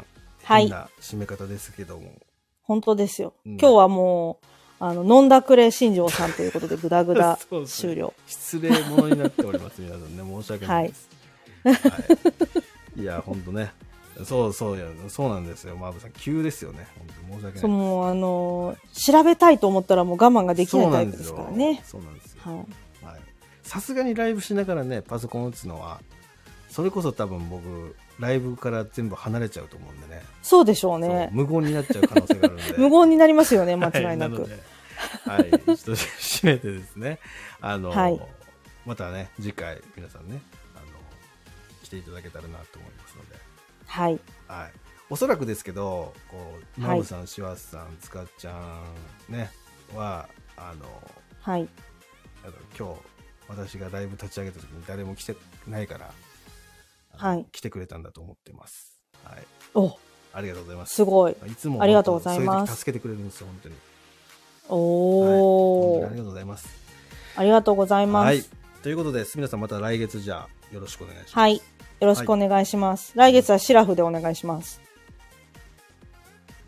[0.43, 2.13] はい変な締め方ですけども。
[2.63, 3.33] 本当ですよ。
[3.45, 4.45] うん今日はもう、
[4.79, 7.37] あの、飲んだくれ新庄さんということで、ぐだぐだ
[7.67, 8.13] 終了。
[8.27, 10.41] 失礼者になっております、皆さんね。
[10.41, 11.09] 申し訳ないです。
[11.65, 11.71] は
[12.95, 13.01] い。
[13.01, 13.73] い、や、ほんとね。
[14.23, 15.75] そうそうや、そうなんですよ。
[15.75, 16.87] マーブさん、急ですよね。
[16.97, 17.61] 本当に申し訳ない。
[17.61, 21.81] そう、もう、あのー調べたいと思ったらもう我慢ができないタイプですよからね。
[21.85, 22.67] そうなんですよ。
[23.63, 25.99] さすがにライブしながらね、パソコン打つのは、
[26.69, 30.21] それこそ多分僕、ライブから全部離れちゃうと思うんでね。
[30.43, 31.29] そうでしょうそうね。
[31.31, 32.63] 無言になっちゃう可能性があるんで。
[32.77, 34.33] 無言になりますよね、間違いなく。
[34.33, 34.59] はので
[35.25, 37.19] はい、一度締めてですね、
[37.59, 38.21] あの、はい
[38.85, 40.39] またね、次回、皆さんね、
[40.75, 40.85] あの、
[41.83, 43.35] 来ていただけたらなと思いますので、
[43.85, 44.19] はい。
[44.47, 44.71] はい。
[45.09, 48.53] おそらくですけど、こう、はいノブさん、シワさん、つかちゃ
[49.29, 49.51] ん、ね、
[49.95, 50.85] は、あの、
[51.41, 51.67] はい。
[52.43, 53.01] あの今日、
[53.47, 55.35] 私がライブ立ち上げた時に誰も来て
[55.67, 56.11] ないから、
[57.17, 58.99] はい来てくれたんだと思ってます。
[59.23, 59.43] はい。
[59.73, 59.97] お、
[60.33, 60.95] ありがとうございます。
[60.95, 61.35] すごい。
[61.47, 63.75] いつもありがとうございます助けてくれるんですよ、本当に。
[64.67, 66.67] おー、はいありがとうございます。
[67.37, 68.25] ありがとうございます。
[68.25, 68.43] はい。
[68.81, 71.35] ということで、すみさんまた来月じゃあよろしくお願いします。
[71.37, 71.61] はい。
[72.05, 73.13] よろしくお願いします。
[73.15, 74.79] 来月はシラフでお願いします。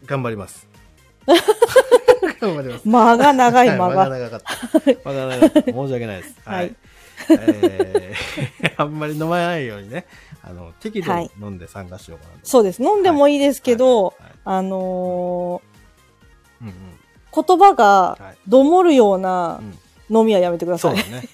[0.07, 0.68] 頑張ります。
[2.41, 2.89] 頑張ります。
[2.89, 4.18] 間が長い間間がが。
[4.18, 4.80] 長かった。
[5.07, 5.72] 間が長かった。
[5.72, 6.35] 申し訳ないです。
[6.43, 6.76] はい
[7.30, 10.05] えーあんまり飲まないようにね、
[10.43, 12.47] あの、適度に飲んで参加しようかなと。
[12.47, 12.81] そうです。
[12.81, 15.61] 飲んでもいいですけど、はいはいあの
[16.61, 16.73] うんうん。
[17.31, 20.97] ー言葉がはいどもるようなうん飲みはやめてください。
[20.97, 21.29] そうだね。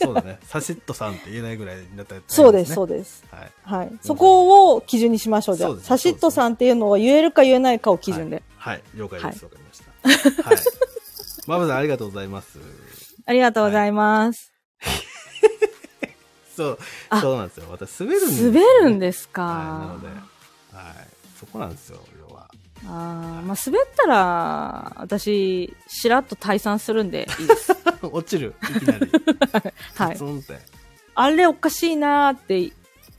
[0.00, 0.38] そうだね。
[0.44, 3.24] サシットさんって言えないぐらいだったら、そうです、そうです。
[3.30, 3.50] はい。
[3.62, 3.92] はい。
[4.02, 5.82] そこを基準にしましょう、じゃあそうで。
[5.84, 8.42] すサシットさんっていうのを言えるか言えないかを基準で。
[8.56, 8.82] はい。
[8.94, 9.44] 了解です。
[9.44, 10.42] わ、かりました。
[10.48, 10.58] はい。
[11.46, 12.58] マブさんありがとうございます。
[13.24, 14.52] ありがとうございます。
[16.56, 16.78] そう、
[17.08, 17.66] あそうなんですよ。
[17.70, 19.42] 私滑るんですよ、滑るんですか？
[19.42, 19.54] はい。
[19.86, 20.16] なので、はい。
[21.38, 22.00] そこなんですよ。
[22.90, 27.76] あーまあ、滑ったら、私、しらっと退散するんでいいです。
[28.00, 28.54] 落ちる。
[28.62, 29.12] いきなり。
[29.94, 30.18] はい。
[31.14, 32.72] あれおかしいなーって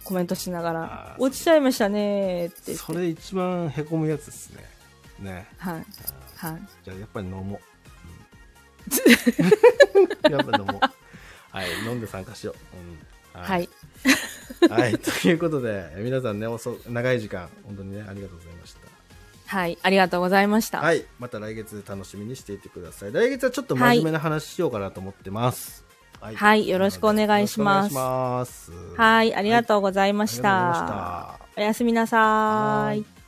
[0.04, 2.76] コメントしながあら、ー落ちちゃいましたねーって。
[2.76, 4.66] それ一番へこむやつですね。
[5.20, 5.48] ね。
[5.60, 5.74] はい。
[5.74, 5.86] はい。
[6.84, 7.60] じゃあやっぱり飲もう。
[10.26, 10.80] うんやっぱ飲もう。
[11.52, 11.68] はい。
[11.86, 13.38] 飲んで参加しよう。
[13.38, 13.70] うん、はい。
[14.68, 14.98] はい。
[14.98, 18.79] ということで、皆さんね、遅長い時間、本当にね、ありがとうございました。
[19.50, 19.80] はい。
[19.82, 20.80] ありがとうございました。
[20.80, 21.06] はい。
[21.18, 23.12] また来月楽しみにしていてください。
[23.12, 25.84] 来月はちょっと真面目な話しようかなと思ってます。
[26.22, 28.72] はいはいよろしくお願いしますます。
[28.96, 29.34] はい。
[29.34, 30.42] ありがとうございました。
[30.42, 31.40] した。
[31.58, 33.19] おやすみなさーい。